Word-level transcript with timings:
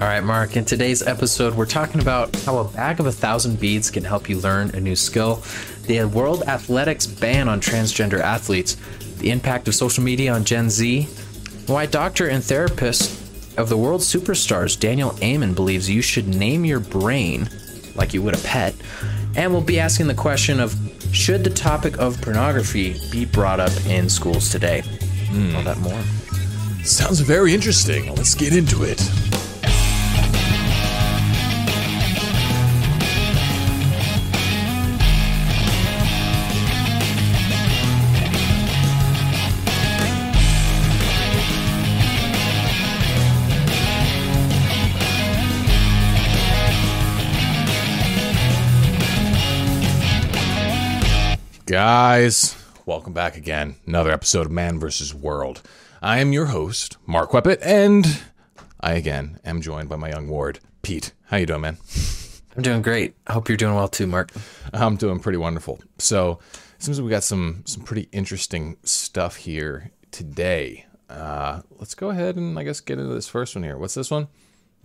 All 0.00 0.06
right, 0.06 0.22
Mark, 0.22 0.56
in 0.56 0.64
today's 0.64 1.02
episode, 1.02 1.54
we're 1.54 1.66
talking 1.66 2.00
about 2.00 2.36
how 2.44 2.58
a 2.58 2.64
bag 2.68 3.00
of 3.00 3.06
a 3.06 3.12
thousand 3.12 3.58
beads 3.58 3.90
can 3.90 4.04
help 4.04 4.28
you 4.28 4.38
learn 4.38 4.70
a 4.70 4.78
new 4.78 4.94
skill, 4.94 5.42
the 5.86 6.04
World 6.04 6.44
Athletics 6.44 7.04
ban 7.04 7.48
on 7.48 7.60
transgender 7.60 8.20
athletes, 8.20 8.76
the 9.18 9.30
impact 9.30 9.66
of 9.66 9.74
social 9.74 10.04
media 10.04 10.32
on 10.32 10.44
Gen 10.44 10.70
Z, 10.70 11.02
why 11.66 11.86
doctor 11.86 12.28
and 12.28 12.44
therapist 12.44 13.20
of 13.58 13.68
the 13.68 13.76
world 13.76 14.00
superstars, 14.00 14.78
Daniel 14.78 15.16
Amen, 15.20 15.52
believes 15.52 15.90
you 15.90 16.00
should 16.00 16.28
name 16.28 16.64
your 16.64 16.78
brain 16.78 17.48
like 17.96 18.14
you 18.14 18.22
would 18.22 18.34
a 18.34 18.42
pet, 18.42 18.76
and 19.34 19.52
we'll 19.52 19.62
be 19.62 19.80
asking 19.80 20.06
the 20.06 20.14
question 20.14 20.60
of 20.60 20.76
should 21.10 21.42
the 21.42 21.50
topic 21.50 21.98
of 21.98 22.22
pornography 22.22 22.94
be 23.10 23.24
brought 23.24 23.58
up 23.58 23.72
in 23.86 24.08
schools 24.08 24.48
today? 24.48 24.82
Hmm. 25.30 25.56
All 25.56 25.62
that 25.64 25.78
more. 25.78 26.00
Sounds 26.84 27.18
very 27.18 27.52
interesting. 27.52 28.14
Let's 28.14 28.36
get 28.36 28.54
into 28.54 28.84
it. 28.84 29.00
Guys, 51.68 52.56
welcome 52.86 53.12
back 53.12 53.36
again. 53.36 53.76
Another 53.86 54.10
episode 54.10 54.46
of 54.46 54.52
Man 54.52 54.80
vs. 54.80 55.14
World. 55.14 55.60
I 56.00 56.18
am 56.18 56.32
your 56.32 56.46
host, 56.46 56.96
Mark 57.04 57.32
Queppet, 57.32 57.58
and 57.60 58.22
I 58.80 58.94
again 58.94 59.38
am 59.44 59.60
joined 59.60 59.90
by 59.90 59.96
my 59.96 60.08
young 60.08 60.28
ward, 60.28 60.60
Pete. 60.80 61.12
How 61.26 61.36
you 61.36 61.44
doing, 61.44 61.60
man? 61.60 61.76
I'm 62.56 62.62
doing 62.62 62.80
great. 62.80 63.16
I 63.26 63.34
hope 63.34 63.50
you're 63.50 63.58
doing 63.58 63.74
well 63.74 63.86
too, 63.86 64.06
Mark. 64.06 64.32
I'm 64.72 64.96
doing 64.96 65.20
pretty 65.20 65.36
wonderful. 65.36 65.78
So, 65.98 66.38
it 66.74 66.82
seems 66.82 66.98
like 66.98 67.04
we 67.04 67.10
got 67.10 67.22
some 67.22 67.64
some 67.66 67.84
pretty 67.84 68.08
interesting 68.12 68.78
stuff 68.84 69.36
here 69.36 69.90
today. 70.10 70.86
Uh, 71.10 71.60
let's 71.72 71.94
go 71.94 72.08
ahead 72.08 72.36
and 72.36 72.58
I 72.58 72.62
guess 72.62 72.80
get 72.80 72.98
into 72.98 73.12
this 73.12 73.28
first 73.28 73.54
one 73.54 73.62
here. 73.62 73.76
What's 73.76 73.92
this 73.92 74.10
one? 74.10 74.28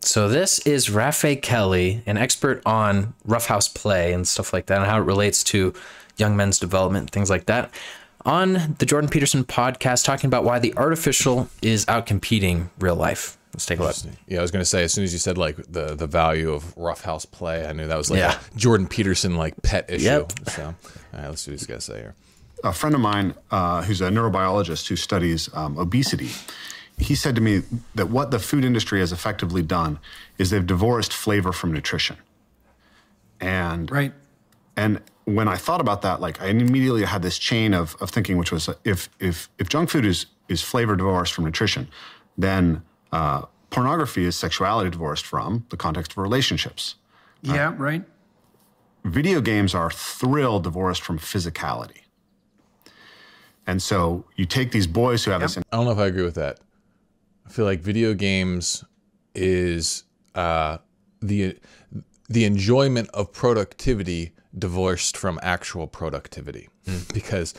So 0.02 0.28
this 0.28 0.60
is 0.60 0.90
Rafe 0.90 1.42
Kelly, 1.42 2.04
an 2.06 2.18
expert 2.18 2.62
on 2.66 3.14
roughhouse 3.24 3.70
play 3.70 4.12
and 4.12 4.28
stuff 4.28 4.52
like 4.52 4.66
that, 4.66 4.80
and 4.80 4.86
how 4.86 4.98
it 4.98 5.06
relates 5.06 5.46
to 5.46 5.74
young 6.18 6.36
men's 6.36 6.60
development, 6.60 7.10
things 7.10 7.30
like 7.30 7.46
that, 7.48 7.72
on 8.26 8.76
the 8.80 8.86
Jordan 8.86 9.10
Peterson 9.10 9.44
podcast, 9.44 10.06
talking 10.06 10.28
about 10.28 10.44
why 10.44 10.60
the 10.60 10.74
artificial 10.78 11.50
is 11.62 11.86
outcompeting 11.88 12.70
real 12.80 12.96
life. 12.96 13.38
Let's 13.54 13.66
take 13.68 13.80
a 13.80 13.84
look. 13.84 13.96
Yeah, 14.28 14.40
I 14.40 14.42
was 14.42 14.50
gonna 14.52 14.66
say 14.66 14.84
as 14.84 14.94
soon 14.94 15.04
as 15.04 15.14
you 15.14 15.20
said 15.20 15.38
like 15.38 15.58
the 15.72 15.96
the 15.96 16.08
value 16.08 16.52
of 16.52 16.76
roughhouse 16.76 17.26
play, 17.26 17.68
I 17.68 17.72
knew 17.74 17.86
that 17.88 17.98
was 17.98 18.10
like 18.10 18.18
Yeah. 18.20 18.40
a 18.54 18.58
Jordan 18.58 18.88
Peterson 18.88 19.36
like 19.36 19.54
pet 19.62 19.86
issue. 19.90 20.06
Yep. 20.06 20.34
So, 20.50 20.64
all 20.66 20.74
right, 21.20 21.28
let's 21.30 21.42
see 21.44 21.52
what 21.52 21.60
he's 21.60 21.68
got 21.68 21.76
to 21.76 21.82
say 21.82 21.98
here. 22.00 22.16
a 22.64 22.74
friend 22.74 22.96
of 22.96 23.02
mine 23.02 23.36
uh, 23.52 23.84
who's 23.84 24.02
a 24.02 24.10
neurobiologist 24.10 24.88
who 24.88 24.96
studies 24.96 25.50
um, 25.54 25.78
obesity 25.78 26.30
he 26.98 27.14
said 27.16 27.36
to 27.36 27.42
me 27.42 27.62
that 27.96 28.10
what 28.10 28.32
the 28.32 28.40
food 28.40 28.64
industry 28.64 29.00
has 29.02 29.12
effectively 29.12 29.62
done 29.64 30.00
is 30.38 30.50
they've 30.52 30.66
divorced 30.66 31.12
flavor 31.12 31.52
from 31.52 31.74
nutrition 31.74 32.16
and 33.40 33.92
Right. 33.92 34.14
and 34.76 35.02
when 35.26 35.48
i 35.48 35.56
thought 35.56 35.82
about 35.82 36.02
that 36.02 36.20
like 36.20 36.42
i 36.42 36.48
immediately 36.48 37.04
had 37.04 37.22
this 37.22 37.38
chain 37.38 37.74
of, 37.74 37.96
of 38.02 38.10
thinking 38.10 38.38
which 38.38 38.52
was 38.52 38.68
uh, 38.70 38.74
if 38.84 39.10
if 39.20 39.50
if 39.58 39.70
junk 39.70 39.90
food 39.90 40.06
is 40.06 40.26
is 40.50 40.62
flavor 40.62 40.96
divorced 40.96 41.34
from 41.34 41.46
nutrition 41.46 41.88
then 42.38 42.82
uh, 43.12 43.42
pornography 43.70 44.26
is 44.26 44.36
sexuality 44.36 44.90
divorced 44.90 45.26
from 45.26 45.66
the 45.70 45.78
context 45.78 46.12
of 46.12 46.18
relationships 46.18 46.96
Yeah, 47.42 47.74
right. 47.78 48.04
video 49.04 49.42
games 49.42 49.76
are 49.76 49.90
thrill 49.92 50.60
divorced 50.60 51.02
from 51.02 51.20
physicality. 51.20 52.02
And 53.66 53.82
so 53.82 54.26
you 54.36 54.46
take 54.46 54.72
these 54.72 54.88
boys 54.88 55.24
who 55.24 55.32
have 55.32 55.42
this 55.42 55.58
I 55.58 55.62
don't 55.72 55.86
know 55.86 55.92
if 55.92 55.98
I 55.98 56.08
agree 56.08 56.24
with 56.24 56.36
that. 56.36 56.60
I 57.46 57.50
feel 57.50 57.66
like 57.66 57.82
video 57.82 58.14
games 58.14 58.84
is 59.36 60.04
uh, 60.36 60.78
the 61.22 61.58
the 62.30 62.46
enjoyment 62.46 63.10
of 63.14 63.32
productivity 63.32 64.34
divorced 64.58 65.18
from 65.18 65.40
actual 65.42 65.88
productivity, 65.88 66.70
hmm. 66.86 67.00
because 67.14 67.54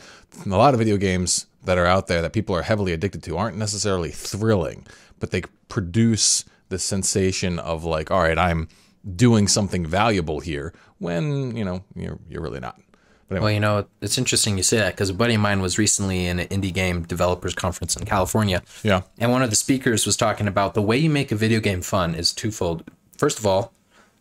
a 0.45 0.49
lot 0.49 0.73
of 0.73 0.79
video 0.79 0.97
games 0.97 1.47
that 1.63 1.77
are 1.77 1.85
out 1.85 2.07
there 2.07 2.21
that 2.21 2.33
people 2.33 2.55
are 2.55 2.61
heavily 2.61 2.93
addicted 2.93 3.23
to 3.23 3.37
aren't 3.37 3.57
necessarily 3.57 4.11
thrilling, 4.11 4.85
but 5.19 5.31
they 5.31 5.41
produce 5.67 6.45
the 6.69 6.79
sensation 6.79 7.59
of 7.59 7.83
like, 7.83 8.11
all 8.11 8.21
right, 8.21 8.37
I'm 8.37 8.67
doing 9.15 9.47
something 9.47 9.85
valuable 9.85 10.39
here, 10.39 10.73
when 10.99 11.55
you 11.55 11.65
know 11.65 11.83
you're 11.95 12.19
you're 12.29 12.41
really 12.41 12.59
not. 12.59 12.79
But 13.27 13.37
anyway, 13.37 13.45
Well, 13.45 13.53
you 13.53 13.59
know, 13.59 13.87
it's 14.01 14.17
interesting 14.19 14.55
you 14.55 14.63
say 14.63 14.77
that 14.77 14.93
because 14.93 15.09
a 15.09 15.13
buddy 15.13 15.33
of 15.33 15.41
mine 15.41 15.59
was 15.59 15.79
recently 15.79 16.27
in 16.27 16.39
an 16.39 16.47
indie 16.49 16.73
game 16.73 17.03
developers 17.03 17.55
conference 17.55 17.95
in 17.95 18.05
California. 18.05 18.61
yeah, 18.83 19.01
And 19.17 19.31
one 19.31 19.41
of 19.41 19.49
the 19.49 19.55
speakers 19.55 20.05
was 20.05 20.15
talking 20.15 20.47
about 20.47 20.75
the 20.75 20.81
way 20.81 20.97
you 20.97 21.09
make 21.09 21.31
a 21.31 21.35
video 21.35 21.59
game 21.59 21.81
fun 21.81 22.13
is 22.13 22.31
twofold. 22.31 22.83
First 23.17 23.39
of 23.39 23.45
all, 23.47 23.73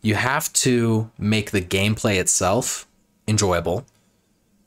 you 0.05 0.15
have 0.15 0.53
to 0.53 1.11
make 1.19 1.51
the 1.51 1.63
gameplay 1.63 2.21
itself 2.21 2.87
enjoyable. 3.27 3.85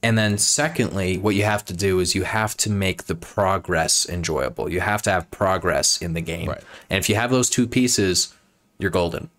And 0.04 0.18
then 0.18 0.38
secondly, 0.38 1.18
what 1.18 1.36
you 1.36 1.44
have 1.44 1.64
to 1.66 1.74
do 1.74 2.00
is 2.00 2.16
you 2.16 2.24
have 2.24 2.58
to 2.58 2.70
make 2.70 3.04
the 3.06 3.16
progress 3.16 4.08
enjoyable. 4.10 4.68
You 4.72 4.80
have 4.80 5.02
to 5.04 5.12
have 5.12 5.30
progress 5.32 6.02
in 6.02 6.14
the 6.14 6.22
game. 6.22 6.50
Right. 6.50 6.64
And 6.90 6.98
if 7.00 7.08
you 7.10 7.16
have 7.16 7.30
those 7.32 7.50
two 7.50 7.68
pieces, 7.68 8.34
you're 8.80 8.92
golden. 8.92 9.30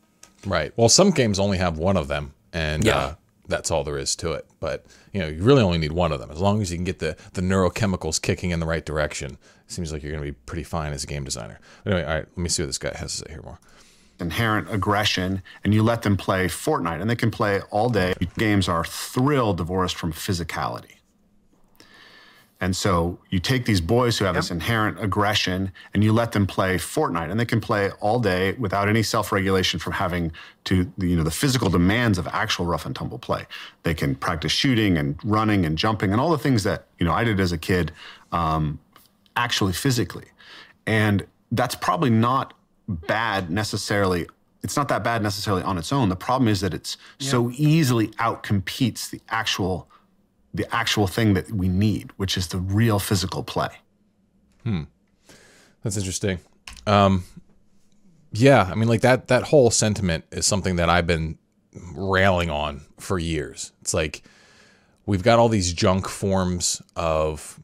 Right. 0.47 0.73
Well, 0.77 0.89
some 0.89 1.11
games 1.11 1.39
only 1.39 1.59
have 1.59 1.79
one 1.79 1.97
of 1.97 2.07
them, 2.09 2.33
and 2.53 2.85
Yeah. 2.85 2.97
uh, 2.97 3.15
that's 3.49 3.71
all 3.71 3.83
there 3.83 3.99
is 3.99 4.15
to 4.17 4.33
it. 4.33 4.47
But 4.61 4.85
you 5.13 5.21
know, 5.21 5.27
you 5.29 5.43
really 5.43 5.63
only 5.63 5.79
need 5.79 5.93
one 5.93 6.13
of 6.13 6.21
them. 6.21 6.31
As 6.31 6.39
long 6.39 6.61
as 6.63 6.71
you 6.71 6.77
can 6.77 6.85
get 6.85 6.99
the 7.01 7.17
the 7.33 7.41
neurochemicals 7.43 8.21
kicking 8.23 8.51
in 8.51 8.61
the 8.61 8.67
right 8.67 8.85
direction, 8.85 9.33
it 9.67 9.73
seems 9.73 9.93
like 9.93 10.03
you're 10.03 10.13
going 10.13 10.25
to 10.25 10.31
be 10.33 10.39
pretty 10.47 10.65
fine 10.65 10.93
as 10.93 11.03
a 11.03 11.07
game 11.09 11.25
designer. 11.25 11.59
But 11.83 11.93
anyway, 11.93 12.07
all 12.09 12.15
right. 12.15 12.27
Let 12.29 12.39
me 12.39 12.49
see 12.49 12.63
what 12.63 12.67
this 12.69 12.79
guy 12.79 12.93
has 12.97 13.13
to 13.13 13.19
say 13.19 13.33
here 13.33 13.43
more. 13.43 13.59
Inherent 14.21 14.73
aggression 14.73 15.43
and 15.65 15.73
you 15.73 15.83
let 15.83 16.03
them 16.03 16.17
play 16.17 16.47
Fortnite 16.47 17.01
and 17.01 17.09
they 17.09 17.17
can 17.17 17.31
play 17.31 17.61
all 17.71 17.89
day. 17.89 18.15
Games 18.37 18.69
are 18.69 18.85
thrill 18.85 19.55
divorced 19.55 19.97
from 19.97 20.13
physicality. 20.13 20.99
And 22.61 22.75
so 22.75 23.19
you 23.31 23.39
take 23.39 23.67
these 23.67 23.81
boys 23.81 24.19
who 24.19 24.25
have 24.25 24.35
this 24.35 24.51
inherent 24.51 25.01
aggression 25.01 25.71
and 25.95 26.03
you 26.03 26.13
let 26.13 26.33
them 26.33 26.45
play 26.45 26.75
Fortnite 26.75 27.31
and 27.31 27.39
they 27.39 27.45
can 27.45 27.61
play 27.61 27.93
all 28.01 28.19
day 28.19 28.55
without 28.55 28.89
any 28.89 29.03
self-regulation 29.05 29.79
from 29.79 29.93
having 29.93 30.33
to 30.65 30.93
you 30.99 31.15
know 31.15 31.23
the 31.23 31.31
physical 31.31 31.71
demands 31.71 32.19
of 32.19 32.27
actual 32.27 32.67
rough 32.67 32.85
and 32.85 32.97
tumble 32.97 33.19
play. 33.19 33.47
They 33.85 33.95
can 33.95 34.17
practice 34.17 34.51
shooting 34.51 34.99
and 34.99 35.17
running 35.23 35.67
and 35.67 35.79
jumping 35.79 36.11
and 36.11 36.21
all 36.21 36.31
the 36.31 36.39
things 36.39 36.65
that 36.65 36.87
you 36.99 37.07
know 37.07 37.13
I 37.13 37.23
did 37.23 37.39
as 37.39 37.53
a 37.53 37.59
kid 37.59 37.93
um, 38.33 38.81
actually 39.37 39.73
physically. 39.73 40.27
And 40.85 41.27
that's 41.53 41.77
probably 41.77 42.11
not 42.11 42.55
bad 42.89 43.51
necessarily. 43.51 44.27
It's 44.63 44.77
not 44.77 44.89
that 44.89 45.05
bad 45.05 45.23
necessarily 45.23 45.63
on 45.63 45.79
its 45.79 45.93
own. 45.93 46.09
The 46.09 46.17
problem 46.17 46.49
is 46.49 46.61
that 46.63 46.75
it's 46.75 46.97
so 47.21 47.51
easily 47.55 48.09
outcompetes 48.19 49.11
the 49.11 49.21
actual 49.29 49.89
the 50.55 50.75
actual 50.75 51.07
thing 51.07 51.35
that 51.35 51.53
we 51.53 51.69
need, 51.69 52.11
which 52.17 52.37
is 52.37 52.49
the 52.49 52.59
real 52.59 52.99
physical 52.99 53.43
play. 53.43 53.69
Hmm. 54.65 54.85
That's 55.83 55.97
interesting. 55.97 56.41
Um, 56.87 57.25
yeah, 58.33 58.69
I 58.71 58.75
mean, 58.75 58.89
like 58.89 59.03
that 59.03 59.29
that 59.29 59.45
whole 59.45 59.71
sentiment 59.71 60.25
is 60.31 60.47
something 60.47 60.77
that 60.77 60.89
I've 60.89 61.07
been 61.07 61.39
railing 61.95 62.51
on 62.51 62.83
for 62.99 63.19
years. 63.19 63.73
It's 63.81 63.95
like 63.95 64.23
we've 65.07 65.23
got 65.23 65.39
all 65.39 65.49
these 65.49 65.73
junk 65.73 66.09
forms 66.09 66.83
of 66.97 67.61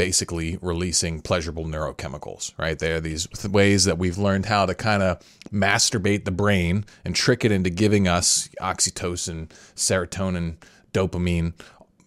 basically 0.00 0.56
releasing 0.62 1.20
pleasurable 1.20 1.66
neurochemicals, 1.66 2.56
right? 2.56 2.78
They 2.78 2.90
are 2.92 3.00
these 3.00 3.26
th- 3.26 3.52
ways 3.52 3.84
that 3.84 3.98
we've 3.98 4.16
learned 4.16 4.46
how 4.46 4.64
to 4.64 4.74
kind 4.74 5.02
of 5.02 5.22
masturbate 5.52 6.24
the 6.24 6.30
brain 6.30 6.86
and 7.04 7.14
trick 7.14 7.44
it 7.44 7.52
into 7.52 7.68
giving 7.68 8.08
us 8.08 8.48
oxytocin, 8.62 9.50
serotonin, 9.76 10.56
dopamine. 10.94 11.52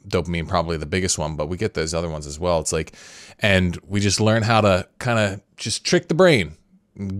Dopamine 0.07 0.47
probably 0.47 0.75
the 0.75 0.87
biggest 0.87 1.19
one, 1.19 1.35
but 1.35 1.49
we 1.49 1.55
get 1.55 1.75
those 1.75 1.93
other 1.93 2.09
ones 2.09 2.25
as 2.25 2.39
well. 2.39 2.59
It's 2.59 2.73
like, 2.73 2.95
and 3.37 3.77
we 3.87 3.99
just 3.99 4.19
learn 4.19 4.41
how 4.41 4.61
to 4.61 4.87
kind 4.97 5.19
of 5.19 5.41
just 5.55 5.85
trick 5.85 6.07
the 6.07 6.15
brain, 6.15 6.57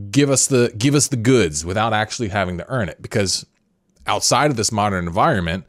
give 0.09 0.31
us 0.31 0.47
the 0.47 0.73
give 0.75 0.95
us 0.95 1.07
the 1.07 1.17
goods 1.17 1.63
without 1.63 1.93
actually 1.93 2.29
having 2.29 2.57
to 2.57 2.67
earn 2.67 2.89
it. 2.89 2.99
Because 2.99 3.45
outside 4.07 4.49
of 4.49 4.57
this 4.57 4.71
modern 4.71 5.05
environment, 5.05 5.65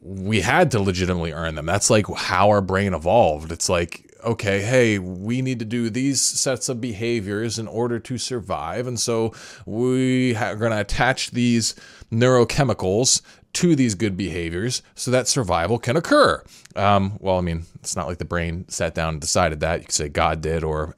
we 0.00 0.40
had 0.40 0.70
to 0.70 0.80
legitimately 0.80 1.32
earn 1.32 1.54
them. 1.54 1.66
That's 1.66 1.90
like 1.90 2.06
how 2.16 2.48
our 2.48 2.62
brain 2.62 2.94
evolved. 2.94 3.52
It's 3.52 3.68
like, 3.68 4.08
okay, 4.24 4.62
hey, 4.62 4.98
we 4.98 5.42
need 5.42 5.58
to 5.58 5.64
do 5.64 5.90
these 5.90 6.20
sets 6.20 6.68
of 6.68 6.80
behaviors 6.80 7.58
in 7.58 7.66
order 7.68 7.98
to 7.98 8.18
survive. 8.18 8.86
And 8.86 8.98
so 8.98 9.32
we 9.66 10.34
are 10.36 10.56
going 10.56 10.72
to 10.72 10.80
attach 10.80 11.30
these 11.32 11.74
neurochemicals 12.10 13.22
to 13.54 13.76
these 13.76 13.94
good 13.94 14.16
behaviors 14.16 14.82
so 14.94 15.10
that 15.10 15.28
survival 15.28 15.78
can 15.78 15.96
occur. 15.96 16.42
Um, 16.74 17.18
well, 17.20 17.38
I 17.38 17.42
mean, 17.42 17.64
it's 17.76 17.96
not 17.96 18.06
like 18.06 18.18
the 18.18 18.24
brain 18.24 18.66
sat 18.68 18.94
down 18.94 19.14
and 19.14 19.20
decided 19.20 19.60
that. 19.60 19.80
You 19.80 19.84
could 19.86 19.94
say 19.94 20.08
God 20.08 20.40
did 20.40 20.64
or 20.64 20.94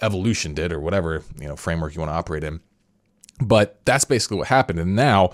evolution 0.00 0.54
did 0.54 0.72
or 0.72 0.80
whatever, 0.80 1.22
you 1.38 1.48
know, 1.48 1.56
framework 1.56 1.94
you 1.94 2.00
want 2.00 2.10
to 2.10 2.14
operate 2.16 2.44
in. 2.44 2.60
But 3.40 3.84
that's 3.84 4.04
basically 4.04 4.36
what 4.36 4.48
happened. 4.48 4.78
And 4.78 4.94
now 4.94 5.30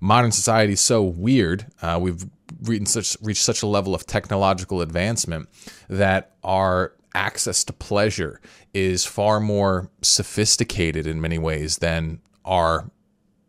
modern 0.00 0.32
society 0.32 0.72
is 0.72 0.80
so 0.80 1.02
weird. 1.02 1.66
Uh, 1.80 1.98
we've 2.00 2.24
reached 2.62 2.88
such, 2.88 3.16
reached 3.22 3.42
such 3.42 3.62
a 3.62 3.66
level 3.66 3.94
of 3.94 4.06
technological 4.06 4.80
advancement 4.80 5.48
that 5.88 6.32
our 6.44 6.94
access 7.14 7.64
to 7.64 7.72
pleasure 7.72 8.40
is 8.72 9.04
far 9.04 9.40
more 9.40 9.90
sophisticated 10.02 11.06
in 11.06 11.20
many 11.20 11.38
ways 11.38 11.78
than 11.78 12.20
our 12.44 12.90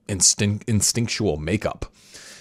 instinct, 0.08 0.68
instinctual 0.68 1.38
makeup. 1.38 1.86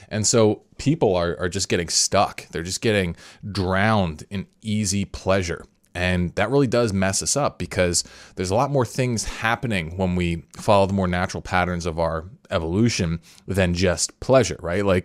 And 0.09 0.27
so 0.27 0.63
people 0.79 1.15
are, 1.15 1.37
are 1.39 1.49
just 1.49 1.69
getting 1.69 1.89
stuck. 1.89 2.49
They're 2.49 2.63
just 2.63 2.81
getting 2.81 3.17
drowned 3.51 4.25
in 4.31 4.47
easy 4.63 5.05
pleasure. 5.05 5.65
And 5.95 6.35
that 6.37 6.51
really 6.51 6.67
does 6.67 6.93
mess 6.93 7.23
us 7.23 7.37
up 7.37 7.59
because 7.59 8.05
there's 8.37 8.51
a 8.51 8.55
lot 8.55 8.71
more 8.71 8.87
things 8.87 9.25
happening 9.25 9.97
when 9.97 10.15
we 10.15 10.45
follow 10.57 10.87
the 10.87 10.93
more 10.93 11.09
natural 11.09 11.43
patterns 11.43 11.85
of 11.85 11.99
our 11.99 12.27
evolution 12.51 13.21
than 13.47 13.75
just 13.75 14.19
pleasure, 14.21 14.57
right? 14.61 14.85
Like, 14.85 15.05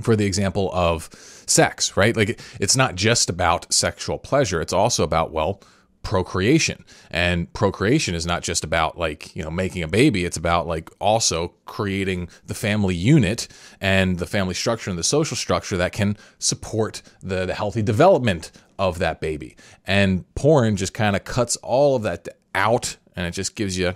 for 0.00 0.16
the 0.16 0.24
example 0.24 0.70
of 0.72 1.10
sex, 1.46 1.96
right? 1.96 2.16
Like, 2.16 2.40
it's 2.60 2.76
not 2.76 2.94
just 2.94 3.28
about 3.28 3.72
sexual 3.72 4.18
pleasure, 4.18 4.60
it's 4.60 4.72
also 4.72 5.04
about, 5.04 5.32
well, 5.32 5.60
procreation. 6.02 6.84
And 7.10 7.52
procreation 7.52 8.14
is 8.14 8.26
not 8.26 8.42
just 8.42 8.64
about 8.64 8.98
like, 8.98 9.34
you 9.36 9.42
know, 9.42 9.50
making 9.50 9.82
a 9.82 9.88
baby, 9.88 10.24
it's 10.24 10.36
about 10.36 10.66
like 10.66 10.90
also 10.98 11.54
creating 11.64 12.28
the 12.46 12.54
family 12.54 12.94
unit 12.94 13.48
and 13.80 14.18
the 14.18 14.26
family 14.26 14.54
structure 14.54 14.90
and 14.90 14.98
the 14.98 15.04
social 15.04 15.36
structure 15.36 15.76
that 15.76 15.92
can 15.92 16.16
support 16.38 17.02
the, 17.22 17.46
the 17.46 17.54
healthy 17.54 17.82
development 17.82 18.50
of 18.78 18.98
that 18.98 19.20
baby. 19.20 19.56
And 19.86 20.32
porn 20.34 20.76
just 20.76 20.94
kind 20.94 21.16
of 21.16 21.24
cuts 21.24 21.56
all 21.56 21.96
of 21.96 22.02
that 22.02 22.28
out 22.54 22.96
and 23.14 23.26
it 23.26 23.32
just 23.32 23.54
gives 23.54 23.78
you 23.78 23.94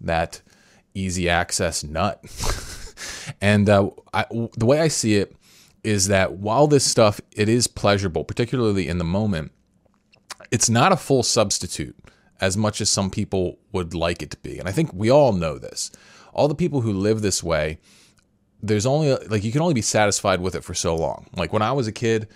that 0.00 0.42
easy 0.94 1.28
access 1.28 1.82
nut. 1.82 2.22
and 3.40 3.68
uh, 3.68 3.90
I, 4.12 4.26
the 4.56 4.66
way 4.66 4.80
I 4.80 4.88
see 4.88 5.16
it 5.16 5.34
is 5.84 6.08
that 6.08 6.32
while 6.34 6.66
this 6.66 6.84
stuff 6.84 7.20
it 7.32 7.48
is 7.48 7.66
pleasurable, 7.66 8.24
particularly 8.24 8.88
in 8.88 8.98
the 8.98 9.04
moment, 9.04 9.52
it's 10.50 10.68
not 10.68 10.92
a 10.92 10.96
full 10.96 11.22
substitute 11.22 11.96
as 12.40 12.56
much 12.56 12.80
as 12.80 12.88
some 12.88 13.10
people 13.10 13.58
would 13.72 13.94
like 13.94 14.22
it 14.22 14.30
to 14.30 14.36
be. 14.38 14.58
And 14.58 14.68
I 14.68 14.72
think 14.72 14.92
we 14.92 15.10
all 15.10 15.32
know 15.32 15.58
this. 15.58 15.90
All 16.32 16.48
the 16.48 16.54
people 16.54 16.82
who 16.82 16.92
live 16.92 17.20
this 17.20 17.42
way, 17.42 17.78
there's 18.62 18.86
only 18.86 19.14
like 19.26 19.44
you 19.44 19.52
can 19.52 19.62
only 19.62 19.74
be 19.74 19.82
satisfied 19.82 20.40
with 20.40 20.54
it 20.54 20.64
for 20.64 20.74
so 20.74 20.94
long. 20.94 21.26
Like 21.36 21.52
when 21.52 21.62
I 21.62 21.72
was 21.72 21.86
a 21.86 21.92
kid, 21.92 22.28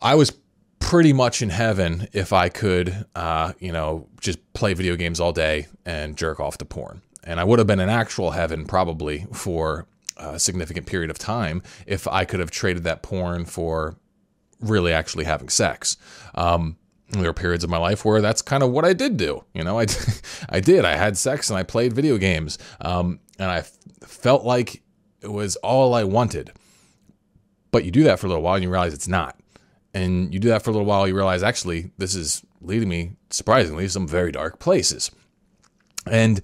I 0.00 0.14
was 0.14 0.32
pretty 0.78 1.12
much 1.12 1.42
in 1.42 1.50
heaven 1.50 2.08
if 2.12 2.32
I 2.32 2.48
could, 2.48 3.06
uh, 3.14 3.52
you 3.58 3.72
know, 3.72 4.06
just 4.20 4.52
play 4.52 4.74
video 4.74 4.96
games 4.96 5.20
all 5.20 5.32
day 5.32 5.66
and 5.84 6.16
jerk 6.16 6.40
off 6.40 6.58
to 6.58 6.64
porn. 6.64 7.02
And 7.24 7.40
I 7.40 7.44
would 7.44 7.58
have 7.58 7.66
been 7.66 7.80
in 7.80 7.88
actual 7.88 8.30
heaven 8.32 8.64
probably 8.64 9.26
for 9.32 9.86
a 10.16 10.38
significant 10.38 10.86
period 10.86 11.10
of 11.10 11.18
time 11.18 11.62
if 11.86 12.08
I 12.08 12.24
could 12.24 12.40
have 12.40 12.50
traded 12.50 12.84
that 12.84 13.02
porn 13.02 13.44
for 13.44 13.96
really 14.60 14.92
actually 14.92 15.24
having 15.24 15.48
sex. 15.48 15.96
Um, 16.34 16.76
there 17.10 17.24
were 17.24 17.34
periods 17.34 17.64
of 17.64 17.70
my 17.70 17.78
life 17.78 18.04
where 18.04 18.20
that's 18.20 18.42
kind 18.42 18.62
of 18.62 18.70
what 18.70 18.84
I 18.84 18.92
did 18.92 19.16
do. 19.16 19.44
You 19.54 19.64
know, 19.64 19.78
I, 19.80 19.86
I 20.48 20.60
did. 20.60 20.84
I 20.84 20.96
had 20.96 21.16
sex 21.16 21.50
and 21.50 21.58
I 21.58 21.62
played 21.62 21.92
video 21.92 22.18
games. 22.18 22.58
Um, 22.80 23.20
and 23.38 23.50
I 23.50 23.62
felt 24.04 24.44
like 24.44 24.82
it 25.20 25.32
was 25.32 25.56
all 25.56 25.94
I 25.94 26.04
wanted. 26.04 26.52
But 27.70 27.84
you 27.84 27.90
do 27.90 28.04
that 28.04 28.18
for 28.18 28.26
a 28.26 28.30
little 28.30 28.42
while 28.42 28.54
and 28.54 28.64
you 28.64 28.70
realize 28.70 28.94
it's 28.94 29.08
not 29.08 29.38
and 29.94 30.32
you 30.32 30.40
do 30.40 30.48
that 30.48 30.62
for 30.62 30.70
a 30.70 30.72
little 30.72 30.86
while, 30.86 31.08
you 31.08 31.14
realize 31.14 31.42
actually 31.42 31.90
this 31.98 32.14
is 32.14 32.42
leading 32.60 32.88
me 32.88 33.12
surprisingly 33.30 33.84
to 33.84 33.90
some 33.90 34.06
very 34.06 34.32
dark 34.32 34.58
places. 34.58 35.10
And 36.06 36.40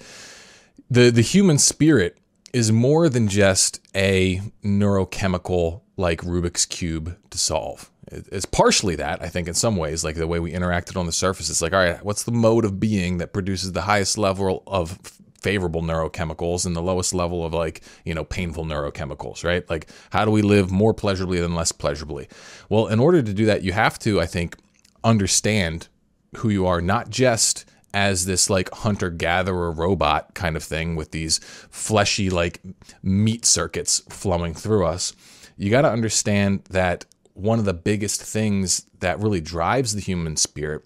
the 0.94 1.10
the 1.10 1.22
human 1.22 1.58
spirit 1.58 2.18
is 2.52 2.70
more 2.70 3.08
than 3.08 3.28
just 3.28 3.80
a 3.94 4.40
neurochemical 4.62 5.80
like 5.96 6.20
Rubik's 6.22 6.66
cube 6.66 7.16
to 7.30 7.38
solve. 7.38 7.90
It's 8.06 8.44
partially 8.44 8.96
that, 8.96 9.22
I 9.22 9.28
think, 9.28 9.48
in 9.48 9.54
some 9.54 9.76
ways, 9.76 10.04
like 10.04 10.14
the 10.14 10.26
way 10.26 10.38
we 10.38 10.52
interacted 10.52 10.96
on 10.96 11.06
the 11.06 11.12
surface. 11.12 11.50
It's 11.50 11.62
like, 11.62 11.72
all 11.72 11.80
right, 11.80 12.04
what's 12.04 12.22
the 12.22 12.32
mode 12.32 12.64
of 12.64 12.78
being 12.78 13.18
that 13.18 13.32
produces 13.32 13.72
the 13.72 13.82
highest 13.82 14.18
level 14.18 14.62
of 14.66 14.98
favorable 15.42 15.82
neurochemicals 15.82 16.64
and 16.64 16.76
the 16.76 16.82
lowest 16.82 17.12
level 17.12 17.44
of 17.44 17.52
like, 17.52 17.82
you 18.04 18.14
know, 18.14 18.24
painful 18.24 18.64
neurochemicals, 18.64 19.44
right? 19.44 19.68
Like, 19.68 19.88
how 20.10 20.24
do 20.24 20.30
we 20.30 20.42
live 20.42 20.70
more 20.70 20.94
pleasurably 20.94 21.40
than 21.40 21.54
less 21.54 21.72
pleasurably? 21.72 22.28
Well, 22.68 22.86
in 22.86 23.00
order 23.00 23.22
to 23.22 23.34
do 23.34 23.46
that, 23.46 23.62
you 23.62 23.72
have 23.72 23.98
to, 24.00 24.20
I 24.20 24.26
think, 24.26 24.56
understand 25.02 25.88
who 26.36 26.50
you 26.50 26.66
are, 26.66 26.80
not 26.80 27.10
just 27.10 27.64
as 27.94 28.26
this 28.26 28.50
like 28.50 28.68
hunter 28.74 29.08
gatherer 29.08 29.70
robot 29.70 30.34
kind 30.34 30.56
of 30.56 30.64
thing 30.64 30.96
with 30.96 31.12
these 31.12 31.38
fleshy 31.70 32.28
like 32.28 32.60
meat 33.02 33.46
circuits 33.46 34.00
flowing 34.10 34.52
through 34.52 34.84
us. 34.84 35.14
You 35.56 35.70
got 35.70 35.82
to 35.82 35.90
understand 35.90 36.64
that 36.70 37.06
one 37.34 37.58
of 37.58 37.64
the 37.64 37.72
biggest 37.72 38.20
things 38.20 38.86
that 38.98 39.20
really 39.20 39.40
drives 39.40 39.94
the 39.94 40.00
human 40.00 40.36
spirit 40.36 40.84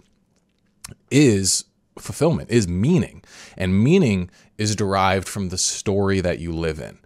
is 1.11 1.65
fulfillment, 1.99 2.51
is 2.51 2.69
meaning. 2.69 3.23
And 3.57 3.83
meaning 3.83 4.31
is 4.57 4.77
derived 4.77 5.29
from 5.29 5.49
the 5.49 5.59
story 5.59 6.21
that 6.21 6.39
you 6.39 6.53
live 6.53 6.79
in. 6.79 6.99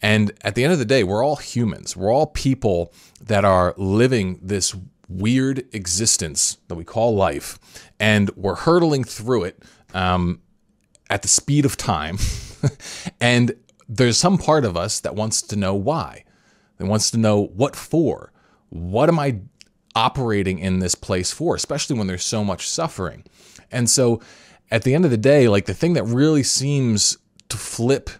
And 0.00 0.32
at 0.42 0.54
the 0.54 0.62
end 0.62 0.72
of 0.72 0.78
the 0.78 0.84
day, 0.84 1.02
we're 1.02 1.24
all 1.24 1.36
humans. 1.36 1.96
We're 1.96 2.12
all 2.12 2.26
people 2.26 2.92
that 3.20 3.44
are 3.44 3.74
living 3.76 4.38
this 4.40 4.74
weird 5.08 5.64
existence 5.74 6.58
that 6.68 6.74
we 6.74 6.84
call 6.84 7.14
life, 7.16 7.58
and 8.00 8.30
we're 8.36 8.54
hurtling 8.54 9.04
through 9.04 9.44
it 9.44 9.62
um, 9.94 10.40
at 11.10 11.22
the 11.22 11.28
speed 11.28 11.64
of 11.64 11.76
time. 11.76 12.18
and 13.20 13.54
there's 13.88 14.18
some 14.18 14.38
part 14.38 14.64
of 14.64 14.76
us 14.76 15.00
that 15.00 15.14
wants 15.14 15.42
to 15.42 15.56
know 15.56 15.74
why. 15.74 16.24
That 16.76 16.86
wants 16.86 17.10
to 17.10 17.18
know 17.18 17.46
what 17.46 17.74
for. 17.74 18.32
What 18.68 19.08
am 19.08 19.18
I 19.18 19.40
operating 19.94 20.58
in 20.58 20.78
this 20.78 20.94
place 20.94 21.32
for, 21.32 21.56
especially 21.56 21.98
when 21.98 22.06
there's 22.06 22.24
so 22.24 22.44
much 22.44 22.68
suffering? 22.68 23.24
And 23.70 23.88
so 23.88 24.20
at 24.70 24.82
the 24.82 24.94
end 24.94 25.04
of 25.04 25.10
the 25.10 25.16
day, 25.16 25.48
like 25.48 25.66
the 25.66 25.74
thing 25.74 25.94
that 25.94 26.04
really 26.04 26.42
seems 26.42 27.18
to 27.48 27.56
flip 27.56 28.10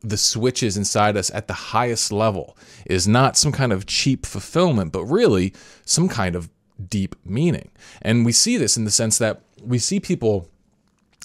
the 0.00 0.16
switches 0.16 0.76
inside 0.76 1.16
us 1.16 1.30
at 1.32 1.46
the 1.46 1.54
highest 1.54 2.10
level 2.10 2.56
is 2.86 3.06
not 3.06 3.36
some 3.36 3.52
kind 3.52 3.72
of 3.72 3.86
cheap 3.86 4.26
fulfillment, 4.26 4.92
but 4.92 5.04
really 5.04 5.52
some 5.84 6.08
kind 6.08 6.34
of 6.34 6.50
deep 6.88 7.16
meaning. 7.24 7.70
And 8.00 8.24
we 8.24 8.32
see 8.32 8.56
this 8.56 8.76
in 8.76 8.84
the 8.84 8.90
sense 8.90 9.18
that 9.18 9.42
we 9.62 9.78
see 9.78 10.00
people 10.00 10.48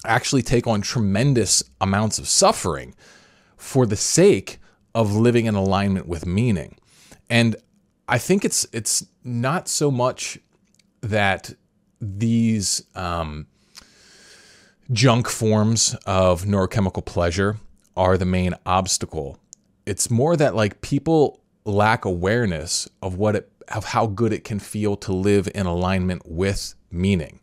actually 0.06 0.42
take 0.42 0.68
on 0.68 0.82
tremendous 0.82 1.64
amounts 1.82 2.20
of 2.20 2.28
suffering 2.28 2.96
for 3.58 3.86
the 3.86 3.96
sake 3.96 4.60
of 4.94 5.16
living 5.16 5.46
in 5.46 5.56
alignment 5.56 6.08
with 6.08 6.26
meaning. 6.26 6.78
And 7.30 7.56
I 8.08 8.18
think 8.18 8.46
it's 8.46 8.66
it's 8.72 9.06
not 9.24 9.68
so 9.68 9.92
much 9.92 10.40
that 11.02 11.54
these 12.00 12.84
um, 12.96 13.48
junk 14.92 15.28
forms 15.28 15.96
of 16.06 16.44
neurochemical 16.46 17.06
pleasure 17.06 17.58
are 17.96 18.18
the 18.18 18.26
main 18.26 18.54
obstacle. 18.66 19.38
It's 19.86 20.10
more 20.10 20.36
that 20.38 20.56
like 20.56 20.82
people 20.82 21.42
lack 21.66 22.06
awareness 22.06 22.88
of 23.02 23.18
what 23.18 23.36
it 23.36 23.52
of 23.70 23.86
how 23.86 24.08
good 24.08 24.34
it 24.34 24.44
can 24.44 24.60
feel 24.60 24.96
to 24.98 25.12
live 25.12 25.50
in 25.54 25.66
alignment 25.66 26.24
with 26.26 26.76
meaning. 26.92 27.40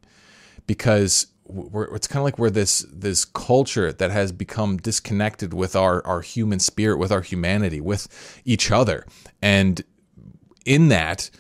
Because 0.67 1.27
it's 1.47 2.07
kind 2.07 2.21
of 2.21 2.25
like 2.25 2.39
we're 2.39 2.51
this 2.51 2.87
this 2.91 3.25
culture 3.25 3.93
that 3.93 4.11
has 4.11 4.33
become 4.33 4.79
disconnected 4.79 5.53
with 5.53 5.77
our 5.77 6.05
our 6.07 6.23
human 6.23 6.59
spirit, 6.59 6.99
with 6.99 7.13
our 7.13 7.21
humanity, 7.21 7.81
with 7.81 8.09
each 8.45 8.71
other. 8.71 9.07
And 9.43 9.83
in 10.65 10.89
that, 10.89 11.31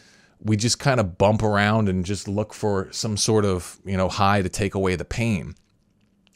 we 0.40 0.56
just 0.56 0.78
kind 0.78 1.00
of 1.00 1.16
bump 1.16 1.42
around 1.42 1.88
and 1.88 2.04
just 2.04 2.28
look 2.28 2.52
for 2.52 2.88
some 2.92 3.16
sort 3.16 3.46
of, 3.46 3.80
you 3.84 3.96
know, 3.96 4.08
high 4.08 4.42
to 4.42 4.48
take 4.48 4.74
away 4.74 4.94
the 4.94 5.04
pain. 5.04 5.54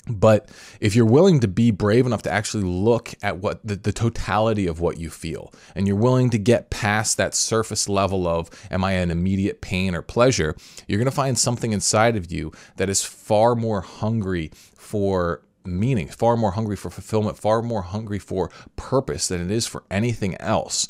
But 0.08 0.50
if 0.80 0.96
you're 0.96 1.04
willing 1.04 1.40
to 1.40 1.48
be 1.48 1.70
brave 1.70 2.06
enough 2.06 2.22
to 2.22 2.32
actually 2.32 2.64
look 2.64 3.14
at 3.22 3.38
what 3.38 3.60
the, 3.66 3.76
the, 3.76 3.92
totality 3.92 4.66
of 4.66 4.80
what 4.80 4.98
you 4.98 5.10
feel, 5.10 5.52
and 5.74 5.86
you're 5.86 5.96
willing 5.96 6.30
to 6.30 6.38
get 6.38 6.70
past 6.70 7.16
that 7.16 7.34
surface 7.34 7.88
level 7.88 8.26
of, 8.26 8.48
am 8.70 8.84
I 8.84 8.92
in 8.92 9.10
immediate 9.10 9.60
pain 9.60 9.94
or 9.94 10.02
pleasure, 10.02 10.56
you're 10.86 10.98
going 10.98 11.06
to 11.06 11.10
find 11.10 11.38
something 11.38 11.72
inside 11.72 12.16
of 12.16 12.32
you 12.32 12.52
that 12.76 12.88
is 12.88 13.04
far 13.04 13.54
more 13.54 13.80
hungry 13.80 14.50
for 14.76 15.42
meaning, 15.64 16.08
far 16.08 16.36
more 16.36 16.52
hungry 16.52 16.76
for 16.76 16.90
fulfillment, 16.90 17.38
far 17.38 17.60
more 17.60 17.82
hungry 17.82 18.18
for 18.18 18.50
purpose 18.76 19.28
than 19.28 19.40
it 19.40 19.50
is 19.50 19.66
for 19.66 19.84
anything 19.90 20.34
else. 20.36 20.88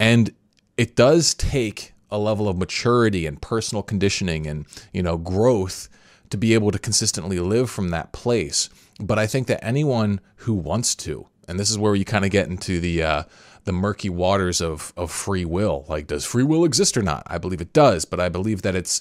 And 0.00 0.32
it 0.76 0.96
does 0.96 1.34
take 1.34 1.92
a 2.10 2.18
level 2.18 2.48
of 2.48 2.56
maturity 2.56 3.26
and 3.26 3.40
personal 3.40 3.82
conditioning 3.82 4.46
and, 4.46 4.66
you 4.92 5.02
know, 5.02 5.16
growth 5.16 5.88
to 6.30 6.36
be 6.36 6.54
able 6.54 6.70
to 6.70 6.78
consistently 6.78 7.38
live 7.40 7.70
from 7.70 7.90
that 7.90 8.12
place. 8.12 8.68
But 9.00 9.18
I 9.18 9.26
think 9.26 9.46
that 9.46 9.64
anyone 9.64 10.20
who 10.36 10.54
wants 10.54 10.94
to, 10.96 11.26
and 11.48 11.58
this 11.58 11.70
is 11.70 11.78
where 11.78 11.94
you 11.94 12.04
kind 12.04 12.24
of 12.24 12.30
get 12.30 12.48
into 12.48 12.80
the 12.80 13.02
uh, 13.02 13.22
the 13.64 13.72
murky 13.72 14.08
waters 14.08 14.60
of 14.60 14.92
of 14.96 15.10
free 15.10 15.44
will. 15.44 15.84
Like, 15.88 16.06
does 16.06 16.24
free 16.24 16.44
will 16.44 16.64
exist 16.64 16.96
or 16.96 17.02
not? 17.02 17.24
I 17.26 17.38
believe 17.38 17.60
it 17.60 17.72
does, 17.72 18.04
but 18.04 18.20
I 18.20 18.28
believe 18.28 18.62
that 18.62 18.74
it's 18.74 19.00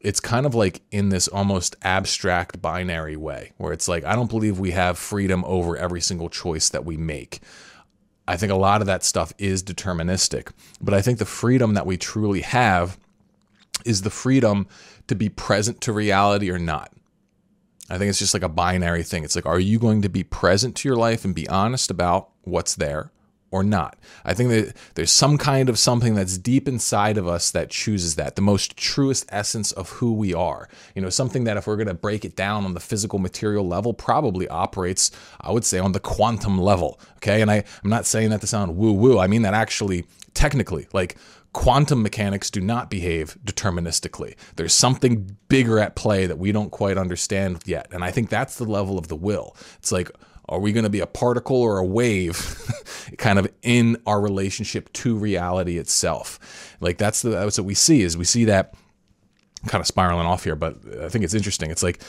it's 0.00 0.20
kind 0.20 0.44
of 0.44 0.54
like 0.54 0.82
in 0.90 1.08
this 1.08 1.28
almost 1.28 1.74
abstract 1.82 2.60
binary 2.60 3.16
way 3.16 3.52
where 3.56 3.72
it's 3.72 3.88
like 3.88 4.04
I 4.04 4.14
don't 4.14 4.28
believe 4.28 4.58
we 4.58 4.72
have 4.72 4.98
freedom 4.98 5.42
over 5.46 5.76
every 5.76 6.02
single 6.02 6.28
choice 6.28 6.68
that 6.68 6.84
we 6.84 6.96
make. 6.96 7.40
I 8.28 8.36
think 8.36 8.52
a 8.52 8.56
lot 8.56 8.80
of 8.80 8.86
that 8.86 9.02
stuff 9.02 9.32
is 9.38 9.62
deterministic, 9.62 10.50
but 10.80 10.94
I 10.94 11.02
think 11.02 11.18
the 11.18 11.24
freedom 11.24 11.74
that 11.74 11.86
we 11.86 11.96
truly 11.96 12.42
have 12.42 12.98
is 13.84 14.02
the 14.02 14.10
freedom 14.10 14.66
to 15.08 15.14
be 15.14 15.28
present 15.28 15.80
to 15.82 15.92
reality 15.92 16.50
or 16.50 16.58
not. 16.58 16.92
I 17.90 17.98
think 17.98 18.08
it's 18.08 18.18
just 18.18 18.34
like 18.34 18.42
a 18.42 18.48
binary 18.48 19.02
thing. 19.02 19.24
It's 19.24 19.36
like, 19.36 19.46
are 19.46 19.60
you 19.60 19.78
going 19.78 20.02
to 20.02 20.08
be 20.08 20.24
present 20.24 20.74
to 20.76 20.88
your 20.88 20.96
life 20.96 21.24
and 21.24 21.34
be 21.34 21.48
honest 21.48 21.90
about 21.90 22.30
what's 22.42 22.74
there 22.74 23.12
or 23.50 23.62
not? 23.62 23.98
I 24.24 24.32
think 24.32 24.48
that 24.50 24.74
there's 24.94 25.12
some 25.12 25.36
kind 25.36 25.68
of 25.68 25.78
something 25.78 26.14
that's 26.14 26.38
deep 26.38 26.66
inside 26.66 27.18
of 27.18 27.28
us 27.28 27.50
that 27.50 27.68
chooses 27.68 28.16
that, 28.16 28.36
the 28.36 28.42
most 28.42 28.76
truest 28.78 29.26
essence 29.28 29.70
of 29.70 29.90
who 29.90 30.14
we 30.14 30.32
are. 30.32 30.66
You 30.94 31.02
know, 31.02 31.10
something 31.10 31.44
that 31.44 31.58
if 31.58 31.66
we're 31.66 31.76
going 31.76 31.88
to 31.88 31.94
break 31.94 32.24
it 32.24 32.36
down 32.36 32.64
on 32.64 32.72
the 32.72 32.80
physical 32.80 33.18
material 33.18 33.68
level, 33.68 33.92
probably 33.92 34.48
operates, 34.48 35.10
I 35.42 35.52
would 35.52 35.64
say, 35.66 35.78
on 35.78 35.92
the 35.92 36.00
quantum 36.00 36.58
level. 36.58 36.98
Okay. 37.16 37.42
And 37.42 37.50
I, 37.50 37.64
I'm 37.84 37.90
not 37.90 38.06
saying 38.06 38.30
that 38.30 38.40
to 38.40 38.46
sound 38.46 38.76
woo 38.78 38.94
woo. 38.94 39.18
I 39.18 39.26
mean 39.26 39.42
that 39.42 39.54
actually 39.54 40.06
technically, 40.32 40.88
like 40.94 41.16
quantum 41.54 42.02
mechanics 42.02 42.50
do 42.50 42.60
not 42.60 42.90
behave 42.90 43.38
deterministically. 43.44 44.34
There's 44.56 44.74
something 44.74 45.38
bigger 45.48 45.78
at 45.78 45.96
play 45.96 46.26
that 46.26 46.36
we 46.36 46.52
don't 46.52 46.70
quite 46.70 46.98
understand 46.98 47.62
yet. 47.64 47.86
And 47.92 48.04
I 48.04 48.10
think 48.10 48.28
that's 48.28 48.58
the 48.58 48.64
level 48.64 48.98
of 48.98 49.08
the 49.08 49.16
will. 49.16 49.56
It's 49.78 49.92
like, 49.92 50.10
are 50.48 50.58
we 50.58 50.72
going 50.72 50.84
to 50.84 50.90
be 50.90 51.00
a 51.00 51.06
particle 51.06 51.56
or 51.56 51.78
a 51.78 51.84
wave 51.84 52.60
kind 53.18 53.38
of 53.38 53.50
in 53.62 53.96
our 54.06 54.20
relationship 54.20 54.92
to 54.94 55.16
reality 55.16 55.78
itself? 55.78 56.76
Like 56.80 56.98
that's 56.98 57.22
the 57.22 57.30
that's 57.30 57.56
what 57.56 57.66
we 57.66 57.74
see 57.74 58.02
is 58.02 58.18
we 58.18 58.24
see 58.24 58.44
that 58.44 58.74
kind 59.68 59.80
of 59.80 59.86
spiraling 59.86 60.26
off 60.26 60.44
here, 60.44 60.56
but 60.56 60.76
I 61.00 61.08
think 61.08 61.24
it's 61.24 61.34
interesting. 61.34 61.70
It's 61.70 61.82
like 61.82 62.02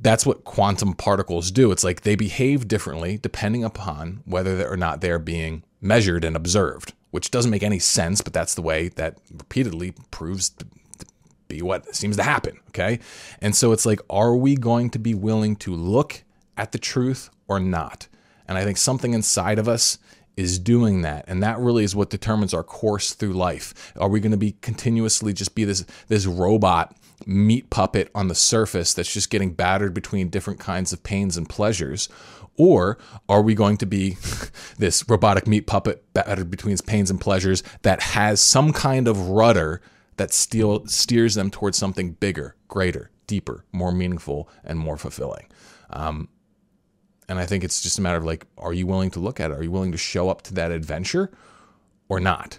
that's 0.00 0.26
what 0.26 0.44
quantum 0.44 0.94
particles 0.94 1.50
do. 1.50 1.70
It's 1.70 1.84
like 1.84 2.00
they 2.00 2.16
behave 2.16 2.66
differently 2.66 3.18
depending 3.18 3.64
upon 3.64 4.22
whether 4.24 4.66
or 4.66 4.76
not 4.76 5.02
they're 5.02 5.20
being 5.20 5.62
measured 5.80 6.24
and 6.24 6.34
observed 6.34 6.94
which 7.10 7.30
doesn't 7.30 7.50
make 7.50 7.62
any 7.62 7.78
sense, 7.78 8.20
but 8.20 8.32
that's 8.32 8.54
the 8.54 8.62
way 8.62 8.88
that 8.90 9.18
repeatedly 9.30 9.94
proves 10.10 10.50
to 10.50 10.66
be 11.48 11.62
what 11.62 11.94
seems 11.94 12.16
to 12.16 12.22
happen. 12.22 12.60
Okay. 12.68 13.00
And 13.40 13.56
so 13.56 13.72
it's 13.72 13.86
like, 13.86 14.00
are 14.10 14.36
we 14.36 14.54
going 14.54 14.90
to 14.90 14.98
be 14.98 15.14
willing 15.14 15.56
to 15.56 15.74
look 15.74 16.22
at 16.56 16.72
the 16.72 16.78
truth 16.78 17.30
or 17.46 17.58
not? 17.58 18.08
And 18.46 18.58
I 18.58 18.64
think 18.64 18.76
something 18.76 19.14
inside 19.14 19.58
of 19.58 19.68
us 19.68 19.98
is 20.36 20.60
doing 20.60 21.02
that 21.02 21.24
and 21.26 21.42
that 21.42 21.58
really 21.58 21.82
is 21.82 21.96
what 21.96 22.10
determines 22.10 22.54
our 22.54 22.62
course 22.62 23.12
through 23.12 23.32
life 23.32 23.92
are 23.96 24.08
we 24.08 24.20
going 24.20 24.30
to 24.30 24.36
be 24.36 24.52
continuously 24.60 25.32
just 25.32 25.52
be 25.56 25.64
this 25.64 25.84
this 26.06 26.26
robot 26.26 26.96
meat 27.26 27.68
puppet 27.70 28.08
on 28.14 28.28
the 28.28 28.36
surface 28.36 28.94
that's 28.94 29.12
just 29.12 29.30
getting 29.30 29.52
battered 29.52 29.92
between 29.92 30.28
different 30.28 30.60
kinds 30.60 30.92
of 30.92 31.02
pains 31.02 31.36
and 31.36 31.48
pleasures 31.48 32.08
or 32.58 32.98
are 33.28 33.40
we 33.40 33.54
going 33.54 33.76
to 33.78 33.86
be 33.86 34.18
this 34.78 35.08
robotic 35.08 35.46
meat 35.46 35.66
puppet 35.66 36.12
battered 36.12 36.50
between 36.50 36.76
pains 36.78 37.10
and 37.10 37.20
pleasures 37.20 37.62
that 37.82 38.02
has 38.02 38.40
some 38.40 38.72
kind 38.72 39.08
of 39.08 39.30
rudder 39.30 39.80
that 40.16 40.34
steers 40.34 41.34
them 41.36 41.50
towards 41.50 41.78
something 41.78 42.12
bigger, 42.12 42.56
greater, 42.66 43.10
deeper, 43.26 43.64
more 43.72 43.92
meaningful, 43.92 44.48
and 44.64 44.78
more 44.78 44.96
fulfilling? 44.96 45.46
Um, 45.90 46.28
and 47.28 47.38
I 47.38 47.46
think 47.46 47.62
it's 47.62 47.80
just 47.80 47.98
a 47.98 48.02
matter 48.02 48.18
of 48.18 48.24
like, 48.24 48.46
are 48.56 48.72
you 48.72 48.86
willing 48.86 49.10
to 49.12 49.20
look 49.20 49.38
at 49.38 49.50
it? 49.50 49.58
Are 49.58 49.62
you 49.62 49.70
willing 49.70 49.92
to 49.92 49.98
show 49.98 50.28
up 50.28 50.42
to 50.42 50.54
that 50.54 50.72
adventure 50.72 51.30
or 52.08 52.18
not? 52.18 52.58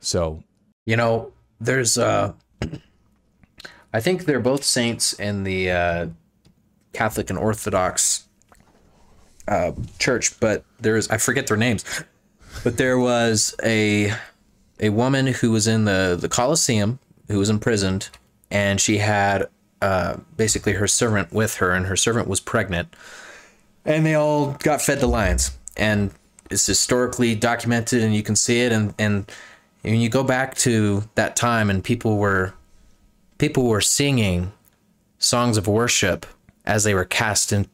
So, 0.00 0.42
you 0.86 0.96
know, 0.96 1.32
there's, 1.60 1.98
uh, 1.98 2.32
I 3.92 4.00
think 4.00 4.24
they're 4.24 4.40
both 4.40 4.64
saints 4.64 5.12
in 5.12 5.44
the 5.44 5.70
uh, 5.70 6.06
Catholic 6.92 7.30
and 7.30 7.38
Orthodox 7.38 8.23
uh, 9.48 9.72
church, 9.98 10.38
but 10.40 10.64
there's 10.80 11.08
I 11.08 11.18
forget 11.18 11.46
their 11.46 11.56
names, 11.56 11.84
but 12.62 12.76
there 12.76 12.98
was 12.98 13.54
a 13.62 14.12
a 14.80 14.90
woman 14.90 15.26
who 15.26 15.50
was 15.50 15.66
in 15.66 15.84
the 15.84 16.16
the 16.20 16.28
Colosseum 16.28 16.98
who 17.28 17.38
was 17.38 17.50
imprisoned, 17.50 18.10
and 18.50 18.80
she 18.80 18.98
had 18.98 19.46
uh, 19.82 20.16
basically 20.36 20.72
her 20.74 20.86
servant 20.86 21.32
with 21.32 21.56
her, 21.56 21.72
and 21.72 21.86
her 21.86 21.96
servant 21.96 22.28
was 22.28 22.40
pregnant, 22.40 22.94
and 23.84 24.04
they 24.04 24.14
all 24.14 24.52
got 24.60 24.80
fed 24.82 25.00
to 25.00 25.06
lions, 25.06 25.56
and 25.76 26.10
it's 26.50 26.66
historically 26.66 27.34
documented, 27.34 28.02
and 28.02 28.14
you 28.14 28.22
can 28.22 28.36
see 28.36 28.60
it, 28.60 28.72
and 28.72 28.94
and 28.98 29.30
when 29.82 30.00
you 30.00 30.08
go 30.08 30.24
back 30.24 30.54
to 30.56 31.04
that 31.14 31.36
time, 31.36 31.68
and 31.68 31.84
people 31.84 32.16
were 32.16 32.54
people 33.38 33.66
were 33.66 33.80
singing 33.80 34.52
songs 35.18 35.56
of 35.56 35.66
worship 35.66 36.26
as 36.64 36.84
they 36.84 36.94
were 36.94 37.04
cast 37.04 37.52
in, 37.52 37.66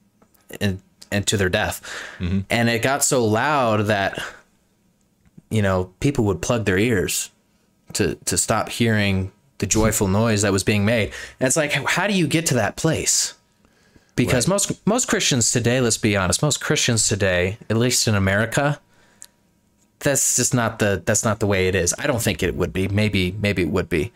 in 0.61 0.81
and 1.11 1.27
to 1.27 1.37
their 1.37 1.49
death. 1.49 1.83
Mm-hmm. 2.19 2.41
And 2.51 2.69
it 2.69 2.83
got 2.83 3.05
so 3.05 3.25
loud 3.25 3.87
that 3.87 4.23
you 5.51 5.63
know 5.63 5.93
people 6.01 6.25
would 6.25 6.41
plug 6.43 6.65
their 6.65 6.79
ears 6.79 7.31
to 7.95 8.15
to 8.27 8.39
stop 8.39 8.69
hearing 8.69 9.33
the 9.59 9.67
joyful 9.67 10.09
noise 10.23 10.43
that 10.43 10.53
was 10.53 10.65
being 10.65 10.85
made. 10.85 11.13
And 11.39 11.47
it's 11.47 11.57
like, 11.57 11.73
how 11.73 12.07
do 12.07 12.15
you 12.15 12.27
get 12.27 12.47
to 12.47 12.55
that 12.55 12.77
place? 12.77 13.35
Because 14.17 14.47
right. 14.47 14.55
most 14.55 14.87
most 14.87 15.09
Christians 15.09 15.53
today, 15.53 15.81
let's 15.81 15.99
be 15.99 16.17
honest, 16.17 16.43
most 16.43 16.61
Christians 16.61 17.09
today, 17.09 17.59
at 17.69 17.77
least 17.77 18.07
in 18.07 18.15
America, 18.15 18.81
that's 20.01 20.37
just 20.37 20.53
not 20.53 20.79
the 20.79 21.03
that's 21.05 21.25
not 21.25 21.41
the 21.41 21.47
way 21.47 21.69
it 21.69 21.75
is. 21.75 21.95
I 21.99 22.07
don't 22.07 22.21
think 22.21 22.43
it 22.43 22.55
would 22.55 22.73
be. 22.73 22.89
Maybe 22.89 23.33
maybe 23.41 23.63
it 23.63 23.71
would 23.71 23.89
be. 23.89 24.13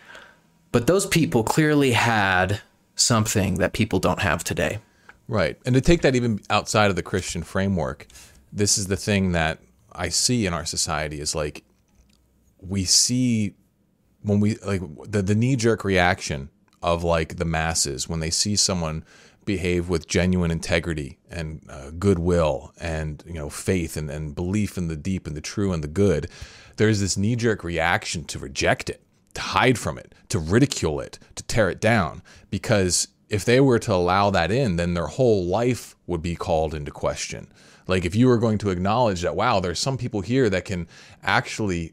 But 0.72 0.86
those 0.86 1.06
people 1.06 1.44
clearly 1.44 1.92
had 1.92 2.60
something 2.96 3.54
that 3.58 3.72
people 3.72 4.00
don't 4.00 4.20
have 4.20 4.42
today. 4.42 4.78
Right. 5.26 5.58
And 5.64 5.74
to 5.74 5.80
take 5.80 6.02
that 6.02 6.14
even 6.14 6.40
outside 6.50 6.90
of 6.90 6.96
the 6.96 7.02
Christian 7.02 7.42
framework, 7.42 8.06
this 8.52 8.78
is 8.78 8.86
the 8.86 8.96
thing 8.96 9.32
that 9.32 9.58
I 9.92 10.08
see 10.08 10.46
in 10.46 10.52
our 10.52 10.64
society 10.64 11.20
is 11.20 11.34
like 11.34 11.64
we 12.60 12.84
see 12.84 13.54
when 14.22 14.40
we 14.40 14.56
like 14.56 14.82
the, 15.04 15.22
the 15.22 15.34
knee 15.34 15.56
jerk 15.56 15.84
reaction 15.84 16.50
of 16.82 17.04
like 17.04 17.36
the 17.36 17.44
masses 17.44 18.08
when 18.08 18.20
they 18.20 18.30
see 18.30 18.56
someone 18.56 19.04
behave 19.44 19.88
with 19.88 20.08
genuine 20.08 20.50
integrity 20.50 21.18
and 21.30 21.60
uh, 21.68 21.90
goodwill 21.98 22.72
and 22.80 23.22
you 23.26 23.34
know 23.34 23.50
faith 23.50 23.96
and, 23.96 24.10
and 24.10 24.34
belief 24.34 24.78
in 24.78 24.88
the 24.88 24.96
deep 24.96 25.26
and 25.26 25.36
the 25.36 25.40
true 25.40 25.72
and 25.72 25.84
the 25.84 25.88
good 25.88 26.28
there's 26.76 27.00
this 27.00 27.16
knee 27.16 27.36
jerk 27.36 27.62
reaction 27.62 28.24
to 28.24 28.38
reject 28.38 28.88
it 28.88 29.02
to 29.34 29.40
hide 29.40 29.78
from 29.78 29.98
it 29.98 30.14
to 30.28 30.38
ridicule 30.38 31.00
it 31.00 31.18
to 31.34 31.42
tear 31.42 31.68
it 31.68 31.80
down 31.80 32.22
because 32.50 33.08
if 33.28 33.44
they 33.44 33.60
were 33.60 33.78
to 33.80 33.92
allow 33.92 34.30
that 34.30 34.50
in, 34.50 34.76
then 34.76 34.94
their 34.94 35.06
whole 35.06 35.44
life 35.44 35.96
would 36.06 36.22
be 36.22 36.36
called 36.36 36.74
into 36.74 36.90
question. 36.90 37.48
Like 37.86 38.04
if 38.04 38.14
you 38.14 38.28
were 38.28 38.38
going 38.38 38.58
to 38.58 38.70
acknowledge 38.70 39.22
that, 39.22 39.36
wow, 39.36 39.60
there's 39.60 39.78
some 39.78 39.98
people 39.98 40.20
here 40.20 40.48
that 40.50 40.64
can 40.64 40.88
actually 41.22 41.92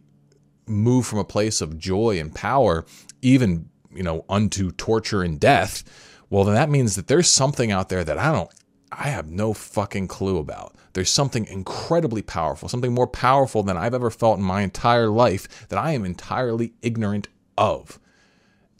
move 0.67 1.05
from 1.05 1.19
a 1.19 1.25
place 1.25 1.61
of 1.61 1.77
joy 1.77 2.19
and 2.19 2.33
power, 2.33 2.85
even, 3.21 3.69
you 3.93 4.03
know, 4.03 4.25
unto 4.29 4.71
torture 4.71 5.21
and 5.21 5.39
death, 5.39 5.83
well, 6.29 6.45
then 6.45 6.55
that 6.55 6.69
means 6.69 6.95
that 6.95 7.07
there's 7.07 7.29
something 7.29 7.71
out 7.71 7.89
there 7.89 8.03
that 8.03 8.17
I 8.17 8.31
don't, 8.31 8.49
I 8.91 9.09
have 9.09 9.29
no 9.29 9.53
fucking 9.53 10.07
clue 10.07 10.37
about. 10.37 10.75
There's 10.93 11.09
something 11.09 11.45
incredibly 11.45 12.21
powerful, 12.21 12.69
something 12.69 12.93
more 12.93 13.07
powerful 13.07 13.63
than 13.63 13.77
I've 13.77 13.93
ever 13.93 14.09
felt 14.09 14.37
in 14.37 14.43
my 14.43 14.61
entire 14.61 15.09
life 15.09 15.67
that 15.69 15.79
I 15.79 15.91
am 15.91 16.05
entirely 16.05 16.73
ignorant 16.81 17.27
of. 17.57 17.99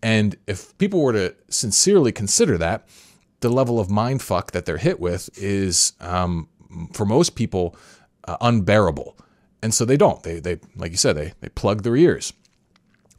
And 0.04 0.36
if 0.48 0.78
people 0.78 1.02
were 1.02 1.14
to 1.14 1.36
sincerely 1.50 2.12
consider 2.12 2.58
that, 2.58 2.88
the 3.42 3.50
level 3.50 3.80
of 3.80 3.90
mind 3.90 4.22
fuck 4.22 4.52
that 4.52 4.66
they're 4.66 4.78
hit 4.78 5.00
with 5.00 5.30
is, 5.38 5.94
um, 6.00 6.48
for 6.94 7.06
most 7.06 7.36
people, 7.36 7.76
uh, 8.28 8.38
unbearable. 8.42 9.18
And 9.62 9.74
so 9.74 9.86
they 9.86 9.98
don't. 9.98 10.24
They, 10.24 10.40
they, 10.40 10.60
like 10.76 10.92
you 10.92 10.98
said, 10.98 11.16
they, 11.16 11.34
they 11.42 11.50
plug 11.50 11.84
their 11.84 11.96
ears. 11.96 12.34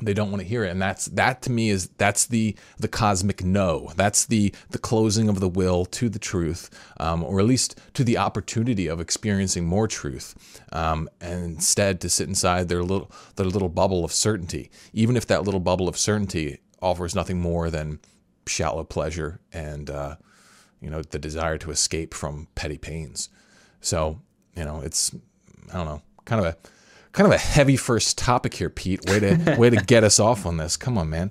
They 0.00 0.14
don't 0.14 0.30
want 0.30 0.42
to 0.42 0.48
hear 0.48 0.64
it, 0.64 0.70
and 0.70 0.82
that's 0.82 1.06
that 1.06 1.42
to 1.42 1.52
me 1.52 1.70
is 1.70 1.88
that's 1.96 2.26
the 2.26 2.56
the 2.76 2.88
cosmic 2.88 3.44
no. 3.44 3.92
That's 3.94 4.26
the 4.26 4.52
the 4.70 4.78
closing 4.78 5.28
of 5.28 5.38
the 5.38 5.48
will 5.48 5.84
to 5.86 6.08
the 6.08 6.18
truth, 6.18 6.70
um, 6.98 7.22
or 7.22 7.38
at 7.38 7.46
least 7.46 7.78
to 7.94 8.02
the 8.02 8.18
opportunity 8.18 8.88
of 8.88 9.00
experiencing 9.00 9.64
more 9.64 9.86
truth, 9.86 10.34
um, 10.72 11.08
and 11.20 11.44
instead 11.44 12.00
to 12.00 12.08
sit 12.08 12.28
inside 12.28 12.68
their 12.68 12.82
little 12.82 13.12
their 13.36 13.46
little 13.46 13.68
bubble 13.68 14.04
of 14.04 14.12
certainty. 14.12 14.72
Even 14.92 15.16
if 15.16 15.26
that 15.28 15.44
little 15.44 15.60
bubble 15.60 15.88
of 15.88 15.96
certainty 15.96 16.58
offers 16.82 17.14
nothing 17.14 17.40
more 17.40 17.70
than 17.70 18.00
shallow 18.46 18.84
pleasure 18.84 19.40
and 19.52 19.88
uh, 19.88 20.16
you 20.80 20.90
know 20.90 21.00
the 21.02 21.18
desire 21.18 21.56
to 21.58 21.70
escape 21.70 22.12
from 22.12 22.48
petty 22.54 22.76
pains. 22.76 23.28
So 23.80 24.20
you 24.54 24.64
know 24.64 24.80
it's 24.80 25.14
I 25.72 25.76
don't 25.76 25.86
know 25.86 26.02
kind 26.24 26.44
of 26.44 26.46
a 26.46 26.56
kind 27.12 27.26
of 27.26 27.32
a 27.32 27.38
heavy 27.38 27.76
first 27.76 28.18
topic 28.18 28.54
here, 28.54 28.68
Pete. 28.70 29.08
Way 29.08 29.20
to 29.20 29.56
way 29.58 29.70
to 29.70 29.76
get 29.76 30.04
us 30.04 30.18
off 30.18 30.44
on 30.44 30.56
this. 30.56 30.76
Come 30.76 30.98
on, 30.98 31.08
man. 31.08 31.30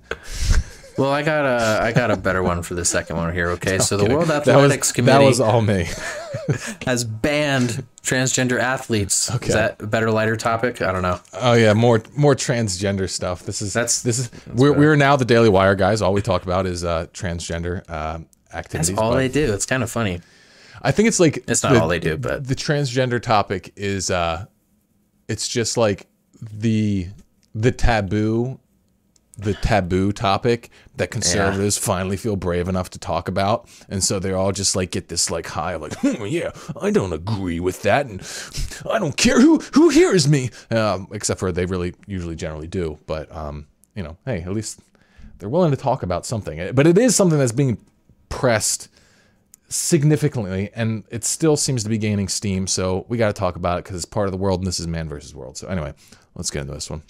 Well, 0.98 1.12
I 1.12 1.24
got 1.24 1.45
a 1.45 1.81
I 1.83 1.91
got 1.91 2.12
a 2.12 2.17
better 2.17 2.43
one 2.43 2.63
for 2.63 2.75
the 2.75 2.86
second 2.86 3.15
one 3.17 3.33
here. 3.33 3.50
Okay, 3.51 3.79
so 3.79 3.98
the. 3.98 4.05
World 4.05 4.29
Athletics 4.29 4.45
that 4.45 4.57
was, 4.57 4.91
Committee. 4.91 5.17
That 5.19 5.25
was 5.25 5.39
all 5.39 5.62
me. 5.62 5.88
has 6.86 7.03
banned 7.03 7.86
transgender 8.03 8.60
athletes. 8.60 9.33
Okay. 9.33 9.48
Is 9.48 9.53
that 9.53 9.81
a 9.81 9.88
better, 9.88 10.12
lighter 10.12 10.36
topic? 10.36 10.81
I 10.81 10.91
don't 10.91 11.01
know. 11.01 11.19
Oh 11.33 11.53
yeah, 11.53 11.74
more 11.74 12.01
more 12.15 12.36
transgender 12.36 13.10
stuff. 13.10 13.43
This 13.43 13.62
is 13.62 13.74
That's- 13.74 14.01
this 14.01 14.19
is 14.19 14.31
we're, 14.53 14.74
we're 14.74 14.95
now 14.95 15.15
the 15.15 15.25
Daily 15.25 15.50
Wire 15.50 15.75
guys. 15.75 16.01
All 16.01 16.13
we 16.13 16.21
talk 16.21 16.43
about 16.43 16.65
is 16.65 16.83
uh, 16.83 17.07
transgender 17.13 17.83
uh, 17.89 18.19
activities. 18.53 18.89
That's 18.89 19.00
all 19.00 19.13
they 19.13 19.27
do. 19.27 19.53
It's 19.53 19.65
kind 19.65 19.83
of 19.83 19.91
funny. 19.91 20.21
I 20.81 20.91
think 20.91 21.07
it's 21.07 21.19
like 21.19 21.43
It's 21.48 21.63
not 21.63 21.74
the- 21.74 21.81
all 21.81 21.88
they 21.88 22.00
do, 22.00 22.17
but 22.17 22.48
the 22.48 22.55
transgender 22.55 23.21
topic 23.21 23.71
is 23.75 24.10
uh 24.10 24.45
it's 25.27 25.48
just 25.48 25.77
like 25.77 26.07
the 26.41 27.07
the 27.53 27.71
taboo 27.71 28.60
the 29.41 29.53
taboo 29.55 30.12
topic 30.12 30.69
that 30.98 31.12
conservatives 31.12 31.77
finally 31.77 32.17
feel 32.17 32.36
brave 32.36 32.67
enough 32.67 32.89
to 32.91 33.00
talk 33.00 33.27
about. 33.27 33.67
And 33.89 34.03
so 34.03 34.19
they 34.19 34.33
all 34.33 34.51
just 34.51 34.75
like 34.75 34.91
get 34.91 35.07
this 35.07 35.31
like 35.31 35.48
high 35.48 35.74
of 35.74 35.81
like 35.81 35.95
hmm, 35.95 36.25
yeah 36.25 36.51
i 36.81 36.91
don't 36.91 37.13
agree 37.13 37.60
with 37.60 37.81
that 37.81 38.05
and 38.05 38.21
i 38.91 39.00
don't 39.00 39.17
care 39.17 39.41
who 39.41 39.60
who 39.74 39.89
hears 39.89 40.27
me. 40.27 40.50
Um, 40.69 41.07
except 41.12 41.39
for 41.39 41.51
they 41.51 41.65
really 41.65 41.93
usually 42.07 42.36
generally 42.36 42.67
do 42.67 43.00
but 43.07 43.33
um 43.36 43.67
you 43.95 44.03
know 44.03 44.17
hey 44.25 44.41
at 44.41 44.53
least 44.53 44.79
they're 45.41 45.50
willing 45.50 45.71
to 45.71 45.77
talk 45.77 46.03
about 46.03 46.25
something. 46.25 46.74
But 46.75 46.86
it 46.86 47.00
is 47.00 47.15
something 47.15 47.39
that's 47.39 47.51
being 47.51 47.79
pressed 48.29 48.89
significantly 49.69 50.69
and 50.75 51.03
it 51.10 51.24
still 51.24 51.57
seems 51.57 51.83
to 51.83 51.89
be 51.89 51.98
gaining 51.98 52.27
steam 52.27 52.67
so 52.67 53.05
we 53.07 53.17
got 53.17 53.27
to 53.27 53.33
talk 53.33 53.55
about 53.55 53.79
it 53.79 53.86
because 53.86 53.95
it's 53.95 54.05
part 54.05 54.27
of 54.27 54.31
the 54.33 54.38
world 54.38 54.60
and 54.60 54.67
this 54.67 54.79
is 54.79 54.86
man 54.86 55.10
versus 55.10 55.33
world. 55.33 55.57
So 55.57 55.67
anyway 55.67 55.93
let's 56.36 56.51
get 56.51 56.62
into 56.62 56.74
this 56.74 56.89
one 56.89 57.01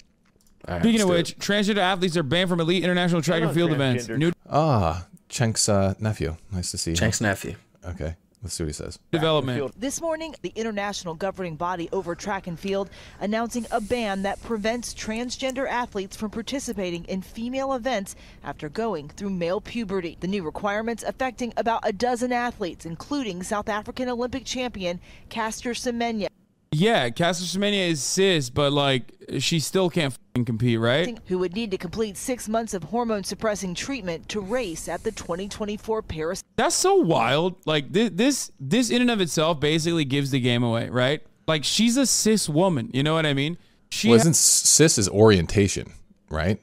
right, 0.68 0.82
Speaking 0.82 1.00
of 1.02 1.08
let's 1.08 1.30
which, 1.30 1.38
transgender 1.38 1.78
athletes 1.78 2.16
are 2.16 2.22
banned 2.22 2.48
from 2.48 2.60
elite 2.60 2.82
international 2.82 3.22
track 3.22 3.42
and 3.42 3.52
field 3.52 3.72
events. 3.72 4.08
New 4.08 4.32
ah 4.48 5.06
Cenk's 5.28 5.68
uh, 5.68 5.94
nephew 5.98 6.36
nice 6.52 6.70
to 6.70 6.78
see 6.78 6.90
it. 6.90 6.94
you 6.94 6.98
Cenk's 6.98 7.20
nephew. 7.20 7.54
okay 7.84 8.16
let's 8.42 8.54
see 8.54 8.64
what 8.64 8.68
he 8.68 8.72
says 8.72 8.98
development. 9.10 9.72
This 9.80 10.00
morning, 10.00 10.34
the 10.42 10.52
international 10.54 11.14
governing 11.14 11.56
body 11.56 11.88
over 11.92 12.14
track 12.14 12.46
and 12.46 12.58
field 12.58 12.90
announcing 13.20 13.66
a 13.70 13.80
ban 13.80 14.22
that 14.22 14.42
prevents 14.42 14.92
transgender 14.94 15.68
athletes 15.68 16.16
from 16.16 16.30
participating 16.30 17.04
in 17.04 17.22
female 17.22 17.72
events 17.72 18.16
after 18.42 18.68
going 18.68 19.08
through 19.08 19.30
male 19.30 19.60
puberty. 19.60 20.16
The 20.20 20.26
new 20.26 20.42
requirements 20.42 21.04
affecting 21.04 21.52
about 21.56 21.86
a 21.86 21.92
dozen 21.92 22.32
athletes, 22.32 22.84
including 22.84 23.42
South 23.42 23.68
African 23.68 24.08
Olympic 24.08 24.44
champion 24.44 25.00
Caster 25.28 25.70
Semenya. 25.70 26.28
Yeah, 26.72 27.10
Caster 27.10 27.44
Semenya 27.44 27.90
is 27.90 28.02
cis, 28.02 28.48
but 28.48 28.72
like 28.72 29.12
she 29.38 29.60
still 29.60 29.90
can't 29.90 30.16
fing 30.34 30.44
compete, 30.46 30.80
right? 30.80 31.18
Who 31.26 31.38
would 31.38 31.54
need 31.54 31.70
to 31.70 31.78
complete 31.78 32.16
six 32.16 32.48
months 32.48 32.72
of 32.72 32.84
hormone 32.84 33.24
suppressing 33.24 33.74
treatment 33.74 34.28
to 34.30 34.40
race 34.40 34.88
at 34.88 35.02
the 35.02 35.12
2024 35.12 36.02
Paris 36.02 36.42
That's 36.56 36.74
so 36.74 36.94
wild. 36.96 37.56
Like 37.66 37.92
this, 37.92 38.10
this, 38.14 38.52
this 38.58 38.90
in 38.90 39.02
and 39.02 39.10
of 39.10 39.20
itself 39.20 39.60
basically 39.60 40.06
gives 40.06 40.30
the 40.30 40.40
game 40.40 40.62
away, 40.62 40.88
right? 40.88 41.22
Like 41.46 41.62
she's 41.62 41.98
a 41.98 42.06
cis 42.06 42.48
woman. 42.48 42.90
You 42.94 43.02
know 43.02 43.14
what 43.14 43.26
I 43.26 43.34
mean? 43.34 43.58
She 43.90 44.08
well 44.08 44.16
isn't 44.16 44.36
cis 44.36 44.96
is 44.96 45.08
orientation 45.10 45.92
right 46.30 46.58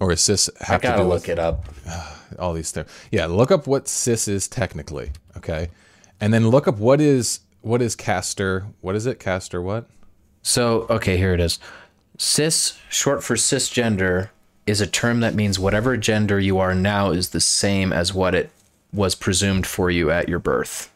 or 0.00 0.12
is 0.12 0.22
cis 0.22 0.48
have 0.60 0.80
to 0.80 0.88
gotta 0.88 1.02
do 1.02 1.08
look 1.08 1.22
with 1.22 1.28
it 1.28 1.38
up. 1.38 1.66
all 2.38 2.54
these 2.54 2.70
things 2.70 2.88
yeah 3.12 3.26
look 3.26 3.50
up 3.50 3.66
what 3.66 3.86
cis 3.86 4.26
is 4.26 4.48
technically 4.48 5.12
okay 5.36 5.68
and 6.20 6.32
then 6.32 6.48
look 6.48 6.66
up 6.66 6.78
what 6.78 7.02
is 7.02 7.40
what 7.64 7.82
is 7.82 7.96
caster 7.96 8.66
what 8.80 8.94
is 8.94 9.06
it 9.06 9.18
caster 9.18 9.60
what 9.60 9.86
So, 10.42 10.86
okay, 10.90 11.16
here 11.16 11.32
it 11.32 11.40
is. 11.40 11.58
Cis, 12.18 12.78
short 12.90 13.24
for 13.24 13.34
cisgender, 13.34 14.28
is 14.66 14.80
a 14.82 14.86
term 14.86 15.20
that 15.20 15.34
means 15.34 15.58
whatever 15.58 15.96
gender 15.96 16.38
you 16.38 16.58
are 16.58 16.74
now 16.74 17.10
is 17.10 17.30
the 17.30 17.40
same 17.40 17.92
as 17.92 18.12
what 18.12 18.34
it 18.34 18.50
was 18.92 19.14
presumed 19.14 19.66
for 19.66 19.90
you 19.90 20.10
at 20.10 20.28
your 20.28 20.38
birth. 20.38 20.92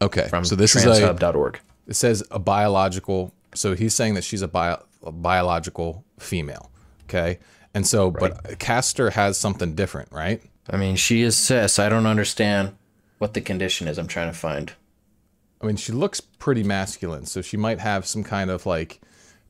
okay 0.00 0.28
From 0.28 0.44
so 0.44 0.54
this 0.54 0.74
is 0.76 0.84
a 0.84 0.88
transhub.org. 0.88 1.60
it 1.86 1.94
says 1.94 2.22
a 2.30 2.38
biological 2.38 3.32
so 3.54 3.74
he's 3.74 3.94
saying 3.94 4.14
that 4.14 4.24
she's 4.24 4.42
a, 4.42 4.48
bio, 4.48 4.82
a 5.02 5.12
biological 5.12 6.04
female 6.18 6.70
okay 7.04 7.38
and 7.74 7.86
so 7.86 8.10
but 8.10 8.58
caster 8.58 9.10
has 9.10 9.36
something 9.36 9.74
different 9.74 10.10
right 10.12 10.40
I 10.70 10.76
mean, 10.76 10.96
she 10.96 11.22
is 11.22 11.36
cis. 11.36 11.78
I 11.78 11.88
don't 11.88 12.06
understand 12.06 12.76
what 13.18 13.32
the 13.34 13.40
condition 13.40 13.88
is. 13.88 13.98
I'm 13.98 14.06
trying 14.06 14.30
to 14.30 14.36
find. 14.36 14.72
I 15.62 15.66
mean 15.66 15.76
she 15.76 15.92
looks 15.92 16.20
pretty 16.20 16.62
masculine 16.62 17.26
so 17.26 17.40
she 17.42 17.56
might 17.56 17.78
have 17.80 18.06
some 18.06 18.22
kind 18.24 18.50
of 18.50 18.66
like 18.66 19.00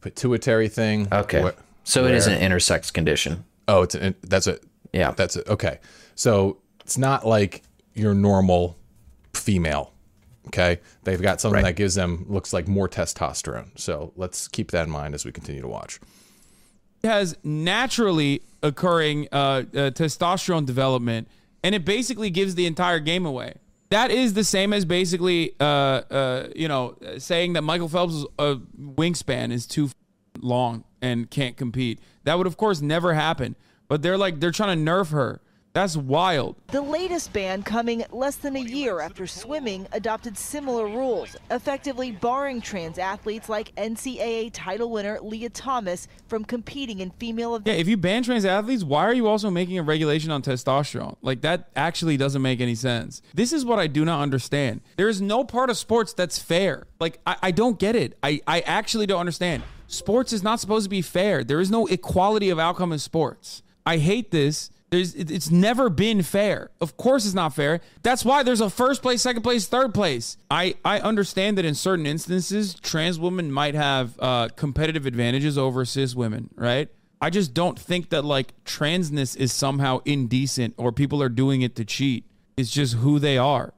pituitary 0.00 0.68
thing 0.68 1.08
Okay. 1.12 1.42
where- 1.42 1.54
so 1.84 2.04
it 2.04 2.14
is 2.14 2.26
where- 2.26 2.36
an 2.36 2.50
intersex 2.52 2.92
condition. 2.92 3.44
oh 3.66 3.82
it's 3.82 3.94
an, 3.94 4.14
that's 4.22 4.46
it 4.46 4.62
Yeah. 4.92 5.12
that's 5.12 5.36
it 5.36 5.48
okay 5.48 5.78
so 6.14 6.58
it's 6.80 6.98
not 6.98 7.26
like 7.26 7.62
your 7.94 8.14
normal 8.14 8.76
female 9.34 9.92
okay 10.46 10.80
they've 11.04 11.20
got 11.20 11.40
something 11.40 11.56
Right. 11.62 11.70
that 11.70 11.76
gives 11.76 11.94
them 11.94 12.24
looks 12.28 12.52
like 12.52 12.66
more 12.68 12.88
testosterone 12.88 13.70
so 13.78 14.12
let's 14.16 14.48
keep 14.48 14.70
that 14.70 14.84
in 14.86 14.90
mind 14.90 15.14
as 15.14 15.24
we 15.24 15.32
continue 15.32 15.60
to 15.62 15.68
watch 15.68 16.00
has 17.04 17.36
naturally 17.44 18.42
occurring 18.62 19.28
uh, 19.30 19.36
uh, 19.36 19.62
testosterone 19.90 20.66
development, 20.66 21.28
and 21.62 21.72
it 21.74 21.84
basically 21.84 22.28
gives 22.28 22.56
the 22.56 22.66
entire 22.66 22.98
game 22.98 23.24
away. 23.24 23.54
That 23.90 24.10
is 24.10 24.34
the 24.34 24.44
same 24.44 24.72
as 24.72 24.84
basically, 24.84 25.54
uh, 25.60 25.64
uh, 25.64 26.48
you 26.54 26.68
know, 26.68 26.96
saying 27.18 27.54
that 27.54 27.62
Michael 27.62 27.88
Phelps' 27.88 28.24
uh, 28.38 28.56
wingspan 28.78 29.50
is 29.50 29.66
too 29.66 29.90
long 30.40 30.84
and 31.00 31.30
can't 31.30 31.56
compete. 31.56 31.98
That 32.24 32.36
would, 32.36 32.46
of 32.46 32.56
course, 32.56 32.80
never 32.82 33.14
happen. 33.14 33.56
But 33.88 34.02
they're 34.02 34.18
like 34.18 34.40
they're 34.40 34.50
trying 34.50 34.84
to 34.84 34.90
nerf 34.90 35.10
her. 35.10 35.40
That's 35.78 35.96
wild. 35.96 36.56
The 36.72 36.80
latest 36.82 37.32
ban 37.32 37.62
coming 37.62 38.04
less 38.10 38.34
than 38.34 38.56
a 38.56 38.60
year 38.60 38.98
after 38.98 39.28
swimming 39.28 39.86
adopted 39.92 40.36
similar 40.36 40.86
rules, 40.86 41.36
effectively 41.52 42.10
barring 42.10 42.60
trans 42.60 42.98
athletes 42.98 43.48
like 43.48 43.72
NCAA 43.76 44.50
title 44.52 44.90
winner 44.90 45.20
Lia 45.22 45.50
Thomas 45.50 46.08
from 46.26 46.44
competing 46.44 46.98
in 46.98 47.10
female 47.10 47.54
events. 47.54 47.68
Yeah, 47.68 47.80
if 47.80 47.86
you 47.86 47.96
ban 47.96 48.24
trans 48.24 48.44
athletes, 48.44 48.82
why 48.82 49.04
are 49.04 49.14
you 49.14 49.28
also 49.28 49.50
making 49.52 49.78
a 49.78 49.84
regulation 49.84 50.32
on 50.32 50.42
testosterone? 50.42 51.14
Like 51.22 51.42
that 51.42 51.68
actually 51.76 52.16
doesn't 52.16 52.42
make 52.42 52.60
any 52.60 52.74
sense. 52.74 53.22
This 53.32 53.52
is 53.52 53.64
what 53.64 53.78
I 53.78 53.86
do 53.86 54.04
not 54.04 54.20
understand. 54.20 54.80
There 54.96 55.08
is 55.08 55.20
no 55.20 55.44
part 55.44 55.70
of 55.70 55.78
sports 55.78 56.12
that's 56.12 56.40
fair. 56.40 56.88
Like 56.98 57.20
I, 57.24 57.36
I 57.40 57.50
don't 57.52 57.78
get 57.78 57.94
it. 57.94 58.18
I, 58.20 58.40
I 58.48 58.62
actually 58.62 59.06
don't 59.06 59.20
understand. 59.20 59.62
Sports 59.86 60.32
is 60.32 60.42
not 60.42 60.58
supposed 60.58 60.86
to 60.86 60.90
be 60.90 61.02
fair. 61.02 61.44
There 61.44 61.60
is 61.60 61.70
no 61.70 61.86
equality 61.86 62.50
of 62.50 62.58
outcome 62.58 62.92
in 62.92 62.98
sports. 62.98 63.62
I 63.86 63.98
hate 63.98 64.32
this. 64.32 64.70
There's 64.90 65.14
it's 65.14 65.50
never 65.50 65.90
been 65.90 66.22
fair. 66.22 66.70
Of 66.80 66.96
course 66.96 67.26
it's 67.26 67.34
not 67.34 67.54
fair. 67.54 67.80
That's 68.02 68.24
why 68.24 68.42
there's 68.42 68.62
a 68.62 68.70
first 68.70 69.02
place, 69.02 69.20
second 69.20 69.42
place, 69.42 69.66
third 69.66 69.92
place. 69.92 70.38
I 70.50 70.76
I 70.84 71.00
understand 71.00 71.58
that 71.58 71.66
in 71.66 71.74
certain 71.74 72.06
instances 72.06 72.74
trans 72.74 73.18
women 73.18 73.52
might 73.52 73.74
have 73.74 74.18
uh, 74.18 74.48
competitive 74.56 75.04
advantages 75.04 75.58
over 75.58 75.84
cis 75.84 76.14
women, 76.14 76.48
right? 76.54 76.88
I 77.20 77.30
just 77.30 77.52
don't 77.52 77.78
think 77.78 78.10
that 78.10 78.24
like 78.24 78.54
transness 78.64 79.36
is 79.36 79.52
somehow 79.52 80.00
indecent 80.04 80.74
or 80.76 80.92
people 80.92 81.22
are 81.22 81.28
doing 81.28 81.62
it 81.62 81.76
to 81.76 81.84
cheat. 81.84 82.24
It's 82.56 82.70
just 82.70 82.94
who 82.94 83.18
they 83.18 83.36
are. 83.36 83.74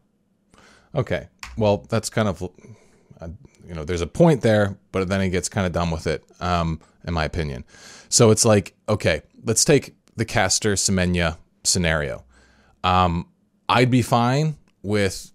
Okay. 0.94 1.28
Well, 1.56 1.86
that's 1.88 2.10
kind 2.10 2.28
of, 2.28 2.42
uh, 2.42 3.28
you 3.66 3.74
know, 3.74 3.84
there's 3.84 4.00
a 4.00 4.06
point 4.06 4.42
there, 4.42 4.76
but 4.92 5.08
then 5.08 5.20
it 5.20 5.30
gets 5.30 5.48
kind 5.48 5.66
of 5.66 5.72
dumb 5.72 5.90
with 5.90 6.06
it, 6.06 6.24
um, 6.40 6.80
in 7.06 7.14
my 7.14 7.24
opinion. 7.24 7.64
So 8.08 8.30
it's 8.30 8.44
like, 8.44 8.74
okay, 8.88 9.22
let's 9.44 9.64
take 9.64 9.94
the 10.20 10.26
Caster 10.26 10.74
Semenya 10.74 11.38
scenario. 11.64 12.24
Um, 12.84 13.26
I'd 13.70 13.90
be 13.90 14.02
fine 14.02 14.56
with 14.82 15.32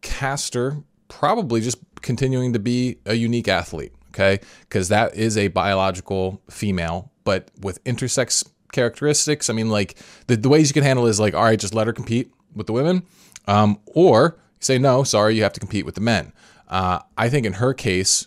Caster 0.00 0.78
probably 1.08 1.60
just 1.60 1.76
continuing 2.00 2.54
to 2.54 2.58
be 2.58 3.00
a 3.04 3.12
unique 3.12 3.48
athlete, 3.48 3.92
okay? 4.08 4.40
Because 4.60 4.88
that 4.88 5.14
is 5.14 5.36
a 5.36 5.48
biological 5.48 6.40
female, 6.48 7.12
but 7.24 7.50
with 7.60 7.84
intersex 7.84 8.48
characteristics. 8.72 9.50
I 9.50 9.52
mean, 9.52 9.68
like 9.68 9.98
the, 10.26 10.38
the 10.38 10.48
ways 10.48 10.70
you 10.70 10.74
can 10.74 10.84
handle 10.84 11.06
is 11.06 11.20
like, 11.20 11.34
all 11.34 11.44
right, 11.44 11.60
just 11.60 11.74
let 11.74 11.86
her 11.86 11.92
compete 11.92 12.32
with 12.54 12.66
the 12.66 12.72
women, 12.72 13.02
um, 13.46 13.78
or 13.88 14.38
say 14.58 14.78
no, 14.78 15.02
sorry, 15.02 15.36
you 15.36 15.42
have 15.42 15.52
to 15.52 15.60
compete 15.60 15.84
with 15.84 15.96
the 15.96 16.00
men. 16.00 16.32
Uh, 16.66 17.00
I 17.18 17.28
think 17.28 17.44
in 17.44 17.54
her 17.54 17.74
case, 17.74 18.26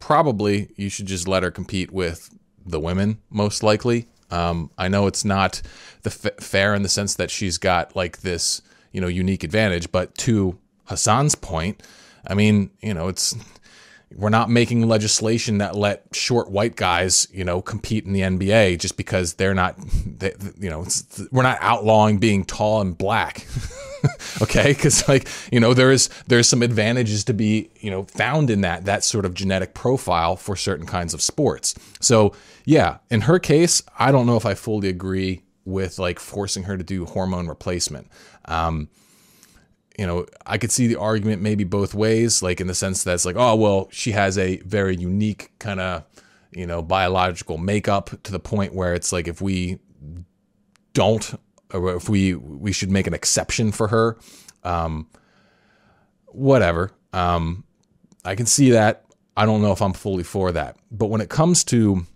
probably 0.00 0.68
you 0.76 0.90
should 0.90 1.06
just 1.06 1.26
let 1.26 1.42
her 1.42 1.50
compete 1.50 1.92
with 1.92 2.28
the 2.66 2.78
women, 2.78 3.22
most 3.30 3.62
likely. 3.62 4.06
Um, 4.34 4.70
I 4.76 4.88
know 4.88 5.06
it's 5.06 5.24
not 5.24 5.62
the 6.02 6.10
f- 6.10 6.44
fair 6.44 6.74
in 6.74 6.82
the 6.82 6.88
sense 6.88 7.14
that 7.14 7.30
she's 7.30 7.56
got 7.56 7.94
like 7.94 8.22
this, 8.22 8.62
you 8.92 9.00
know, 9.00 9.06
unique 9.06 9.44
advantage, 9.44 9.92
but 9.92 10.16
to 10.18 10.58
Hasan's 10.88 11.36
point, 11.36 11.82
I 12.26 12.34
mean, 12.34 12.70
you 12.82 12.94
know, 12.94 13.06
it's 13.08 13.36
we're 14.16 14.30
not 14.30 14.50
making 14.50 14.88
legislation 14.88 15.58
that 15.58 15.76
let 15.76 16.06
short 16.12 16.50
white 16.50 16.76
guys, 16.76 17.28
you 17.32 17.44
know, 17.44 17.62
compete 17.62 18.06
in 18.06 18.12
the 18.12 18.20
NBA 18.20 18.78
just 18.78 18.96
because 18.96 19.34
they're 19.34 19.54
not, 19.54 19.76
they, 20.06 20.32
you 20.58 20.70
know, 20.70 20.84
we're 21.30 21.42
not 21.42 21.58
outlawing 21.60 22.18
being 22.18 22.44
tall 22.44 22.80
and 22.80 22.98
black. 22.98 23.46
okay, 24.42 24.72
because 24.72 25.08
like 25.08 25.28
you 25.52 25.60
know, 25.60 25.74
there 25.74 25.92
is 25.92 26.10
there's 26.26 26.48
some 26.48 26.62
advantages 26.62 27.24
to 27.24 27.32
be 27.32 27.70
you 27.80 27.90
know 27.90 28.04
found 28.04 28.50
in 28.50 28.62
that 28.62 28.84
that 28.84 29.04
sort 29.04 29.24
of 29.24 29.32
genetic 29.34 29.74
profile 29.74 30.36
for 30.36 30.56
certain 30.56 30.86
kinds 30.86 31.14
of 31.14 31.22
sports. 31.22 31.74
So 32.00 32.34
yeah, 32.64 32.98
in 33.10 33.22
her 33.22 33.38
case, 33.38 33.82
I 33.98 34.12
don't 34.12 34.26
know 34.26 34.36
if 34.36 34.46
I 34.46 34.54
fully 34.54 34.88
agree 34.88 35.42
with 35.64 35.98
like 35.98 36.18
forcing 36.18 36.64
her 36.64 36.76
to 36.76 36.84
do 36.84 37.04
hormone 37.04 37.48
replacement. 37.48 38.08
Um, 38.46 38.88
you 39.98 40.06
know, 40.06 40.26
I 40.46 40.58
could 40.58 40.72
see 40.72 40.86
the 40.86 40.96
argument 40.96 41.40
maybe 41.42 41.64
both 41.64 41.94
ways, 41.94 42.42
like 42.42 42.60
in 42.60 42.66
the 42.66 42.74
sense 42.74 43.04
that 43.04 43.14
it's 43.14 43.24
like, 43.24 43.36
oh, 43.36 43.54
well, 43.54 43.88
she 43.90 44.12
has 44.12 44.36
a 44.38 44.56
very 44.58 44.96
unique 44.96 45.52
kind 45.58 45.78
of, 45.78 46.04
you 46.52 46.66
know, 46.66 46.82
biological 46.82 47.58
makeup 47.58 48.10
to 48.24 48.32
the 48.32 48.40
point 48.40 48.74
where 48.74 48.94
it's 48.94 49.12
like 49.12 49.28
if 49.28 49.40
we 49.40 49.78
don't, 50.94 51.38
or 51.72 51.94
if 51.94 52.08
we 52.08 52.34
we 52.34 52.72
should 52.72 52.90
make 52.90 53.06
an 53.06 53.14
exception 53.14 53.72
for 53.72 53.88
her, 53.88 54.18
um, 54.64 55.08
whatever. 56.26 56.90
Um, 57.12 57.64
I 58.24 58.34
can 58.34 58.46
see 58.46 58.70
that. 58.70 59.04
I 59.36 59.46
don't 59.46 59.62
know 59.62 59.72
if 59.72 59.82
I'm 59.82 59.92
fully 59.92 60.24
for 60.24 60.52
that. 60.52 60.76
But 60.90 61.06
when 61.06 61.20
it 61.20 61.28
comes 61.28 61.62
to 61.64 62.06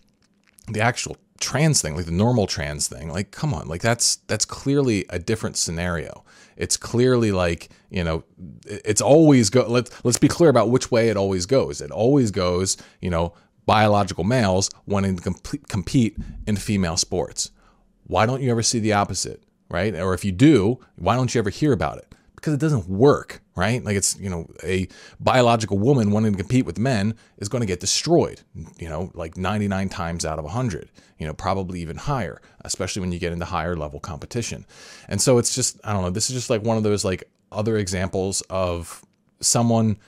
the 0.72 0.80
actual 0.80 1.16
trans 1.40 1.80
thing, 1.80 1.94
like 1.94 2.06
the 2.06 2.12
normal 2.12 2.46
trans 2.46 2.88
thing, 2.88 3.10
like 3.10 3.30
come 3.30 3.54
on, 3.54 3.68
like 3.68 3.80
that's 3.80 4.16
that's 4.26 4.44
clearly 4.44 5.04
a 5.10 5.18
different 5.18 5.56
scenario. 5.56 6.24
It's 6.56 6.76
clearly 6.76 7.30
like, 7.30 7.68
you 7.90 8.02
know, 8.02 8.24
it's 8.66 9.00
always 9.00 9.50
go 9.50 9.66
let's 9.68 10.04
let's 10.04 10.18
be 10.18 10.28
clear 10.28 10.50
about 10.50 10.70
which 10.70 10.90
way 10.90 11.08
it 11.08 11.16
always 11.16 11.46
goes. 11.46 11.80
It 11.80 11.90
always 11.90 12.30
goes, 12.30 12.76
you 13.00 13.10
know, 13.10 13.34
biological 13.66 14.24
males 14.24 14.70
wanting 14.86 15.16
to 15.16 15.22
compete, 15.22 15.68
compete 15.68 16.16
in 16.46 16.56
female 16.56 16.96
sports. 16.96 17.50
Why 18.04 18.26
don't 18.26 18.42
you 18.42 18.50
ever 18.50 18.62
see 18.62 18.78
the 18.78 18.94
opposite, 18.94 19.42
right? 19.70 19.94
Or 19.94 20.14
if 20.14 20.24
you 20.24 20.32
do, 20.32 20.80
why 20.96 21.16
don't 21.16 21.34
you 21.34 21.38
ever 21.38 21.50
hear 21.50 21.72
about 21.72 21.98
it? 21.98 22.14
Because 22.40 22.54
it 22.54 22.60
doesn't 22.60 22.88
work, 22.88 23.42
right? 23.56 23.82
Like 23.84 23.96
it's, 23.96 24.18
you 24.18 24.30
know, 24.30 24.48
a 24.62 24.88
biological 25.18 25.78
woman 25.78 26.12
wanting 26.12 26.32
to 26.32 26.38
compete 26.38 26.64
with 26.64 26.78
men 26.78 27.14
is 27.38 27.48
going 27.48 27.60
to 27.60 27.66
get 27.66 27.80
destroyed, 27.80 28.42
you 28.78 28.88
know, 28.88 29.10
like 29.14 29.36
99 29.36 29.88
times 29.88 30.24
out 30.24 30.38
of 30.38 30.44
100, 30.44 30.88
you 31.18 31.26
know, 31.26 31.34
probably 31.34 31.80
even 31.80 31.96
higher, 31.96 32.40
especially 32.60 33.00
when 33.00 33.10
you 33.10 33.18
get 33.18 33.32
into 33.32 33.44
higher 33.44 33.76
level 33.76 33.98
competition. 33.98 34.64
And 35.08 35.20
so 35.20 35.38
it's 35.38 35.54
just, 35.54 35.80
I 35.82 35.92
don't 35.92 36.02
know, 36.02 36.10
this 36.10 36.30
is 36.30 36.36
just 36.36 36.50
like 36.50 36.62
one 36.62 36.76
of 36.76 36.84
those 36.84 37.04
like 37.04 37.24
other 37.50 37.76
examples 37.76 38.40
of 38.50 39.04
someone 39.40 39.98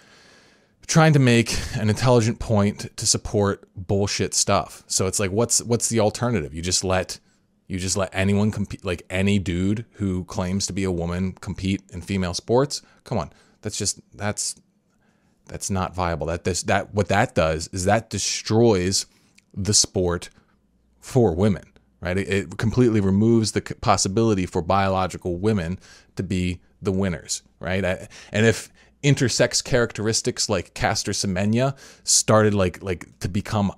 trying 0.86 1.12
to 1.12 1.18
make 1.18 1.56
an 1.76 1.88
intelligent 1.88 2.38
point 2.38 2.96
to 2.96 3.06
support 3.06 3.68
bullshit 3.76 4.34
stuff. 4.34 4.82
So 4.86 5.06
it's 5.06 5.20
like 5.20 5.30
what's 5.30 5.62
what's 5.62 5.88
the 5.88 6.00
alternative? 6.00 6.52
You 6.52 6.62
just 6.62 6.84
let 6.84 7.20
you 7.70 7.78
just 7.78 7.96
let 7.96 8.10
anyone 8.12 8.50
compete 8.50 8.84
like 8.84 9.04
any 9.08 9.38
dude 9.38 9.84
who 9.92 10.24
claims 10.24 10.66
to 10.66 10.72
be 10.72 10.82
a 10.82 10.90
woman 10.90 11.32
compete 11.32 11.82
in 11.92 12.02
female 12.02 12.34
sports? 12.34 12.82
Come 13.04 13.16
on. 13.16 13.32
That's 13.62 13.78
just 13.78 14.00
that's 14.16 14.56
that's 15.46 15.70
not 15.70 15.94
viable. 15.94 16.26
That 16.26 16.44
this 16.44 16.64
that 16.64 16.92
what 16.94 17.08
that 17.08 17.34
does 17.34 17.68
is 17.72 17.84
that 17.84 18.10
destroys 18.10 19.06
the 19.54 19.74
sport 19.74 20.30
for 21.00 21.34
women, 21.34 21.64
right? 22.00 22.18
It, 22.18 22.28
it 22.28 22.58
completely 22.58 23.00
removes 23.00 23.52
the 23.52 23.60
possibility 23.60 24.46
for 24.46 24.62
biological 24.62 25.38
women 25.38 25.78
to 26.16 26.22
be 26.22 26.60
the 26.82 26.92
winners, 26.92 27.42
right? 27.60 27.84
And 27.84 28.46
if 28.46 28.70
intersex 29.04 29.62
characteristics 29.62 30.48
like 30.48 30.74
Caster 30.74 31.12
Semenya 31.12 31.76
started 32.02 32.52
like 32.52 32.82
like 32.82 33.18
to 33.20 33.28
become 33.28 33.72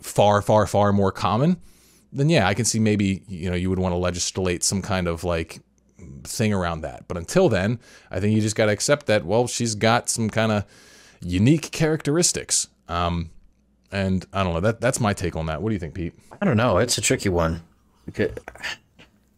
far 0.00 0.40
far 0.40 0.66
far 0.66 0.92
more 0.92 1.10
common, 1.10 1.60
then 2.12 2.28
yeah, 2.28 2.46
I 2.46 2.54
can 2.54 2.64
see 2.64 2.78
maybe 2.78 3.22
you 3.28 3.50
know 3.50 3.56
you 3.56 3.70
would 3.70 3.78
want 3.78 3.92
to 3.92 3.96
legislate 3.96 4.64
some 4.64 4.82
kind 4.82 5.08
of 5.08 5.24
like 5.24 5.60
thing 6.24 6.52
around 6.52 6.82
that. 6.82 7.06
But 7.08 7.16
until 7.16 7.48
then, 7.48 7.78
I 8.10 8.20
think 8.20 8.34
you 8.34 8.40
just 8.40 8.56
got 8.56 8.66
to 8.66 8.72
accept 8.72 9.06
that. 9.06 9.24
Well, 9.24 9.46
she's 9.46 9.74
got 9.74 10.08
some 10.08 10.30
kind 10.30 10.52
of 10.52 10.64
unique 11.20 11.70
characteristics. 11.70 12.68
Um, 12.88 13.30
and 13.90 14.26
I 14.32 14.44
don't 14.44 14.54
know. 14.54 14.60
That 14.60 14.80
that's 14.80 15.00
my 15.00 15.12
take 15.12 15.36
on 15.36 15.46
that. 15.46 15.62
What 15.62 15.70
do 15.70 15.74
you 15.74 15.78
think, 15.78 15.94
Pete? 15.94 16.14
I 16.40 16.46
don't 16.46 16.56
know. 16.56 16.78
It's 16.78 16.98
a 16.98 17.00
tricky 17.00 17.28
one. 17.28 17.62
Okay. 18.08 18.32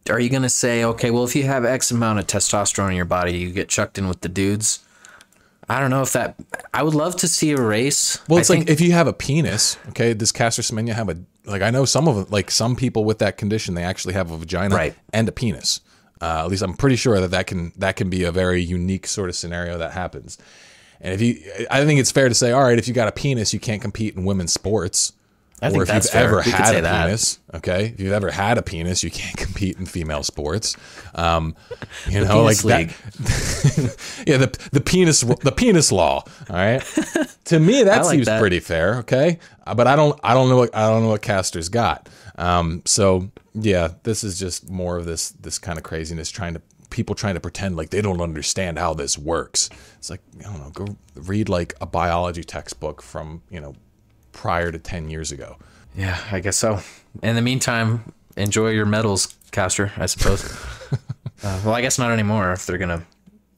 Are 0.09 0.19
you 0.19 0.29
gonna 0.29 0.49
say, 0.49 0.83
okay, 0.83 1.11
well, 1.11 1.23
if 1.23 1.35
you 1.35 1.43
have 1.43 1.63
X 1.63 1.91
amount 1.91 2.19
of 2.19 2.27
testosterone 2.27 2.89
in 2.89 2.95
your 2.95 3.05
body, 3.05 3.37
you 3.37 3.51
get 3.51 3.69
chucked 3.69 3.97
in 3.97 4.07
with 4.07 4.21
the 4.21 4.29
dudes? 4.29 4.79
I 5.69 5.79
don't 5.79 5.89
know 5.89 6.01
if 6.01 6.11
that. 6.13 6.35
I 6.73 6.83
would 6.83 6.95
love 6.95 7.15
to 7.17 7.27
see 7.27 7.51
a 7.51 7.61
race. 7.61 8.19
Well, 8.27 8.39
it's 8.39 8.49
like 8.49 8.69
if 8.69 8.81
you 8.81 8.91
have 8.91 9.07
a 9.07 9.13
penis, 9.13 9.77
okay. 9.89 10.13
Does 10.13 10.31
Caster 10.31 10.61
Semenya 10.61 10.93
have 10.93 11.07
a 11.07 11.17
like? 11.51 11.61
I 11.61 11.69
know 11.69 11.85
some 11.85 12.07
of 12.07 12.15
them, 12.15 12.25
like 12.29 12.49
some 12.51 12.75
people 12.75 13.03
with 13.05 13.19
that 13.19 13.37
condition, 13.37 13.75
they 13.75 13.83
actually 13.83 14.13
have 14.15 14.31
a 14.31 14.37
vagina 14.37 14.75
Right. 14.75 14.95
and 15.13 15.27
a 15.29 15.31
penis. 15.31 15.81
Uh, 16.21 16.43
at 16.45 16.47
least 16.49 16.61
I'm 16.61 16.73
pretty 16.75 16.95
sure 16.97 17.19
that 17.19 17.31
that 17.31 17.47
can 17.47 17.71
that 17.77 17.95
can 17.95 18.09
be 18.09 18.23
a 18.23 18.31
very 18.31 18.61
unique 18.61 19.07
sort 19.07 19.29
of 19.29 19.35
scenario 19.35 19.77
that 19.79 19.91
happens. 19.93 20.37
And 20.99 21.13
if 21.15 21.21
you, 21.21 21.41
I 21.71 21.83
think 21.83 21.99
it's 21.99 22.11
fair 22.11 22.29
to 22.29 22.35
say, 22.35 22.51
all 22.51 22.61
right, 22.61 22.77
if 22.77 22.87
you 22.87 22.93
got 22.93 23.07
a 23.07 23.11
penis, 23.11 23.53
you 23.53 23.59
can't 23.59 23.81
compete 23.81 24.15
in 24.15 24.23
women's 24.23 24.53
sports. 24.53 25.13
I 25.61 25.69
think 25.69 25.81
if 25.83 25.87
that's 25.87 26.07
you've 26.07 26.13
fair. 26.13 26.23
ever 26.23 26.41
We 26.45 26.51
had 26.51 26.75
a 26.75 26.81
that. 26.81 27.05
penis, 27.05 27.39
okay, 27.53 27.85
if 27.87 27.99
you've 27.99 28.13
ever 28.13 28.31
had 28.31 28.57
a 28.57 28.61
penis, 28.61 29.03
you 29.03 29.11
can't 29.11 29.37
compete 29.45 29.77
in 29.77 29.85
female 29.85 30.23
sports. 30.23 30.75
Um, 31.13 31.55
you 32.07 32.23
know, 32.25 32.43
like 32.43 32.61
penis 32.61 32.63
that. 32.63 34.23
yeah, 34.27 34.37
the 34.37 34.69
the 34.71 34.81
penis 34.81 35.21
the 35.21 35.51
penis 35.51 35.91
law. 35.91 36.23
All 36.49 36.55
right. 36.55 36.81
to 37.45 37.59
me, 37.59 37.83
that 37.83 38.05
like 38.05 38.11
seems 38.15 38.25
that. 38.25 38.39
pretty 38.39 38.59
fair. 38.59 38.95
Okay, 38.97 39.39
Uh, 39.65 39.75
but 39.75 39.87
I 39.87 39.95
don't 39.95 40.19
I 40.23 40.33
don't 40.33 40.49
know 40.49 40.57
what 40.57 40.75
I 40.75 40.89
don't 40.89 41.03
know 41.03 41.09
what 41.09 41.21
Caster's 41.21 41.69
got. 41.69 42.09
Um, 42.37 42.81
so 42.85 43.29
yeah, 43.53 43.89
this 44.03 44.23
is 44.23 44.39
just 44.39 44.69
more 44.69 44.97
of 44.97 45.05
this 45.05 45.29
this 45.31 45.59
kind 45.59 45.77
of 45.77 45.83
craziness 45.83 46.29
trying 46.31 46.53
to 46.55 46.61
people 46.89 47.15
trying 47.15 47.35
to 47.35 47.39
pretend 47.39 47.77
like 47.77 47.89
they 47.89 48.01
don't 48.01 48.19
understand 48.21 48.77
how 48.79 48.93
this 48.93 49.17
works. 49.17 49.69
It's 49.97 50.09
like 50.09 50.21
I 50.39 50.43
don't 50.43 50.59
know, 50.59 50.69
go 50.71 50.95
read 51.15 51.49
like 51.49 51.73
a 51.79 51.85
biology 51.85 52.43
textbook 52.43 53.01
from 53.01 53.43
you 53.49 53.61
know 53.61 53.75
prior 54.31 54.71
to 54.71 54.79
ten 54.79 55.09
years 55.09 55.31
ago. 55.31 55.57
Yeah, 55.95 56.19
I 56.31 56.39
guess 56.39 56.57
so. 56.57 56.79
In 57.21 57.35
the 57.35 57.41
meantime, 57.41 58.13
enjoy 58.37 58.69
your 58.69 58.85
medals, 58.85 59.35
Caster. 59.51 59.91
I 59.97 60.05
suppose. 60.05 60.43
uh, 61.43 61.61
well, 61.65 61.73
I 61.73 61.81
guess 61.81 61.99
not 61.99 62.11
anymore 62.11 62.53
if 62.53 62.65
they're 62.65 62.77
gonna 62.77 63.03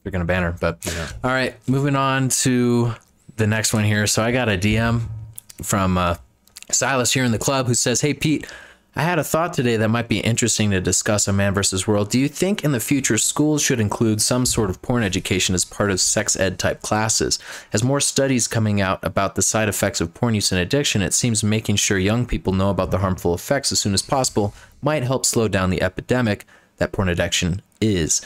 they're 0.02 0.12
gonna 0.12 0.24
ban 0.24 0.42
her. 0.42 0.52
But 0.52 0.86
all 1.22 1.30
right, 1.30 1.54
moving 1.68 1.96
on 1.96 2.28
to 2.30 2.94
the 3.36 3.46
next 3.46 3.72
one 3.72 3.84
here. 3.84 4.06
So 4.06 4.22
I 4.22 4.32
got 4.32 4.48
a 4.48 4.58
DM 4.58 5.02
from 5.62 5.98
uh, 5.98 6.16
Silas 6.70 7.12
here 7.12 7.24
in 7.24 7.32
the 7.32 7.38
club 7.38 7.66
who 7.66 7.74
says, 7.74 8.00
"Hey 8.00 8.14
Pete." 8.14 8.46
I 8.96 9.02
had 9.02 9.18
a 9.18 9.24
thought 9.24 9.52
today 9.52 9.76
that 9.76 9.88
might 9.88 10.06
be 10.06 10.20
interesting 10.20 10.70
to 10.70 10.80
discuss 10.80 11.26
on 11.26 11.34
Man 11.34 11.52
vs. 11.52 11.84
World. 11.84 12.10
Do 12.10 12.20
you 12.20 12.28
think 12.28 12.62
in 12.62 12.70
the 12.70 12.78
future 12.78 13.18
schools 13.18 13.60
should 13.60 13.80
include 13.80 14.22
some 14.22 14.46
sort 14.46 14.70
of 14.70 14.80
porn 14.82 15.02
education 15.02 15.52
as 15.52 15.64
part 15.64 15.90
of 15.90 16.00
sex 16.00 16.36
ed 16.36 16.60
type 16.60 16.80
classes? 16.80 17.40
As 17.72 17.82
more 17.82 18.00
studies 18.00 18.46
coming 18.46 18.80
out 18.80 19.00
about 19.02 19.34
the 19.34 19.42
side 19.42 19.68
effects 19.68 20.00
of 20.00 20.14
porn 20.14 20.36
use 20.36 20.52
and 20.52 20.60
addiction, 20.60 21.02
it 21.02 21.12
seems 21.12 21.42
making 21.42 21.74
sure 21.74 21.98
young 21.98 22.24
people 22.24 22.52
know 22.52 22.70
about 22.70 22.92
the 22.92 22.98
harmful 22.98 23.34
effects 23.34 23.72
as 23.72 23.80
soon 23.80 23.94
as 23.94 24.02
possible 24.02 24.54
might 24.80 25.02
help 25.02 25.26
slow 25.26 25.48
down 25.48 25.70
the 25.70 25.82
epidemic 25.82 26.46
that 26.76 26.92
porn 26.92 27.08
addiction 27.08 27.62
is, 27.80 28.20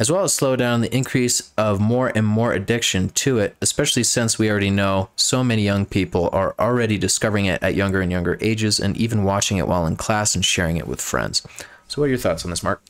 as 0.00 0.10
well 0.10 0.24
as 0.24 0.32
slow 0.32 0.56
down 0.56 0.80
the 0.80 0.96
increase 0.96 1.52
of 1.58 1.78
more 1.78 2.10
and 2.14 2.26
more 2.26 2.54
addiction 2.54 3.10
to 3.10 3.38
it, 3.38 3.54
especially 3.60 4.02
since 4.02 4.38
we 4.38 4.50
already 4.50 4.70
know 4.70 5.10
so 5.14 5.44
many 5.44 5.62
young 5.62 5.84
people 5.84 6.30
are 6.32 6.54
already 6.58 6.96
discovering 6.96 7.44
it 7.44 7.62
at 7.62 7.74
younger 7.74 8.00
and 8.00 8.10
younger 8.10 8.38
ages 8.40 8.80
and 8.80 8.96
even 8.96 9.24
watching 9.24 9.58
it 9.58 9.68
while 9.68 9.84
in 9.84 9.96
class 9.96 10.34
and 10.34 10.42
sharing 10.42 10.78
it 10.78 10.86
with 10.86 11.02
friends. 11.02 11.46
So, 11.86 12.00
what 12.00 12.06
are 12.06 12.08
your 12.08 12.18
thoughts 12.18 12.46
on 12.46 12.50
this, 12.50 12.62
Mark? 12.62 12.82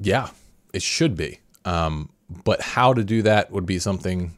Yeah, 0.00 0.30
it 0.72 0.82
should 0.82 1.14
be. 1.14 1.40
Um, 1.66 2.08
but 2.42 2.62
how 2.62 2.94
to 2.94 3.04
do 3.04 3.20
that 3.20 3.50
would 3.50 3.66
be 3.66 3.78
something 3.78 4.32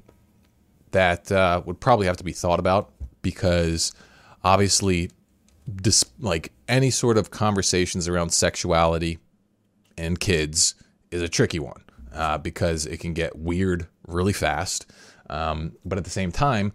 that 0.91 1.31
uh, 1.31 1.63
would 1.65 1.79
probably 1.79 2.09
have 2.09 2.17
to 2.17 2.25
be 2.25 2.33
thought 2.33 2.59
about 2.59 2.91
because 3.23 3.93
obviously, 4.43 5.13
dis- 5.77 6.11
like 6.19 6.51
any 6.67 6.91
sort 6.91 7.17
of 7.17 7.31
conversations 7.31 8.09
around 8.09 8.31
sexuality 8.31 9.21
and 9.97 10.19
kids 10.19 10.75
is 11.13 11.23
a 11.23 11.29
tricky 11.29 11.61
one 11.61 11.85
uh, 12.15 12.39
because 12.39 12.87
it 12.87 12.99
can 12.99 13.13
get 13.13 13.37
weird 13.37 13.87
really 14.07 14.33
fast. 14.33 14.91
Um, 15.31 15.73
but 15.85 15.99
at 15.99 16.05
the 16.05 16.11
same 16.11 16.33
time, 16.33 16.73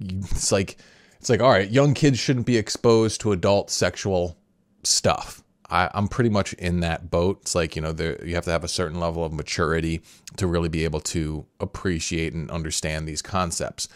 it's 0.00 0.52
like 0.52 0.78
it's 1.18 1.28
like 1.28 1.40
all 1.40 1.50
right, 1.50 1.70
young 1.70 1.94
kids 1.94 2.18
shouldn't 2.18 2.46
be 2.46 2.56
exposed 2.56 3.20
to 3.22 3.32
adult 3.32 3.70
sexual 3.70 4.36
stuff. 4.84 5.42
I, 5.70 5.88
I'm 5.94 6.08
pretty 6.08 6.30
much 6.30 6.52
in 6.54 6.80
that 6.80 7.10
boat. 7.10 7.38
It's 7.42 7.54
like 7.54 7.76
you 7.76 7.82
know, 7.82 7.92
there, 7.92 8.24
you 8.24 8.34
have 8.34 8.44
to 8.44 8.50
have 8.50 8.64
a 8.64 8.68
certain 8.68 8.98
level 8.98 9.24
of 9.24 9.32
maturity 9.32 10.02
to 10.36 10.46
really 10.46 10.68
be 10.68 10.84
able 10.84 11.00
to 11.00 11.46
appreciate 11.60 12.32
and 12.32 12.50
understand 12.50 13.06
these 13.06 13.22
concepts. 13.22 13.88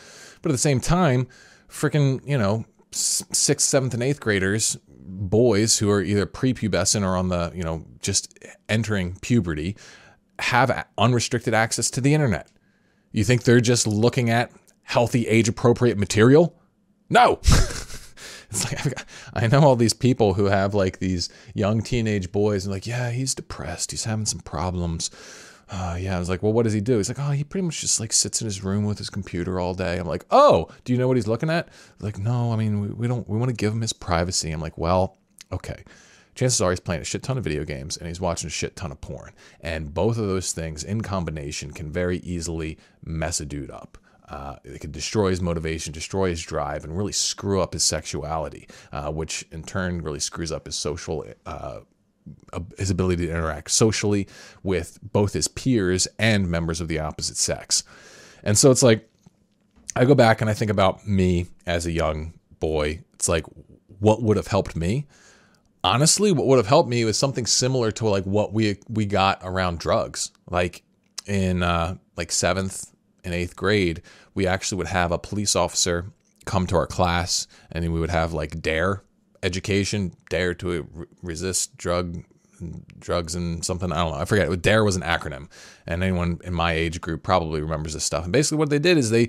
But 0.42 0.50
at 0.50 0.52
the 0.52 0.58
same 0.58 0.80
time, 0.80 1.26
freaking 1.68 2.26
you 2.26 2.38
know, 2.38 2.64
sixth, 2.90 3.66
seventh, 3.66 3.94
and 3.94 4.02
eighth 4.02 4.20
graders, 4.20 4.78
boys 4.87 5.78
who 5.78 5.90
are 5.90 6.02
either 6.02 6.26
prepubescent 6.26 7.02
or 7.02 7.16
on 7.16 7.28
the 7.28 7.52
you 7.54 7.62
know 7.62 7.84
just 8.00 8.38
entering 8.68 9.16
puberty, 9.20 9.76
have 10.38 10.87
unrestricted 10.99 11.55
access 11.55 11.90
to 11.90 12.01
the 12.01 12.14
internet. 12.14 12.49
You 13.12 13.25
think 13.25 13.44
they're 13.44 13.61
just 13.61 13.87
looking 13.87 14.31
at 14.31 14.51
healthy, 14.83 15.27
age 15.29 15.49
appropriate 15.49 15.99
material? 15.99 16.59
No. 17.09 17.38
it's 17.42 18.64
like 18.64 18.83
got, 18.83 19.05
I 19.33 19.47
know 19.47 19.61
all 19.61 19.77
these 19.77 19.92
people 19.92 20.35
who 20.35 20.47
have 20.47 20.75
like 20.75 20.99
these 20.99 21.29
young 21.55 21.83
teenage 21.83 22.33
boys 22.33 22.64
and 22.64 22.73
like, 22.73 22.87
yeah, 22.87 23.11
he's 23.11 23.35
depressed. 23.35 23.90
He's 23.90 24.05
having 24.05 24.27
some 24.27 24.40
problems. 24.40 25.11
Uh, 25.70 25.97
yeah, 25.99 26.16
I 26.16 26.18
was 26.18 26.29
like, 26.29 26.42
well, 26.42 26.53
what 26.53 26.64
does 26.64 26.73
he 26.73 26.81
do? 26.81 26.99
He's 26.99 27.09
like, 27.09 27.18
oh, 27.18 27.31
he 27.31 27.42
pretty 27.42 27.64
much 27.64 27.81
just 27.81 27.99
like 27.99 28.12
sits 28.12 28.40
in 28.40 28.44
his 28.44 28.62
room 28.62 28.85
with 28.85 28.99
his 28.99 29.11
computer 29.11 29.59
all 29.59 29.75
day. 29.75 29.99
I'm 29.99 30.07
like, 30.07 30.25
oh, 30.31 30.68
do 30.85 30.92
you 30.92 30.99
know 30.99 31.09
what 31.09 31.16
he's 31.16 31.27
looking 31.27 31.51
at? 31.51 31.68
Like, 32.01 32.18
no, 32.18 32.53
I 32.53 32.57
mean, 32.57 32.81
we, 32.81 32.88
we 32.88 33.09
don't, 33.09 33.29
we 33.29 33.38
want 33.38 33.49
to 33.49 33.57
give 33.57 33.73
him 33.73 33.81
his 33.81 33.92
privacy. 33.92 34.51
I'm 34.51 34.61
like, 34.61 34.77
well, 34.77 35.16
okay. 35.51 35.85
Chances 36.35 36.61
are 36.61 36.70
he's 36.70 36.81
playing 36.81 37.03
a 37.03 37.05
shit 37.05 37.23
ton 37.23 37.38
of 37.38 37.44
video 37.44 37.64
games 37.64 37.97
and 37.97 38.09
he's 38.09 38.20
watching 38.20 38.49
a 38.49 38.51
shit 38.51 38.77
ton 38.77 38.92
of 38.92 39.01
porn. 39.01 39.33
And 39.61 39.92
both 39.92 40.18
of 40.18 40.27
those 40.27 40.53
things 40.53 40.85
in 40.85 41.01
combination 41.03 41.73
can 41.73 41.90
very 41.92 42.18
easily 42.18 42.79
mess 43.05 43.40
a 43.40 43.47
dude 43.47 43.70
up. 43.70 43.99
Uh, 44.29 44.57
it 44.64 44.81
can 44.81 44.90
destroy 44.90 45.31
his 45.31 45.40
motivation, 45.42 45.92
destroy 45.92 46.31
his 46.31 46.42
drive, 46.42 46.85
and 46.85 46.97
really 46.97 47.12
screw 47.12 47.61
up 47.61 47.75
his 47.75 47.85
sexuality, 47.85 48.66
uh, 48.90 49.11
which 49.11 49.44
in 49.53 49.62
turn 49.62 50.01
really 50.01 50.18
screws 50.18 50.51
up 50.51 50.66
his 50.66 50.77
social, 50.77 51.25
uh, 51.44 51.81
his 52.79 52.90
ability 52.90 53.27
to 53.27 53.31
interact 53.31 53.70
socially 53.70 54.27
with 54.62 54.99
both 55.03 55.35
his 55.35 55.47
peers 55.47 56.09
and 56.18 56.51
members 56.51 56.81
of 56.81 56.88
the 56.88 56.99
opposite 56.99 57.37
sex. 57.37 57.85
And 58.42 58.57
so 58.57 58.70
it's 58.70 58.83
like, 58.83 59.09
I 59.94 60.07
go 60.07 60.14
back 60.14 60.40
and 60.40 60.49
I 60.49 60.55
think 60.55 60.70
about 60.70 61.07
me 61.07 61.47
as 61.66 61.87
a 61.87 61.92
young 61.92 62.33
boy. 62.61 63.05
It's 63.12 63.29
like, 63.29 63.44
what 64.01 64.23
would 64.23 64.37
have 64.38 64.49
helped 64.49 64.75
me? 64.75 65.07
Honestly, 65.85 66.33
what 66.33 66.47
would 66.47 66.57
have 66.57 66.66
helped 66.66 66.88
me 66.88 67.05
was 67.05 67.18
something 67.18 67.44
similar 67.44 67.90
to 67.92 68.09
like 68.09 68.25
what 68.25 68.55
we 68.55 68.79
we 68.88 69.05
got 69.05 69.38
around 69.42 69.79
drugs. 69.79 70.33
Like 70.51 70.83
in 71.27 71.62
uh, 71.62 71.99
like 72.16 72.33
seventh 72.33 72.90
and 73.23 73.35
eighth 73.35 73.55
grade, 73.55 74.01
we 74.35 74.47
actually 74.47 74.79
would 74.79 74.87
have 74.87 75.12
a 75.12 75.18
police 75.18 75.55
officer 75.55 76.07
come 76.47 76.66
to 76.68 76.77
our 76.77 76.87
class, 76.87 77.47
and 77.70 77.85
we 77.92 78.01
would 78.01 78.11
have 78.11 78.33
like 78.33 78.62
dare 78.62 79.03
education, 79.42 80.14
dare 80.31 80.55
to 80.55 81.07
resist 81.23 81.77
drug 81.77 82.25
drugs 82.99 83.35
and 83.35 83.62
something. 83.62 83.92
I 83.92 83.97
don't 83.97 84.12
know. 84.12 84.18
I 84.18 84.25
forget. 84.25 84.62
Dare 84.62 84.85
was 84.85 84.97
an 84.97 85.03
acronym, 85.03 85.51
and 85.87 86.03
anyone 86.03 86.40
in 86.44 86.55
my 86.55 86.73
age 86.73 87.03
group 87.03 87.23
probably 87.23 87.61
remembers 87.61 87.92
this 87.92 88.05
stuff. 88.05 88.25
And 88.25 88.33
basically, 88.33 88.57
what 88.57 88.70
they 88.70 88.79
did 88.79 88.97
is 88.97 89.11
they 89.11 89.29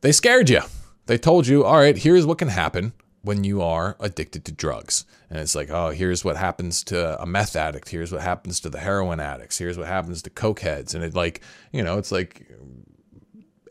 they 0.00 0.10
scared 0.10 0.50
you. 0.50 0.62
They 1.06 1.18
told 1.18 1.46
you, 1.46 1.64
all 1.64 1.78
right, 1.78 1.96
here's 1.96 2.26
what 2.26 2.38
can 2.38 2.48
happen 2.48 2.94
when 3.22 3.44
you 3.44 3.62
are 3.62 3.96
addicted 4.00 4.44
to 4.46 4.52
drugs. 4.52 5.04
And 5.30 5.38
it's 5.38 5.54
like, 5.54 5.70
oh, 5.70 5.90
here's 5.90 6.24
what 6.24 6.36
happens 6.36 6.82
to 6.84 7.20
a 7.20 7.26
meth 7.26 7.54
addict. 7.54 7.90
Here's 7.90 8.12
what 8.12 8.22
happens 8.22 8.60
to 8.60 8.70
the 8.70 8.78
heroin 8.78 9.20
addicts. 9.20 9.58
Here's 9.58 9.76
what 9.76 9.86
happens 9.86 10.22
to 10.22 10.30
cokeheads. 10.30 10.94
And 10.94 11.04
it 11.04 11.14
like, 11.14 11.42
you 11.72 11.82
know, 11.82 11.98
it's 11.98 12.10
like 12.10 12.46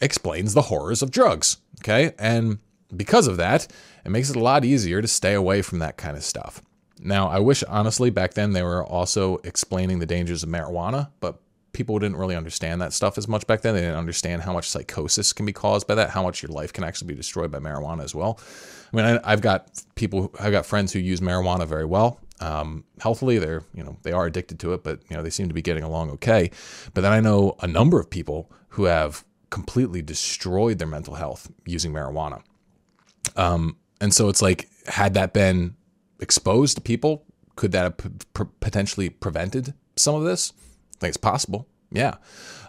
explains 0.01 0.53
the 0.53 0.63
horrors 0.63 1.01
of 1.01 1.11
drugs. 1.11 1.57
Okay. 1.81 2.13
And 2.19 2.59
because 2.95 3.27
of 3.27 3.37
that, 3.37 3.67
it 4.05 4.09
makes 4.09 4.29
it 4.29 4.35
a 4.35 4.39
lot 4.41 4.63
easier 4.63 5.01
to 5.01 5.07
stay 5.07 5.33
away 5.33 5.61
from 5.61 5.79
that 5.79 5.97
kind 5.97 6.15
of 6.15 6.23
stuff. 6.23 6.61
Now, 6.99 7.27
I 7.27 7.39
wish 7.39 7.63
honestly 7.63 8.09
back 8.09 8.33
then 8.33 8.53
they 8.53 8.63
were 8.63 8.85
also 8.85 9.37
explaining 9.43 9.99
the 9.99 10.05
dangers 10.05 10.43
of 10.43 10.49
marijuana, 10.49 11.09
but 11.19 11.39
people 11.73 11.99
didn't 11.99 12.17
really 12.17 12.35
understand 12.35 12.81
that 12.81 12.93
stuff 12.93 13.17
as 13.17 13.27
much 13.27 13.45
back 13.45 13.61
then. 13.61 13.75
They 13.75 13.81
didn't 13.81 13.97
understand 13.97 14.41
how 14.41 14.53
much 14.53 14.69
psychosis 14.69 15.33
can 15.33 15.45
be 15.45 15.53
caused 15.53 15.87
by 15.87 15.95
that, 15.95 16.09
how 16.09 16.23
much 16.23 16.41
your 16.41 16.51
life 16.51 16.73
can 16.73 16.83
actually 16.83 17.09
be 17.09 17.15
destroyed 17.15 17.51
by 17.51 17.59
marijuana 17.59 18.03
as 18.03 18.15
well. 18.15 18.39
I 18.91 18.95
mean, 18.95 19.19
I, 19.23 19.29
have 19.29 19.41
got 19.41 19.83
people, 19.95 20.33
I've 20.39 20.51
got 20.51 20.65
friends 20.65 20.93
who 20.93 20.99
use 20.99 21.19
marijuana 21.19 21.67
very 21.67 21.85
well. 21.85 22.19
Um, 22.39 22.83
healthily, 22.99 23.39
they're 23.39 23.63
you 23.73 23.83
know 23.83 23.97
they 24.03 24.11
are 24.11 24.25
addicted 24.25 24.59
to 24.59 24.73
it, 24.73 24.83
but 24.83 25.01
you 25.09 25.17
know 25.17 25.23
they 25.23 25.31
seem 25.31 25.47
to 25.47 25.55
be 25.55 25.61
getting 25.61 25.83
along 25.83 26.11
okay. 26.11 26.51
But 26.93 27.01
then 27.01 27.11
I 27.11 27.19
know 27.19 27.55
a 27.61 27.67
number 27.67 27.99
of 27.99 28.09
people 28.09 28.51
who 28.69 28.83
have 28.85 29.25
completely 29.49 30.01
destroyed 30.01 30.77
their 30.77 30.87
mental 30.87 31.15
health 31.15 31.49
using 31.65 31.91
marijuana. 31.91 32.41
Um, 33.35 33.77
and 33.99 34.13
so 34.13 34.29
it's 34.29 34.41
like, 34.41 34.69
had 34.87 35.13
that 35.15 35.33
been 35.33 35.75
exposed 36.19 36.77
to 36.77 36.81
people, 36.81 37.23
could 37.55 37.71
that 37.71 37.83
have 37.83 37.97
p- 37.97 38.43
potentially 38.59 39.09
prevented 39.09 39.73
some 39.95 40.15
of 40.15 40.23
this? 40.23 40.53
I 40.97 40.99
think 40.99 41.09
it's 41.09 41.17
possible. 41.17 41.67
Yeah. 41.91 42.15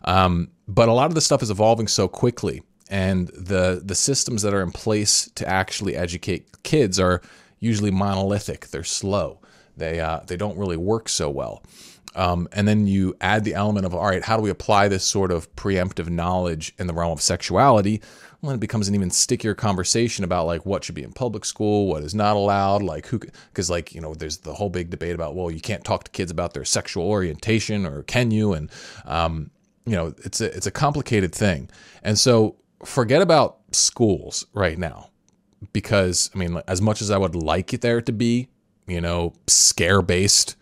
Um, 0.05 0.51
but 0.67 0.89
a 0.89 0.93
lot 0.93 1.07
of 1.07 1.15
the 1.15 1.21
stuff 1.21 1.43
is 1.43 1.51
evolving 1.51 1.89
so 1.89 2.09
quickly, 2.09 2.63
and 2.89 3.29
the 3.29 3.83
the 3.85 3.95
systems 3.95 4.43
that 4.43 4.55
are 4.55 4.63
in 4.63 4.73
place 4.73 5.31
to 5.35 5.47
actually 5.47 5.97
educate 5.97 6.63
kids 6.63 6.99
are 6.99 7.21
usually 7.61 7.91
monolithic. 7.91 8.69
They're 8.69 8.85
slow. 8.85 9.41
They 9.77 10.01
uh, 10.01 10.21
they 10.27 10.37
don't 10.37 10.59
really 10.59 10.77
work 10.77 11.09
so 11.09 11.31
well. 11.31 11.63
Um, 12.15 12.49
and 12.53 12.67
then 12.67 12.87
you 12.87 13.15
add 13.21 13.45
the 13.45 13.55
element 13.55 13.87
of 13.87 13.95
all 13.95 14.07
right, 14.07 14.25
how 14.25 14.37
do 14.37 14.43
we 14.43 14.51
apply 14.51 14.89
this 14.89 15.05
sort 15.05 15.31
of 15.31 15.55
preemptive 15.57 16.09
knowledge 16.09 16.75
in 16.79 16.87
the 16.87 16.95
realm 16.95 17.13
of 17.13 17.21
sexuality? 17.21 18.03
Well, 18.41 18.53
it 18.53 18.61
becomes 18.61 18.89
an 18.89 18.95
even 18.95 19.11
stickier 19.11 19.55
conversation 19.55 20.25
about 20.25 20.47
like 20.47 20.65
what 20.65 20.85
should 20.85 20.95
be 20.95 21.03
in 21.03 21.13
public 21.13 21.45
school, 21.45 21.87
what 21.87 22.05
is 22.05 22.15
not 22.15 22.37
allowed, 22.37 22.83
like 22.83 23.07
who, 23.07 23.19
because 23.19 23.69
like 23.69 23.95
you 23.95 24.01
know, 24.01 24.15
there's 24.15 24.39
the 24.39 24.55
whole 24.55 24.71
big 24.71 24.91
debate 24.91 25.15
about 25.15 25.35
well, 25.35 25.51
you 25.51 25.61
can't 25.61 25.85
talk 25.85 26.05
to 26.05 26.11
kids 26.11 26.31
about 26.31 26.55
their 26.55 26.65
sexual 26.65 27.05
orientation, 27.05 27.85
or 27.85 28.03
can 28.05 28.31
you? 28.31 28.53
And 28.53 28.71
um, 29.05 29.51
you 29.85 29.95
know, 29.97 30.15
it's 30.25 30.41
a 30.41 30.57
it's 30.57 30.67
a 30.67 30.73
complicated 30.73 31.35
thing, 31.35 31.69
and 32.03 32.19
so 32.19 32.57
forget 32.85 33.23
about 33.23 33.59
schools 33.73 34.47
right 34.53 34.79
now, 34.79 35.11
because 35.73 36.31
I 36.35 36.39
mean, 36.39 36.61
as 36.67 36.81
much 36.81 37.03
as 37.03 37.11
I 37.11 37.19
would 37.19 37.35
like 37.35 37.75
it 37.75 37.81
there 37.81 38.01
to 38.01 38.13
be, 38.13 38.49
you 38.87 39.01
know, 39.01 39.35
scare 39.47 40.03
based 40.03 40.57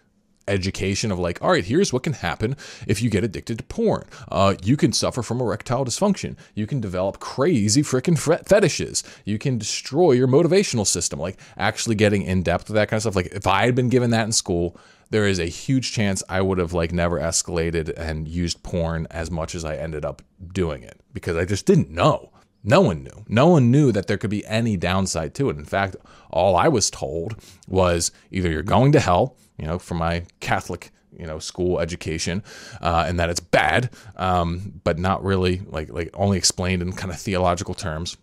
education 0.49 1.11
of 1.11 1.19
like, 1.19 1.43
all 1.43 1.51
right, 1.51 1.65
here's 1.65 1.93
what 1.93 2.03
can 2.03 2.13
happen 2.13 2.57
if 2.87 3.03
you 3.03 3.11
get 3.11 3.25
addicted 3.25 3.59
to 3.59 3.65
porn. 3.65 4.07
Uh, 4.31 4.55
you 4.63 4.77
can 4.77 4.93
suffer 4.93 5.23
from 5.23 5.41
erectile 5.41 5.85
dysfunction. 5.85 6.37
You 6.55 6.67
can 6.67 6.81
develop 6.81 7.19
crazy 7.19 7.83
freaking 7.83 8.19
fetishes. 8.47 9.03
You 9.25 9.39
can 9.39 9.59
destroy 9.59 10.13
your 10.13 10.29
motivational 10.29 10.87
system. 10.87 11.19
Like 11.19 11.41
actually 11.57 11.97
getting 11.97 12.23
in 12.23 12.43
depth 12.43 12.69
with 12.69 12.77
that 12.77 12.89
kind 12.89 12.99
of 12.99 13.03
stuff. 13.03 13.17
Like 13.17 13.33
if 13.33 13.47
I 13.47 13.65
had 13.65 13.75
been 13.75 13.89
given 13.89 14.11
that 14.11 14.25
in 14.25 14.33
school, 14.33 14.77
there 15.11 15.27
is 15.27 15.39
a 15.39 15.47
huge 15.47 15.93
chance 15.93 16.23
I 16.29 16.41
would 16.41 16.59
have 16.59 16.73
like 16.73 16.93
never 16.93 17.19
escalated 17.19 17.93
and 17.97 18.27
used 18.27 18.63
porn 18.63 19.07
as 19.11 19.31
much 19.31 19.55
as 19.55 19.65
I 19.65 19.77
ended 19.77 20.05
up 20.05 20.23
doing 20.53 20.83
it 20.83 21.01
because 21.13 21.37
I 21.37 21.45
just 21.45 21.67
didn't 21.67 21.91
know. 21.91 22.31
No 22.65 22.81
one 22.81 23.05
knew. 23.05 23.25
No 23.29 23.47
one 23.47 23.71
knew 23.71 23.93
that 23.93 24.09
there 24.09 24.19
could 24.19 24.31
be 24.31 24.45
any 24.47 24.77
downside 24.77 25.35
to 25.37 25.49
it. 25.51 25.57
In 25.57 25.65
fact, 25.65 25.95
all 26.31 26.57
I 26.57 26.67
was 26.67 26.91
told 26.91 27.37
was 27.69 28.11
either 28.33 28.51
you're 28.51 28.63
going 28.63 28.91
to 28.93 29.01
hell 29.01 29.37
you 29.59 29.67
know, 29.67 29.79
from 29.79 29.99
my 29.99 30.25
Catholic 30.41 30.91
you 31.17 31.27
know 31.27 31.39
school 31.39 31.81
education 31.81 32.43
uh, 32.83 33.07
and 33.09 33.19
that 33.19 33.31
it's 33.31 33.41
bad 33.41 33.89
um, 34.17 34.81
but 34.85 34.99
not 34.99 35.25
really 35.25 35.63
like 35.67 35.89
like 35.89 36.11
only 36.13 36.37
explained 36.37 36.83
in 36.83 36.93
kind 36.93 37.11
of 37.11 37.19
theological 37.19 37.73
terms 37.73 38.19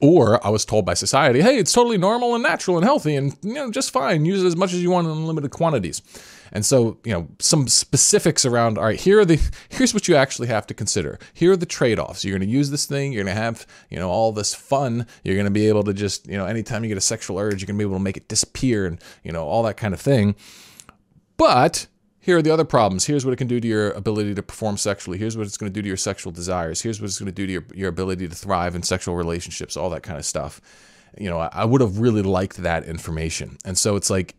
or 0.00 0.44
I 0.44 0.50
was 0.50 0.64
told 0.64 0.84
by 0.84 0.94
society, 0.94 1.40
hey, 1.40 1.58
it's 1.58 1.72
totally 1.72 1.98
normal 1.98 2.34
and 2.34 2.42
natural 2.42 2.76
and 2.76 2.84
healthy 2.84 3.16
and 3.16 3.36
you 3.42 3.54
know 3.54 3.70
just 3.70 3.90
fine. 3.90 4.24
Use 4.24 4.42
it 4.42 4.46
as 4.46 4.56
much 4.56 4.72
as 4.72 4.82
you 4.82 4.90
want 4.90 5.06
in 5.06 5.12
unlimited 5.12 5.50
quantities. 5.50 6.02
And 6.52 6.64
so, 6.64 6.98
you 7.04 7.12
know, 7.12 7.26
some 7.40 7.66
specifics 7.66 8.44
around, 8.44 8.78
all 8.78 8.84
right, 8.84 9.00
here 9.00 9.18
are 9.18 9.24
the 9.24 9.40
here's 9.70 9.92
what 9.92 10.06
you 10.06 10.14
actually 10.14 10.46
have 10.48 10.66
to 10.68 10.74
consider. 10.74 11.18
Here 11.32 11.50
are 11.52 11.56
the 11.56 11.66
trade-offs. 11.66 12.24
You're 12.24 12.38
going 12.38 12.48
to 12.48 12.54
use 12.54 12.70
this 12.70 12.86
thing, 12.86 13.12
you're 13.12 13.24
going 13.24 13.34
to 13.34 13.42
have, 13.42 13.66
you 13.90 13.98
know, 13.98 14.08
all 14.08 14.30
this 14.30 14.54
fun. 14.54 15.06
You're 15.24 15.34
going 15.34 15.46
to 15.46 15.50
be 15.50 15.68
able 15.68 15.82
to 15.82 15.92
just, 15.92 16.28
you 16.28 16.36
know, 16.36 16.46
anytime 16.46 16.84
you 16.84 16.88
get 16.88 16.98
a 16.98 17.02
sexual 17.02 17.38
urge, 17.38 17.60
you're 17.60 17.66
to 17.66 17.74
be 17.74 17.82
able 17.82 17.96
to 17.96 18.02
make 18.02 18.16
it 18.16 18.28
disappear 18.28 18.86
and, 18.86 19.00
you 19.24 19.32
know, 19.32 19.44
all 19.44 19.64
that 19.64 19.76
kind 19.76 19.94
of 19.94 20.00
thing. 20.00 20.36
But 21.36 21.88
here 22.24 22.38
are 22.38 22.42
the 22.42 22.50
other 22.50 22.64
problems. 22.64 23.04
Here's 23.04 23.26
what 23.26 23.34
it 23.34 23.36
can 23.36 23.48
do 23.48 23.60
to 23.60 23.68
your 23.68 23.90
ability 23.90 24.34
to 24.34 24.42
perform 24.42 24.78
sexually. 24.78 25.18
Here's 25.18 25.36
what 25.36 25.46
it's 25.46 25.58
going 25.58 25.70
to 25.70 25.74
do 25.74 25.82
to 25.82 25.88
your 25.88 25.98
sexual 25.98 26.32
desires. 26.32 26.80
Here's 26.80 26.98
what 26.98 27.04
it's 27.04 27.18
going 27.18 27.26
to 27.26 27.32
do 27.32 27.46
to 27.46 27.52
your, 27.52 27.64
your 27.74 27.88
ability 27.90 28.26
to 28.26 28.34
thrive 28.34 28.74
in 28.74 28.82
sexual 28.82 29.14
relationships, 29.14 29.76
all 29.76 29.90
that 29.90 30.02
kind 30.02 30.18
of 30.18 30.24
stuff. 30.24 30.58
You 31.18 31.28
know, 31.28 31.38
I, 31.38 31.50
I 31.52 31.64
would 31.66 31.82
have 31.82 31.98
really 31.98 32.22
liked 32.22 32.56
that 32.56 32.84
information. 32.84 33.58
And 33.66 33.76
so 33.76 33.94
it's 33.94 34.08
like, 34.08 34.36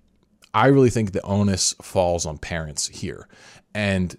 I 0.51 0.65
really 0.65 0.89
think 0.89 1.11
the 1.11 1.21
onus 1.21 1.75
falls 1.79 2.25
on 2.25 2.39
parents 2.39 2.87
here. 2.87 3.27
And 3.75 4.17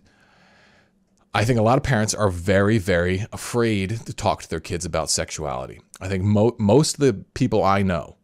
I 1.34 1.44
think 1.44 1.58
a 1.58 1.62
lot 1.62 1.76
of 1.76 1.82
parents 1.82 2.14
are 2.14 2.30
very, 2.30 2.78
very 2.78 3.26
afraid 3.32 4.06
to 4.06 4.14
talk 4.14 4.42
to 4.42 4.48
their 4.48 4.60
kids 4.60 4.84
about 4.84 5.10
sexuality. 5.10 5.80
I 6.00 6.06
think 6.06 6.22
mo- 6.22 6.54
most 6.60 6.94
of 6.94 7.00
the 7.00 7.24
people 7.34 7.64
I 7.64 7.82
know 7.82 8.16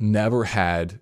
never 0.00 0.42
had 0.42 0.98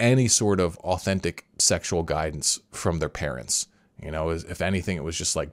any 0.00 0.28
sort 0.28 0.58
of 0.60 0.76
authentic 0.78 1.44
sexual 1.58 2.02
guidance 2.02 2.58
from 2.72 2.98
their 2.98 3.08
parents. 3.08 3.68
You 4.02 4.10
know, 4.10 4.30
if 4.30 4.60
anything, 4.60 4.96
it 4.96 5.04
was 5.04 5.16
just 5.16 5.36
like, 5.36 5.50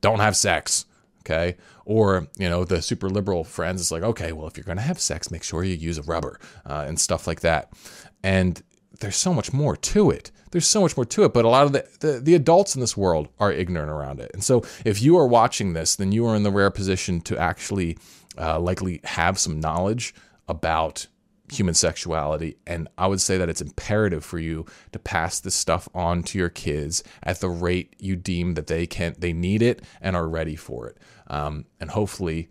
don't 0.00 0.20
have 0.20 0.36
sex. 0.36 0.86
Okay. 1.20 1.56
Or, 1.84 2.26
you 2.36 2.48
know, 2.48 2.64
the 2.64 2.82
super 2.82 3.08
liberal 3.08 3.44
friends, 3.44 3.80
it's 3.80 3.90
like, 3.90 4.02
okay, 4.02 4.32
well, 4.32 4.46
if 4.46 4.56
you're 4.56 4.64
going 4.64 4.78
to 4.78 4.82
have 4.82 5.00
sex, 5.00 5.30
make 5.30 5.42
sure 5.42 5.62
you 5.62 5.74
use 5.74 5.98
a 5.98 6.02
rubber 6.02 6.40
uh, 6.66 6.84
and 6.86 6.98
stuff 6.98 7.26
like 7.26 7.40
that. 7.40 7.72
And 8.22 8.62
there's 9.00 9.16
so 9.16 9.32
much 9.32 9.52
more 9.52 9.76
to 9.76 10.10
it. 10.10 10.30
There's 10.50 10.66
so 10.66 10.82
much 10.82 10.96
more 10.96 11.04
to 11.06 11.24
it, 11.24 11.32
but 11.32 11.44
a 11.44 11.48
lot 11.48 11.64
of 11.64 11.72
the, 11.72 11.86
the, 12.00 12.20
the, 12.20 12.34
adults 12.34 12.74
in 12.74 12.80
this 12.80 12.96
world 12.96 13.28
are 13.40 13.50
ignorant 13.50 13.90
around 13.90 14.20
it. 14.20 14.30
And 14.34 14.44
so 14.44 14.62
if 14.84 15.00
you 15.00 15.16
are 15.16 15.26
watching 15.26 15.72
this, 15.72 15.96
then 15.96 16.12
you 16.12 16.26
are 16.26 16.36
in 16.36 16.42
the 16.42 16.50
rare 16.50 16.70
position 16.70 17.20
to 17.22 17.38
actually 17.38 17.96
uh, 18.38 18.60
likely 18.60 19.00
have 19.04 19.38
some 19.38 19.60
knowledge 19.60 20.14
about 20.48 21.06
human 21.52 21.74
sexuality. 21.74 22.56
And 22.66 22.88
I 22.98 23.06
would 23.06 23.20
say 23.20 23.38
that 23.38 23.48
it's 23.48 23.60
imperative 23.60 24.24
for 24.24 24.38
you 24.38 24.66
to 24.92 24.98
pass 24.98 25.40
this 25.40 25.54
stuff 25.54 25.88
on 25.94 26.22
to 26.24 26.38
your 26.38 26.48
kids 26.48 27.02
at 27.22 27.40
the 27.40 27.48
rate 27.48 27.94
you 27.98 28.16
deem 28.16 28.54
that 28.54 28.66
they 28.66 28.86
can, 28.86 29.14
they 29.18 29.32
need 29.32 29.62
it 29.62 29.82
and 30.00 30.16
are 30.16 30.28
ready 30.28 30.56
for 30.56 30.88
it. 30.88 30.98
Um, 31.28 31.66
and 31.80 31.90
hopefully 31.90 32.48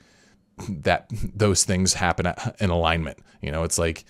that 0.70 1.10
those 1.36 1.64
things 1.64 1.94
happen 1.96 2.32
in 2.60 2.70
alignment. 2.70 3.20
You 3.42 3.52
know, 3.52 3.64
it's 3.64 3.78
like, 3.78 4.06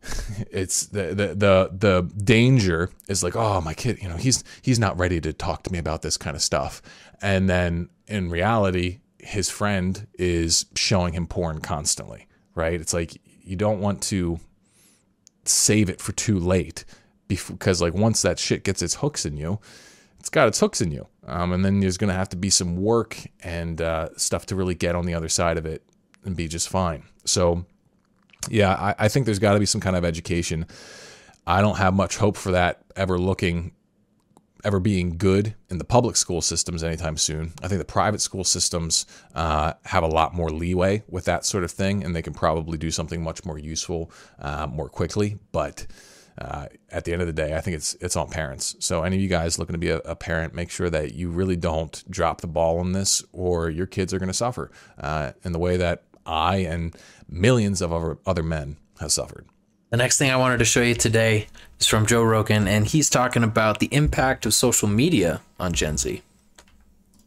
it's 0.50 0.86
the, 0.86 1.08
the 1.08 1.34
the 1.34 1.70
the 1.72 2.10
danger 2.22 2.90
is 3.08 3.24
like 3.24 3.34
oh 3.34 3.60
my 3.60 3.74
kid 3.74 3.98
you 4.00 4.08
know 4.08 4.16
he's 4.16 4.44
he's 4.62 4.78
not 4.78 4.96
ready 4.96 5.20
to 5.20 5.32
talk 5.32 5.64
to 5.64 5.72
me 5.72 5.78
about 5.78 6.02
this 6.02 6.16
kind 6.16 6.36
of 6.36 6.42
stuff 6.42 6.80
and 7.20 7.50
then 7.50 7.88
in 8.06 8.30
reality 8.30 9.00
his 9.18 9.50
friend 9.50 10.06
is 10.16 10.66
showing 10.76 11.14
him 11.14 11.26
porn 11.26 11.60
constantly 11.60 12.28
right 12.54 12.80
it's 12.80 12.94
like 12.94 13.20
you 13.48 13.56
don't 13.56 13.80
want 13.80 14.02
to 14.02 14.38
save 15.44 15.88
it 15.88 16.00
for 16.00 16.12
too 16.12 16.38
late 16.38 16.84
because 17.26 17.80
like 17.80 17.94
once 17.94 18.22
that 18.22 18.38
shit 18.38 18.64
gets 18.64 18.82
its 18.82 18.96
hooks 18.96 19.24
in 19.24 19.36
you, 19.36 19.58
it's 20.18 20.30
got 20.30 20.48
its 20.48 20.60
hooks 20.60 20.80
in 20.80 20.90
you, 20.90 21.06
um, 21.26 21.52
and 21.52 21.64
then 21.64 21.80
there's 21.80 21.96
gonna 21.96 22.12
have 22.12 22.28
to 22.30 22.36
be 22.36 22.50
some 22.50 22.76
work 22.76 23.18
and 23.42 23.80
uh, 23.80 24.08
stuff 24.16 24.46
to 24.46 24.56
really 24.56 24.74
get 24.74 24.94
on 24.94 25.06
the 25.06 25.14
other 25.14 25.28
side 25.28 25.56
of 25.56 25.66
it 25.66 25.82
and 26.24 26.36
be 26.36 26.48
just 26.48 26.68
fine. 26.68 27.04
So, 27.24 27.64
yeah, 28.50 28.74
I, 28.74 28.94
I 28.98 29.08
think 29.08 29.26
there's 29.26 29.38
got 29.38 29.54
to 29.54 29.60
be 29.60 29.66
some 29.66 29.80
kind 29.80 29.96
of 29.96 30.04
education. 30.04 30.66
I 31.46 31.60
don't 31.60 31.78
have 31.78 31.94
much 31.94 32.16
hope 32.16 32.36
for 32.36 32.52
that 32.52 32.82
ever 32.96 33.18
looking 33.18 33.72
ever 34.68 34.78
being 34.78 35.16
good 35.16 35.54
in 35.70 35.78
the 35.78 35.84
public 35.84 36.14
school 36.14 36.42
systems 36.42 36.84
anytime 36.84 37.16
soon. 37.16 37.54
I 37.62 37.68
think 37.68 37.78
the 37.78 37.86
private 37.86 38.20
school 38.20 38.44
systems 38.44 39.06
uh, 39.34 39.72
have 39.86 40.02
a 40.02 40.06
lot 40.06 40.34
more 40.34 40.50
leeway 40.50 41.02
with 41.08 41.24
that 41.24 41.46
sort 41.46 41.64
of 41.64 41.70
thing, 41.70 42.04
and 42.04 42.14
they 42.14 42.20
can 42.20 42.34
probably 42.34 42.76
do 42.76 42.90
something 42.90 43.22
much 43.22 43.46
more 43.46 43.58
useful 43.58 44.12
uh, 44.38 44.66
more 44.66 44.90
quickly. 44.90 45.38
But 45.52 45.86
uh, 46.36 46.66
at 46.90 47.06
the 47.06 47.14
end 47.14 47.22
of 47.22 47.26
the 47.28 47.32
day, 47.32 47.56
I 47.56 47.62
think 47.62 47.76
it's 47.76 47.94
it's 47.94 48.14
on 48.14 48.28
parents. 48.28 48.76
So 48.78 49.04
any 49.04 49.16
of 49.16 49.22
you 49.22 49.28
guys 49.28 49.58
looking 49.58 49.72
to 49.72 49.78
be 49.78 49.88
a, 49.88 50.00
a 50.04 50.14
parent, 50.14 50.52
make 50.52 50.70
sure 50.70 50.90
that 50.90 51.14
you 51.14 51.30
really 51.30 51.56
don't 51.56 52.04
drop 52.10 52.42
the 52.42 52.46
ball 52.46 52.78
on 52.78 52.92
this, 52.92 53.24
or 53.32 53.70
your 53.70 53.86
kids 53.86 54.12
are 54.12 54.18
going 54.18 54.28
to 54.28 54.34
suffer 54.34 54.70
uh, 54.98 55.32
in 55.44 55.52
the 55.52 55.58
way 55.58 55.78
that 55.78 56.02
I 56.26 56.56
and 56.56 56.94
millions 57.26 57.80
of 57.80 57.90
other, 57.90 58.18
other 58.26 58.42
men 58.42 58.76
have 59.00 59.12
suffered. 59.12 59.46
The 59.90 59.96
next 59.96 60.18
thing 60.18 60.30
I 60.30 60.36
wanted 60.36 60.58
to 60.58 60.64
show 60.64 60.82
you 60.82 60.94
today 60.94 61.46
is 61.80 61.86
from 61.86 62.04
Joe 62.06 62.22
Rogan, 62.22 62.68
and 62.68 62.86
he's 62.86 63.08
talking 63.08 63.42
about 63.42 63.78
the 63.78 63.88
impact 63.90 64.44
of 64.44 64.52
social 64.52 64.88
media 64.88 65.40
on 65.58 65.72
Gen 65.72 65.96
Z. 65.96 66.22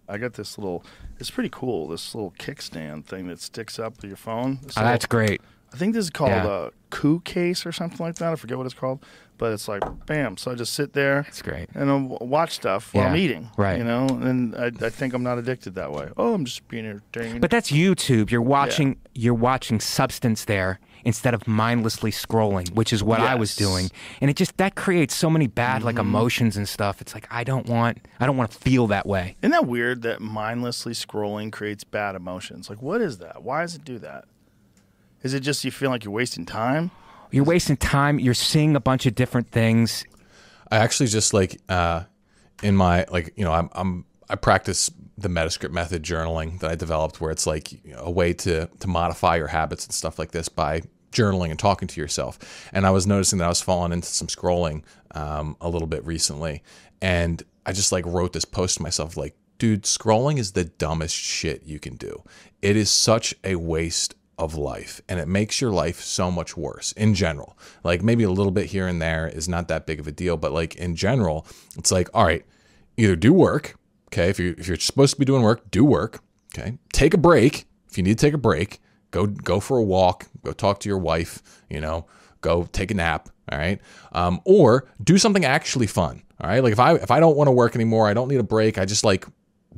I 0.07 0.17
got 0.17 0.33
this 0.33 0.57
little. 0.57 0.83
It's 1.19 1.31
pretty 1.31 1.49
cool. 1.51 1.87
This 1.87 2.13
little 2.13 2.33
kickstand 2.37 3.05
thing 3.05 3.27
that 3.27 3.39
sticks 3.41 3.79
up 3.79 3.97
to 4.01 4.07
your 4.07 4.17
phone. 4.17 4.59
Oh, 4.61 4.65
little- 4.67 4.83
that's 4.83 5.05
great. 5.05 5.41
I 5.73 5.77
think 5.77 5.93
this 5.93 6.03
is 6.05 6.09
called 6.09 6.31
Yeah. 6.31 6.65
a 6.67 6.69
coup 6.89 7.21
case 7.23 7.65
or 7.65 7.71
something 7.71 8.05
like 8.05 8.15
that. 8.15 8.33
I 8.33 8.35
forget 8.35 8.57
what 8.57 8.65
it's 8.65 8.75
called, 8.75 8.99
but 9.37 9.53
it's 9.53 9.69
like 9.69 9.81
bam. 10.05 10.35
So 10.35 10.51
I 10.51 10.55
just 10.55 10.73
sit 10.73 10.91
there. 10.91 11.25
It's 11.29 11.41
great. 11.41 11.69
And 11.73 11.89
I'll 11.89 12.17
watch 12.27 12.51
stuff 12.51 12.93
while 12.93 13.07
I'm 13.07 13.15
eating. 13.15 13.49
right. 13.55 13.77
You 13.77 13.85
know, 13.85 14.05
and 14.07 14.53
I, 14.55 14.65
I 14.85 14.89
think 14.89 15.13
I'm 15.13 15.23
not 15.23 15.37
addicted 15.37 15.75
that 15.75 15.93
way. 15.93 16.09
Oh, 16.17 16.33
I'm 16.33 16.43
just 16.43 16.67
being 16.67 16.85
entertained. 16.85 17.39
But 17.39 17.51
that's 17.51 17.71
YouTube. 17.71 18.31
You're 18.31 18.41
watching. 18.41 18.97
You're 19.13 19.33
watching 19.33 19.79
substance 19.79 20.43
there 20.45 20.79
instead 21.03 21.33
of 21.33 21.47
mindlessly 21.47 22.11
scrolling, 22.11 22.73
which 22.73 22.93
is 22.93 23.03
what 23.03 23.19
I 23.19 23.35
was 23.35 23.55
doing. 23.55 23.89
And 24.19 24.29
it 24.29 24.35
just 24.35 24.57
that 24.57 24.75
creates 24.75 25.15
so 25.15 25.29
many 25.29 25.47
bad 25.47 25.83
like 25.83 25.97
emotions 25.97 26.57
and 26.57 26.67
stuff. 26.67 27.01
It's 27.01 27.13
like 27.13 27.27
I 27.31 27.43
don't 27.43 27.67
want. 27.67 28.07
I 28.19 28.25
don't 28.25 28.37
want 28.37 28.51
to 28.51 28.57
feel 28.57 28.87
that 28.87 29.05
way. 29.05 29.35
Isn't 29.41 29.51
that 29.51 29.67
weird 29.67 30.01
that 30.03 30.21
mindlessly 30.21 30.93
scrolling 30.93 31.51
creates 31.51 31.83
bad 31.83 32.15
emotions? 32.15 32.69
Like, 32.69 32.81
what 32.81 33.01
is 33.01 33.17
that? 33.19 33.43
Why 33.43 33.61
does 33.61 33.75
it 33.75 33.83
do 33.83 33.99
that? 33.99 34.25
Is 35.23 35.33
it 35.33 35.41
just 35.41 35.63
you 35.63 35.71
feel 35.71 35.89
like 35.89 36.03
you're 36.03 36.13
wasting 36.13 36.45
time? 36.45 36.91
You're 37.31 37.45
wasting 37.45 37.77
time. 37.77 38.19
You're 38.19 38.33
seeing 38.33 38.75
a 38.75 38.79
bunch 38.79 39.05
of 39.05 39.15
different 39.15 39.51
things. 39.51 40.05
I 40.71 40.77
actually 40.77 41.07
just 41.07 41.33
like 41.33 41.61
uh, 41.69 42.03
in 42.63 42.75
my 42.75 43.05
like 43.09 43.33
you 43.35 43.43
know 43.43 43.53
I'm, 43.53 43.69
I'm 43.73 44.05
I 44.31 44.35
practice 44.35 44.89
the 45.17 45.27
Metascript 45.27 45.71
method 45.71 46.03
journaling 46.03 46.59
that 46.59 46.71
I 46.71 46.75
developed, 46.75 47.19
where 47.19 47.31
it's 47.31 47.45
like 47.45 47.71
you 47.71 47.93
know, 47.93 48.03
a 48.03 48.11
way 48.11 48.33
to 48.33 48.67
to 48.67 48.87
modify 48.87 49.35
your 49.35 49.47
habits 49.47 49.85
and 49.85 49.93
stuff 49.93 50.17
like 50.17 50.31
this 50.31 50.49
by 50.49 50.81
journaling 51.11 51.49
and 51.49 51.59
talking 51.59 51.89
to 51.89 51.99
yourself. 51.99 52.69
And 52.71 52.87
I 52.87 52.91
was 52.91 53.05
noticing 53.05 53.39
that 53.39 53.45
I 53.45 53.49
was 53.49 53.61
falling 53.61 53.91
into 53.91 54.07
some 54.07 54.27
scrolling 54.27 54.83
um, 55.13 55.57
a 55.59 55.67
little 55.67 55.87
bit 55.87 56.05
recently, 56.05 56.63
and 57.01 57.43
I 57.65 57.73
just 57.73 57.91
like 57.91 58.05
wrote 58.05 58.33
this 58.33 58.45
post 58.45 58.77
to 58.77 58.83
myself 58.83 59.17
like, 59.17 59.35
dude, 59.57 59.83
scrolling 59.83 60.39
is 60.39 60.53
the 60.53 60.65
dumbest 60.65 61.15
shit 61.15 61.63
you 61.65 61.79
can 61.79 61.95
do. 61.95 62.23
It 62.61 62.75
is 62.75 62.89
such 62.89 63.35
a 63.43 63.57
waste 63.57 64.15
of 64.37 64.55
life 64.55 65.01
and 65.07 65.19
it 65.19 65.27
makes 65.27 65.61
your 65.61 65.69
life 65.69 66.01
so 66.01 66.31
much 66.31 66.57
worse 66.57 66.93
in 66.93 67.13
general. 67.13 67.55
Like 67.83 68.01
maybe 68.01 68.23
a 68.23 68.31
little 68.31 68.51
bit 68.51 68.67
here 68.67 68.87
and 68.87 68.99
there 68.99 69.27
is 69.27 69.47
not 69.47 69.67
that 69.67 69.85
big 69.85 69.99
of 69.99 70.07
a 70.07 70.11
deal, 70.11 70.35
but 70.35 70.51
like 70.51 70.75
in 70.75 70.95
general, 70.95 71.45
it's 71.77 71.91
like, 71.91 72.09
all 72.13 72.25
right, 72.25 72.43
either 72.97 73.15
do 73.15 73.33
work, 73.33 73.75
okay? 74.11 74.29
If 74.29 74.39
you 74.39 74.55
if 74.57 74.67
you're 74.67 74.77
supposed 74.77 75.13
to 75.13 75.19
be 75.19 75.25
doing 75.25 75.41
work, 75.41 75.69
do 75.71 75.83
work, 75.83 76.21
okay? 76.55 76.77
Take 76.93 77.13
a 77.13 77.17
break. 77.17 77.65
If 77.89 77.97
you 77.97 78.03
need 78.03 78.17
to 78.17 78.25
take 78.25 78.33
a 78.33 78.39
break, 78.39 78.79
go 79.11 79.25
go 79.25 79.59
for 79.59 79.77
a 79.77 79.83
walk, 79.83 80.27
go 80.43 80.51
talk 80.51 80.79
to 80.81 80.89
your 80.89 80.97
wife, 80.97 81.41
you 81.69 81.81
know, 81.81 82.05
go 82.41 82.67
take 82.71 82.91
a 82.91 82.93
nap, 82.93 83.29
all 83.51 83.57
right? 83.57 83.79
Um, 84.11 84.41
or 84.45 84.87
do 85.03 85.17
something 85.17 85.45
actually 85.45 85.87
fun. 85.87 86.23
All 86.41 86.49
right. 86.49 86.63
Like 86.63 86.73
if 86.73 86.79
I 86.79 86.95
if 86.95 87.11
I 87.11 87.19
don't 87.19 87.37
want 87.37 87.47
to 87.47 87.51
work 87.51 87.75
anymore, 87.75 88.07
I 88.07 88.13
don't 88.13 88.27
need 88.27 88.39
a 88.39 88.43
break. 88.43 88.77
I 88.77 88.85
just 88.85 89.03
like 89.03 89.25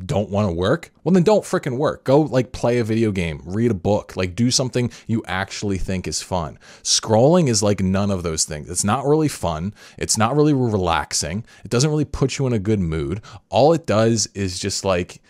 don't 0.05 0.29
want 0.29 0.47
to 0.49 0.53
work, 0.53 0.91
well, 1.03 1.13
then 1.13 1.23
don't 1.23 1.43
freaking 1.43 1.77
work. 1.77 2.03
Go 2.03 2.21
like 2.21 2.51
play 2.51 2.79
a 2.79 2.83
video 2.83 3.11
game, 3.11 3.41
read 3.45 3.71
a 3.71 3.75
book, 3.75 4.17
like 4.17 4.35
do 4.35 4.49
something 4.49 4.91
you 5.07 5.23
actually 5.27 5.77
think 5.77 6.07
is 6.07 6.21
fun. 6.21 6.57
Scrolling 6.81 7.47
is 7.47 7.61
like 7.61 7.81
none 7.81 8.09
of 8.09 8.23
those 8.23 8.43
things. 8.45 8.69
It's 8.69 8.83
not 8.83 9.05
really 9.05 9.27
fun. 9.27 9.73
It's 9.97 10.17
not 10.17 10.35
really 10.35 10.53
relaxing. 10.53 11.45
It 11.63 11.69
doesn't 11.69 11.89
really 11.89 12.05
put 12.05 12.37
you 12.37 12.47
in 12.47 12.53
a 12.53 12.59
good 12.59 12.79
mood. 12.79 13.21
All 13.49 13.73
it 13.73 13.85
does 13.85 14.27
is 14.33 14.59
just 14.59 14.83
like 14.83 15.21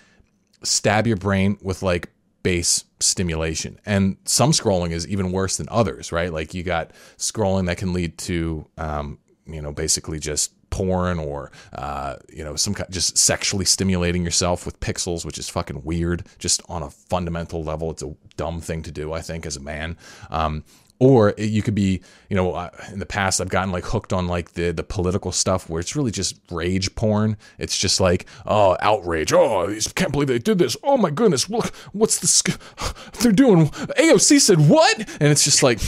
stab 0.64 1.08
your 1.08 1.18
brain 1.18 1.58
with 1.62 1.84
like 1.84 2.10
base 2.42 2.86
stimulation. 3.00 3.80
And 3.86 4.18
some 4.26 4.52
scrolling 4.52 4.92
is 4.92 5.08
even 5.08 5.32
worse 5.32 5.58
than 5.58 5.68
others, 5.70 6.12
right? 6.12 6.32
Like 6.32 6.54
you 6.54 6.64
got 6.64 6.92
scrolling 7.18 7.66
that 7.66 7.78
can 7.78 7.94
lead 7.94 8.18
to, 8.20 8.68
um, 8.78 9.20
you 9.46 9.62
know, 9.62 9.74
basically 9.74 10.20
just 10.20 10.54
porn 10.74 11.20
or, 11.20 11.52
uh, 11.74 12.16
you 12.34 12.44
know, 12.44 12.56
some 12.56 12.74
kind 12.74 12.92
just 12.92 13.16
sexually 13.16 13.64
stimulating 13.64 14.24
yourself 14.24 14.66
with 14.66 14.80
pixels, 14.80 15.24
which 15.24 15.38
is 15.38 15.48
fucking 15.48 15.84
weird. 15.84 16.26
Just 16.40 16.64
on 16.68 16.82
a 16.82 16.90
fundamental 16.90 17.64
level, 17.64 17.92
it's 17.92 18.02
a 18.02 18.16
dumb 18.38 18.60
thing 18.60 18.82
to 18.82 18.92
do, 18.92 19.14
I 19.14 19.22
think, 19.22 19.46
as 19.46 19.56
a 19.56 19.60
man. 19.60 19.98
Um, 20.32 20.64
or 20.98 21.36
you 21.38 21.62
could 21.62 21.76
be, 21.76 22.02
you 22.28 22.36
know, 22.36 22.72
in 22.92 22.98
the 22.98 23.06
past 23.06 23.40
I've 23.40 23.50
gotten 23.50 23.72
like 23.72 23.84
hooked 23.86 24.14
on 24.14 24.28
like 24.28 24.54
the 24.54 24.72
the 24.72 24.84
political 24.84 25.32
stuff 25.32 25.70
where 25.70 25.80
it's 25.80 25.96
really 25.96 26.12
just 26.12 26.40
rage 26.50 26.96
porn. 26.96 27.38
It's 27.60 27.78
just 27.78 28.00
like, 28.00 28.26
oh, 28.48 28.76
outrage. 28.80 29.32
Oh, 29.32 29.70
I 29.70 29.80
can't 29.94 30.12
believe 30.12 30.28
they 30.28 30.40
did 30.40 30.58
this. 30.58 30.76
Oh 30.82 30.98
my 30.98 31.12
goodness, 31.12 31.52
look, 31.52 31.68
what's 31.92 32.20
this? 32.20 32.42
They're 33.22 33.32
doing. 33.32 33.68
AOC 33.70 34.40
said 34.40 34.68
what? 34.68 34.98
And 34.98 35.30
it's 35.32 35.44
just 35.44 35.62
like. 35.62 35.80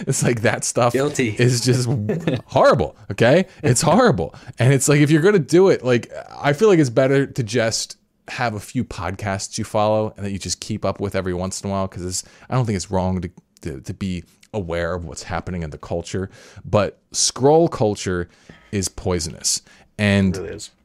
It's 0.00 0.22
like 0.22 0.42
that 0.42 0.64
stuff 0.64 0.92
Guilty. 0.92 1.30
is 1.38 1.64
just 1.64 1.88
horrible. 2.46 2.96
Okay. 3.10 3.46
It's 3.62 3.82
horrible. 3.82 4.34
And 4.58 4.72
it's 4.72 4.88
like, 4.88 5.00
if 5.00 5.10
you're 5.10 5.22
going 5.22 5.34
to 5.34 5.38
do 5.40 5.68
it, 5.68 5.84
like, 5.84 6.10
I 6.30 6.52
feel 6.52 6.68
like 6.68 6.78
it's 6.78 6.90
better 6.90 7.26
to 7.26 7.42
just 7.42 7.96
have 8.28 8.54
a 8.54 8.60
few 8.60 8.84
podcasts 8.84 9.56
you 9.58 9.64
follow 9.64 10.12
and 10.16 10.26
that 10.26 10.30
you 10.30 10.38
just 10.38 10.60
keep 10.60 10.84
up 10.84 11.00
with 11.00 11.14
every 11.14 11.34
once 11.34 11.60
in 11.62 11.70
a 11.70 11.72
while. 11.72 11.88
Cause 11.88 12.24
I 12.48 12.54
don't 12.54 12.66
think 12.66 12.76
it's 12.76 12.90
wrong 12.90 13.20
to, 13.22 13.30
to, 13.62 13.80
to 13.80 13.94
be 13.94 14.24
aware 14.52 14.94
of 14.94 15.04
what's 15.04 15.24
happening 15.24 15.62
in 15.62 15.70
the 15.70 15.78
culture. 15.78 16.30
But 16.64 17.00
scroll 17.12 17.68
culture 17.68 18.28
is 18.72 18.88
poisonous. 18.88 19.62
And, 19.98 20.36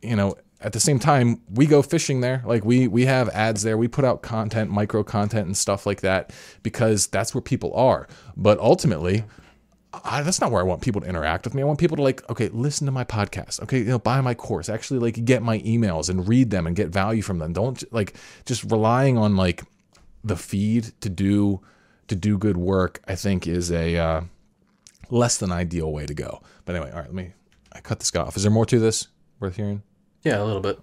you 0.01 0.15
know, 0.15 0.35
at 0.63 0.71
the 0.71 0.79
same 0.79 0.97
time, 0.97 1.41
we 1.53 1.65
go 1.65 1.81
fishing 1.81 2.21
there. 2.21 2.41
Like 2.45 2.63
we 2.63 2.87
we 2.87 3.05
have 3.05 3.29
ads 3.29 3.63
there. 3.63 3.77
We 3.77 3.87
put 3.87 4.05
out 4.05 4.21
content, 4.21 4.71
micro 4.71 5.03
content, 5.03 5.45
and 5.45 5.57
stuff 5.57 5.85
like 5.85 6.01
that 6.01 6.31
because 6.63 7.07
that's 7.07 7.35
where 7.35 7.41
people 7.41 7.73
are. 7.75 8.07
But 8.37 8.59
ultimately, 8.59 9.25
I, 10.05 10.21
that's 10.23 10.39
not 10.39 10.51
where 10.51 10.61
I 10.61 10.63
want 10.63 10.81
people 10.81 11.01
to 11.01 11.07
interact 11.07 11.45
with 11.45 11.53
me. 11.53 11.61
I 11.61 11.65
want 11.65 11.79
people 11.79 11.97
to 11.97 12.03
like, 12.03 12.27
okay, 12.29 12.47
listen 12.49 12.85
to 12.85 12.91
my 12.91 13.03
podcast. 13.03 13.61
Okay, 13.63 13.79
you 13.79 13.85
know, 13.85 13.99
buy 13.99 14.21
my 14.21 14.33
course. 14.33 14.69
Actually, 14.69 14.99
like, 14.99 15.23
get 15.25 15.43
my 15.43 15.59
emails 15.59 16.09
and 16.09 16.27
read 16.27 16.49
them 16.49 16.65
and 16.65 16.75
get 16.75 16.89
value 16.89 17.21
from 17.21 17.39
them. 17.39 17.51
Don't 17.51 17.83
like 17.93 18.15
just 18.45 18.63
relying 18.63 19.17
on 19.17 19.35
like 19.35 19.63
the 20.23 20.37
feed 20.37 20.93
to 21.01 21.09
do 21.09 21.61
to 22.07 22.15
do 22.15 22.37
good 22.37 22.57
work. 22.57 23.01
I 23.05 23.15
think 23.15 23.47
is 23.47 23.69
a 23.69 23.97
uh, 23.97 24.21
less 25.09 25.37
than 25.37 25.51
ideal 25.51 25.91
way 25.91 26.05
to 26.05 26.13
go. 26.13 26.41
But 26.63 26.75
anyway, 26.75 26.91
all 26.91 26.99
right, 26.99 27.07
let 27.07 27.15
me. 27.15 27.33
I 27.73 27.81
cut 27.81 27.99
this 27.99 28.11
guy 28.11 28.21
off. 28.21 28.37
Is 28.37 28.43
there 28.43 28.51
more 28.51 28.67
to 28.67 28.79
this 28.79 29.07
worth 29.39 29.57
hearing? 29.57 29.83
Yeah, 30.23 30.41
a 30.41 30.45
little 30.45 30.61
bit. 30.61 30.79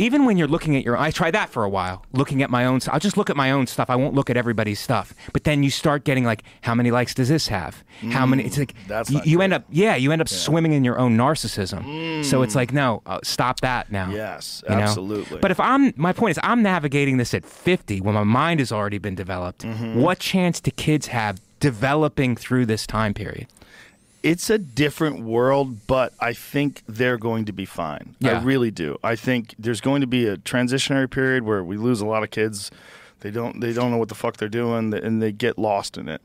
Even 0.00 0.26
when 0.26 0.36
you're 0.36 0.46
looking 0.46 0.76
at 0.76 0.84
your, 0.84 0.96
I 0.96 1.10
tried 1.10 1.32
that 1.32 1.50
for 1.50 1.64
a 1.64 1.68
while. 1.68 2.04
Looking 2.12 2.40
at 2.40 2.50
my 2.50 2.64
own, 2.66 2.80
stuff 2.80 2.94
I'll 2.94 3.00
just 3.00 3.16
look 3.16 3.30
at 3.30 3.36
my 3.36 3.50
own 3.50 3.66
stuff. 3.66 3.90
I 3.90 3.96
won't 3.96 4.14
look 4.14 4.30
at 4.30 4.36
everybody's 4.36 4.78
stuff. 4.78 5.12
But 5.32 5.42
then 5.42 5.64
you 5.64 5.70
start 5.70 6.04
getting 6.04 6.24
like, 6.24 6.44
how 6.60 6.72
many 6.76 6.92
likes 6.92 7.14
does 7.14 7.28
this 7.28 7.48
have? 7.48 7.82
How 8.10 8.24
many? 8.24 8.44
It's 8.44 8.56
like 8.56 8.74
that's 8.86 9.10
you, 9.10 9.16
not 9.16 9.26
you 9.26 9.36
good. 9.38 9.42
end 9.42 9.52
up, 9.54 9.64
yeah, 9.70 9.96
you 9.96 10.12
end 10.12 10.22
up 10.22 10.28
swimming 10.28 10.72
in 10.72 10.84
your 10.84 11.00
own 11.00 11.16
narcissism. 11.16 12.24
So 12.24 12.42
it's 12.42 12.54
like, 12.54 12.72
no, 12.72 13.02
uh, 13.06 13.18
stop 13.24 13.58
that 13.60 13.90
now. 13.90 14.10
Yes, 14.10 14.62
you 14.68 14.76
know? 14.76 14.82
absolutely. 14.82 15.40
But 15.40 15.50
if 15.50 15.58
I'm, 15.58 15.92
my 15.96 16.12
point 16.12 16.30
is, 16.30 16.40
I'm 16.44 16.62
navigating 16.62 17.16
this 17.16 17.34
at 17.34 17.44
50 17.44 18.00
when 18.00 18.14
my 18.14 18.22
mind 18.22 18.60
has 18.60 18.70
already 18.70 18.98
been 18.98 19.16
developed. 19.16 19.64
Mm-hmm. 19.64 20.00
What 20.00 20.20
chance 20.20 20.60
do 20.60 20.70
kids 20.70 21.08
have 21.08 21.40
developing 21.58 22.36
through 22.36 22.66
this 22.66 22.86
time 22.86 23.14
period? 23.14 23.48
It's 24.22 24.50
a 24.50 24.58
different 24.58 25.20
world, 25.20 25.86
but 25.86 26.12
I 26.20 26.32
think 26.32 26.82
they're 26.88 27.18
going 27.18 27.44
to 27.46 27.52
be 27.52 27.64
fine. 27.64 28.16
Yeah. 28.18 28.40
I 28.40 28.42
really 28.42 28.70
do. 28.70 28.98
I 29.02 29.16
think 29.16 29.54
there's 29.58 29.80
going 29.80 30.00
to 30.00 30.06
be 30.06 30.26
a 30.26 30.36
transitionary 30.36 31.10
period 31.10 31.44
where 31.44 31.62
we 31.62 31.76
lose 31.76 32.00
a 32.00 32.06
lot 32.06 32.22
of 32.22 32.30
kids. 32.30 32.70
They 33.20 33.30
don't 33.30 33.60
they 33.60 33.72
don't 33.72 33.90
know 33.90 33.96
what 33.98 34.08
the 34.08 34.14
fuck 34.14 34.36
they're 34.36 34.48
doing 34.48 34.92
and 34.94 35.22
they 35.22 35.32
get 35.32 35.58
lost 35.58 35.96
in 35.98 36.08
it. 36.08 36.20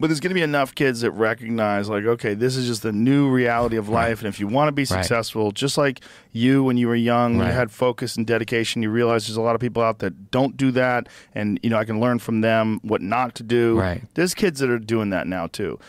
But 0.00 0.06
there's 0.06 0.20
going 0.20 0.30
to 0.30 0.34
be 0.34 0.42
enough 0.42 0.76
kids 0.76 1.00
that 1.00 1.10
recognize, 1.10 1.88
like, 1.88 2.04
okay, 2.04 2.32
this 2.34 2.54
is 2.54 2.68
just 2.68 2.84
the 2.84 2.92
new 2.92 3.28
reality 3.28 3.76
of 3.76 3.88
life. 3.88 4.20
And 4.20 4.28
if 4.28 4.38
you 4.38 4.46
want 4.46 4.68
to 4.68 4.72
be 4.72 4.84
successful, 4.84 5.50
just 5.50 5.76
like 5.76 6.02
you 6.30 6.62
when 6.62 6.76
you 6.76 6.86
were 6.86 6.94
young, 6.94 7.36
Right. 7.36 7.48
you 7.48 7.52
had 7.52 7.72
focus 7.72 8.14
and 8.16 8.24
dedication, 8.24 8.80
you 8.80 8.90
realize 8.90 9.26
there's 9.26 9.36
a 9.36 9.40
lot 9.42 9.56
of 9.56 9.60
people 9.60 9.82
out 9.82 9.98
that 9.98 10.30
don't 10.30 10.56
do 10.56 10.70
that. 10.70 11.08
And, 11.34 11.58
you 11.64 11.70
know, 11.70 11.78
I 11.78 11.84
can 11.84 11.98
learn 11.98 12.20
from 12.20 12.42
them 12.42 12.78
what 12.84 13.02
not 13.02 13.34
to 13.36 13.42
do. 13.42 13.76
Right. 13.76 14.02
There's 14.14 14.34
kids 14.34 14.60
that 14.60 14.70
are 14.70 14.78
doing 14.78 15.10
that 15.10 15.26
now, 15.26 15.48
too. 15.48 15.80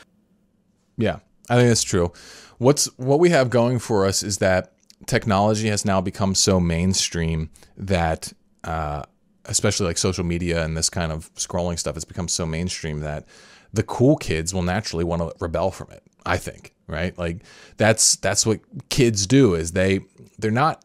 Yeah, 1.00 1.20
I 1.50 1.56
think 1.56 1.70
that's 1.70 1.84
true. 1.84 2.12
What's 2.58 2.86
what 2.98 3.20
we 3.20 3.30
have 3.30 3.50
going 3.50 3.80
for 3.80 4.06
us 4.06 4.22
is 4.22 4.38
that 4.40 4.74
technology 5.08 5.70
has 5.70 5.86
now 5.86 6.02
become 6.02 6.36
so 6.36 6.60
mainstream 6.60 7.50
that, 7.78 8.34
uh, 8.66 9.04
especially 9.46 9.88
like 9.88 9.98
social 9.98 10.26
media 10.26 10.64
and 10.64 10.76
this 10.76 10.90
kind 10.90 11.12
of 11.12 11.34
scrolling 11.36 11.80
stuff 11.80 11.96
has 11.96 12.04
become 12.06 12.28
so 12.28 12.46
mainstream 12.46 13.00
that 13.00 13.26
the 13.74 13.84
cool 13.84 14.18
kids 14.18 14.54
will 14.54 14.62
naturally 14.62 15.06
want 15.06 15.22
to 15.22 15.34
rebel 15.40 15.72
from 15.72 15.90
it. 15.92 16.04
I 16.26 16.38
think, 16.38 16.76
right? 16.86 17.18
Like 17.18 17.44
that's 17.78 18.18
that's 18.18 18.46
what 18.46 18.60
kids 18.90 19.26
do. 19.26 19.56
Is 19.56 19.72
they 19.72 20.02
they're 20.38 20.52
not 20.52 20.84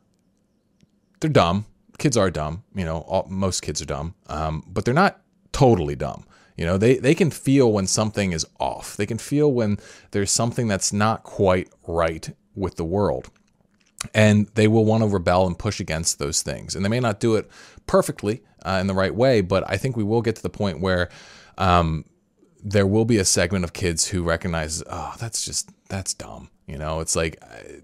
they're 1.20 1.28
dumb. 1.28 1.66
Kids 1.98 2.16
are 2.16 2.30
dumb. 2.30 2.62
You 2.74 2.84
know, 2.84 2.98
all, 2.98 3.26
most 3.28 3.62
kids 3.62 3.82
are 3.82 3.86
dumb, 3.86 4.14
um, 4.28 4.62
but 4.68 4.84
they're 4.84 4.94
not 4.94 5.20
totally 5.50 5.96
dumb. 5.96 6.24
You 6.56 6.64
know, 6.64 6.78
they, 6.78 6.98
they 6.98 7.14
can 7.14 7.30
feel 7.30 7.72
when 7.72 7.86
something 7.86 8.32
is 8.32 8.46
off. 8.60 8.96
They 8.96 9.06
can 9.06 9.18
feel 9.18 9.52
when 9.52 9.78
there's 10.12 10.30
something 10.30 10.68
that's 10.68 10.92
not 10.92 11.24
quite 11.24 11.68
right 11.86 12.30
with 12.54 12.76
the 12.76 12.84
world. 12.84 13.30
And 14.14 14.48
they 14.54 14.68
will 14.68 14.84
want 14.84 15.02
to 15.02 15.08
rebel 15.08 15.46
and 15.46 15.58
push 15.58 15.80
against 15.80 16.18
those 16.18 16.42
things. 16.42 16.76
And 16.76 16.84
they 16.84 16.88
may 16.88 17.00
not 17.00 17.20
do 17.20 17.34
it 17.34 17.50
perfectly 17.86 18.42
uh, 18.64 18.78
in 18.80 18.86
the 18.86 18.94
right 18.94 19.14
way, 19.14 19.40
but 19.40 19.64
I 19.66 19.76
think 19.78 19.96
we 19.96 20.04
will 20.04 20.22
get 20.22 20.36
to 20.36 20.42
the 20.42 20.50
point 20.50 20.80
where 20.80 21.08
um, 21.58 22.04
there 22.62 22.86
will 22.86 23.04
be 23.04 23.18
a 23.18 23.24
segment 23.24 23.64
of 23.64 23.72
kids 23.72 24.06
who 24.06 24.22
recognize, 24.22 24.82
oh, 24.88 25.14
that's 25.18 25.44
just, 25.44 25.70
that's 25.88 26.14
dumb. 26.14 26.50
You 26.66 26.78
know, 26.78 27.00
it's 27.00 27.16
like 27.16 27.38
uh, 27.42 27.80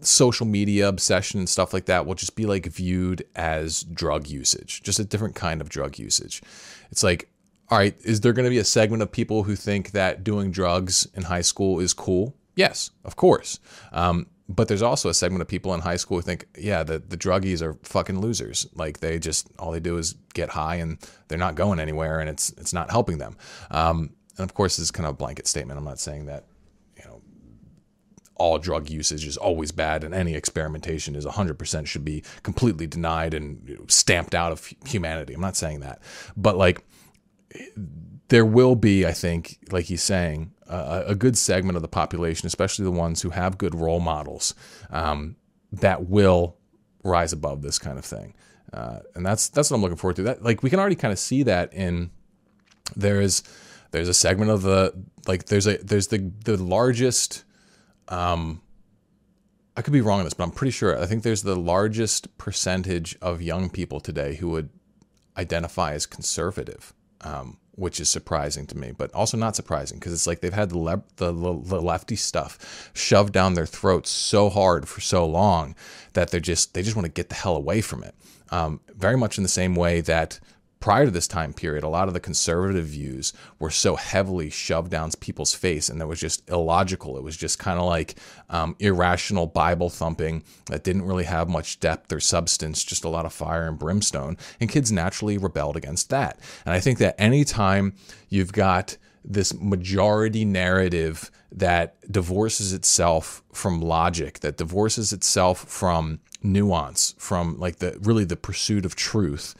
social 0.00 0.46
media 0.46 0.88
obsession 0.88 1.40
and 1.40 1.48
stuff 1.48 1.72
like 1.72 1.86
that 1.86 2.06
will 2.06 2.14
just 2.14 2.36
be 2.36 2.46
like 2.46 2.66
viewed 2.66 3.24
as 3.34 3.82
drug 3.82 4.28
usage, 4.28 4.82
just 4.82 5.00
a 5.00 5.04
different 5.04 5.34
kind 5.34 5.60
of 5.60 5.68
drug 5.68 5.98
usage. 5.98 6.40
It's 6.90 7.02
like, 7.02 7.30
all 7.70 7.78
right, 7.78 7.96
is 8.04 8.20
there 8.20 8.32
going 8.32 8.44
to 8.44 8.50
be 8.50 8.58
a 8.58 8.64
segment 8.64 9.02
of 9.02 9.10
people 9.10 9.44
who 9.44 9.56
think 9.56 9.92
that 9.92 10.22
doing 10.22 10.50
drugs 10.50 11.06
in 11.14 11.24
high 11.24 11.40
school 11.40 11.80
is 11.80 11.94
cool? 11.94 12.36
Yes, 12.56 12.90
of 13.04 13.16
course. 13.16 13.58
Um, 13.92 14.26
but 14.48 14.68
there's 14.68 14.82
also 14.82 15.08
a 15.08 15.14
segment 15.14 15.40
of 15.42 15.48
people 15.48 15.72
in 15.72 15.80
high 15.80 15.96
school 15.96 16.18
who 16.18 16.22
think, 16.22 16.46
yeah, 16.58 16.82
the, 16.82 16.98
the 16.98 17.16
druggies 17.16 17.62
are 17.62 17.78
fucking 17.82 18.20
losers. 18.20 18.66
Like 18.74 19.00
they 19.00 19.18
just 19.18 19.48
all 19.58 19.72
they 19.72 19.80
do 19.80 19.96
is 19.96 20.14
get 20.34 20.50
high 20.50 20.76
and 20.76 20.98
they're 21.28 21.38
not 21.38 21.54
going 21.54 21.80
anywhere 21.80 22.20
and 22.20 22.28
it's 22.28 22.50
it's 22.58 22.72
not 22.72 22.90
helping 22.90 23.18
them. 23.18 23.36
Um, 23.70 24.10
and 24.36 24.48
of 24.48 24.54
course, 24.54 24.76
this 24.76 24.84
is 24.84 24.90
kind 24.90 25.06
of 25.06 25.14
a 25.14 25.16
blanket 25.16 25.46
statement. 25.46 25.78
I'm 25.78 25.84
not 25.84 25.98
saying 25.98 26.26
that 26.26 26.44
you 26.98 27.04
know 27.06 27.22
all 28.34 28.58
drug 28.58 28.90
usage 28.90 29.24
is 29.24 29.38
always 29.38 29.72
bad 29.72 30.04
and 30.04 30.14
any 30.14 30.34
experimentation 30.34 31.14
is 31.14 31.24
100% 31.24 31.86
should 31.86 32.04
be 32.04 32.22
completely 32.42 32.86
denied 32.86 33.32
and 33.32 33.86
stamped 33.88 34.34
out 34.34 34.52
of 34.52 34.70
humanity. 34.86 35.32
I'm 35.32 35.40
not 35.40 35.56
saying 35.56 35.80
that, 35.80 36.02
but 36.36 36.58
like 36.58 36.84
there 38.28 38.44
will 38.44 38.74
be, 38.74 39.06
I 39.06 39.12
think, 39.12 39.58
like 39.70 39.86
he's 39.86 40.02
saying, 40.02 40.52
a, 40.66 41.04
a 41.08 41.14
good 41.14 41.36
segment 41.36 41.76
of 41.76 41.82
the 41.82 41.88
population, 41.88 42.46
especially 42.46 42.84
the 42.84 42.90
ones 42.90 43.22
who 43.22 43.30
have 43.30 43.58
good 43.58 43.74
role 43.74 44.00
models, 44.00 44.54
um, 44.90 45.36
that 45.72 46.06
will 46.06 46.56
rise 47.02 47.32
above 47.32 47.62
this 47.62 47.78
kind 47.78 47.98
of 47.98 48.04
thing. 48.04 48.34
Uh, 48.72 49.00
and 49.14 49.24
that's 49.24 49.48
that's 49.48 49.70
what 49.70 49.76
I'm 49.76 49.82
looking 49.82 49.96
forward 49.96 50.16
to. 50.16 50.22
That 50.24 50.42
like 50.42 50.62
we 50.62 50.70
can 50.70 50.80
already 50.80 50.96
kind 50.96 51.12
of 51.12 51.18
see 51.18 51.44
that 51.44 51.72
in 51.72 52.10
there 52.96 53.20
is 53.20 53.42
there's 53.92 54.08
a 54.08 54.14
segment 54.14 54.50
of 54.50 54.62
the 54.62 54.92
like 55.28 55.46
there's 55.46 55.66
a 55.66 55.76
there's 55.76 56.08
the 56.08 56.32
the 56.44 56.56
largest 56.56 57.44
um 58.08 58.60
I 59.76 59.82
could 59.82 59.92
be 59.92 60.00
wrong 60.00 60.18
on 60.20 60.24
this, 60.24 60.34
but 60.34 60.44
I'm 60.44 60.50
pretty 60.50 60.70
sure 60.72 61.00
I 61.00 61.06
think 61.06 61.22
there's 61.22 61.42
the 61.42 61.56
largest 61.56 62.36
percentage 62.38 63.16
of 63.20 63.42
young 63.42 63.70
people 63.70 64.00
today 64.00 64.36
who 64.36 64.50
would 64.50 64.70
identify 65.36 65.92
as 65.92 66.06
conservative 66.06 66.94
um, 67.24 67.58
which 67.72 67.98
is 67.98 68.08
surprising 68.08 68.66
to 68.68 68.76
me, 68.76 68.92
but 68.92 69.12
also 69.14 69.36
not 69.36 69.56
surprising 69.56 69.98
because 69.98 70.12
it's 70.12 70.26
like 70.26 70.40
they've 70.40 70.52
had 70.52 70.70
the, 70.70 70.78
le- 70.78 71.02
the, 71.16 71.32
the 71.32 71.80
lefty 71.80 72.16
stuff 72.16 72.90
shoved 72.94 73.32
down 73.32 73.54
their 73.54 73.66
throats 73.66 74.10
so 74.10 74.48
hard 74.48 74.88
for 74.88 75.00
so 75.00 75.26
long 75.26 75.74
that 76.12 76.30
they're 76.30 76.40
just 76.40 76.74
they 76.74 76.82
just 76.82 76.96
want 76.96 77.06
to 77.06 77.12
get 77.12 77.28
the 77.28 77.34
hell 77.34 77.56
away 77.56 77.80
from 77.80 78.04
it. 78.04 78.14
Um, 78.50 78.80
very 78.94 79.16
much 79.16 79.38
in 79.38 79.42
the 79.42 79.48
same 79.48 79.74
way 79.74 80.00
that 80.02 80.38
prior 80.84 81.06
to 81.06 81.10
this 81.10 81.26
time 81.26 81.54
period, 81.54 81.82
a 81.82 81.88
lot 81.88 82.08
of 82.08 82.12
the 82.12 82.20
conservative 82.20 82.84
views 82.84 83.32
were 83.58 83.70
so 83.70 83.96
heavily 83.96 84.50
shoved 84.50 84.90
down 84.90 85.10
people's 85.18 85.54
face, 85.54 85.88
and 85.88 85.98
that 85.98 86.06
was 86.06 86.20
just 86.20 86.46
illogical. 86.50 87.16
It 87.16 87.22
was 87.22 87.38
just 87.38 87.58
kind 87.58 87.78
of 87.78 87.86
like 87.86 88.16
um, 88.50 88.76
irrational 88.78 89.46
Bible 89.46 89.88
thumping 89.88 90.42
that 90.66 90.84
didn't 90.84 91.06
really 91.06 91.24
have 91.24 91.48
much 91.48 91.80
depth 91.80 92.12
or 92.12 92.20
substance, 92.20 92.84
just 92.84 93.02
a 93.02 93.08
lot 93.08 93.24
of 93.24 93.32
fire 93.32 93.66
and 93.66 93.78
brimstone. 93.78 94.36
And 94.60 94.68
kids 94.68 94.92
naturally 94.92 95.38
rebelled 95.38 95.78
against 95.78 96.10
that. 96.10 96.38
And 96.66 96.74
I 96.74 96.80
think 96.80 96.98
that 96.98 97.14
anytime 97.18 97.94
you've 98.28 98.52
got 98.52 98.98
this 99.24 99.54
majority 99.54 100.44
narrative 100.44 101.30
that 101.50 101.96
divorces 102.12 102.74
itself 102.74 103.42
from 103.54 103.80
logic, 103.80 104.40
that 104.40 104.58
divorces 104.58 105.14
itself 105.14 105.64
from 105.66 106.20
nuance, 106.42 107.14
from 107.16 107.58
like 107.58 107.76
the 107.76 107.96
really 108.02 108.24
the 108.24 108.36
pursuit 108.36 108.84
of 108.84 108.94
truth 108.94 109.54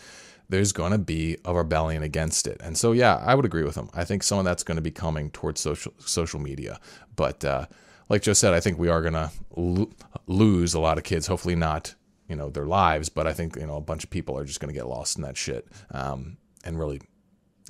there's 0.48 0.72
going 0.72 0.92
to 0.92 0.98
be 0.98 1.38
a 1.44 1.54
rebellion 1.54 2.02
against 2.02 2.46
it. 2.46 2.60
And 2.62 2.76
so, 2.76 2.92
yeah, 2.92 3.16
I 3.16 3.34
would 3.34 3.44
agree 3.44 3.64
with 3.64 3.76
him. 3.76 3.88
I 3.94 4.04
think 4.04 4.22
some 4.22 4.38
of 4.38 4.44
that's 4.44 4.62
going 4.62 4.76
to 4.76 4.82
be 4.82 4.90
coming 4.90 5.30
towards 5.30 5.60
social 5.60 5.92
social 5.98 6.40
media. 6.40 6.80
But 7.16 7.44
uh, 7.44 7.66
like 8.08 8.22
Joe 8.22 8.32
said, 8.34 8.54
I 8.54 8.60
think 8.60 8.78
we 8.78 8.88
are 8.88 9.00
going 9.00 9.14
to 9.14 9.30
lo- 9.56 9.90
lose 10.26 10.74
a 10.74 10.80
lot 10.80 10.98
of 10.98 11.04
kids. 11.04 11.26
Hopefully, 11.26 11.56
not 11.56 11.94
you 12.28 12.36
know 12.36 12.50
their 12.50 12.66
lives, 12.66 13.08
but 13.08 13.26
I 13.26 13.32
think 13.32 13.56
you 13.56 13.66
know 13.66 13.76
a 13.76 13.80
bunch 13.80 14.04
of 14.04 14.10
people 14.10 14.38
are 14.38 14.44
just 14.44 14.60
going 14.60 14.72
to 14.72 14.78
get 14.78 14.88
lost 14.88 15.16
in 15.16 15.22
that 15.22 15.36
shit 15.36 15.66
um, 15.90 16.36
and 16.64 16.78
really 16.78 17.00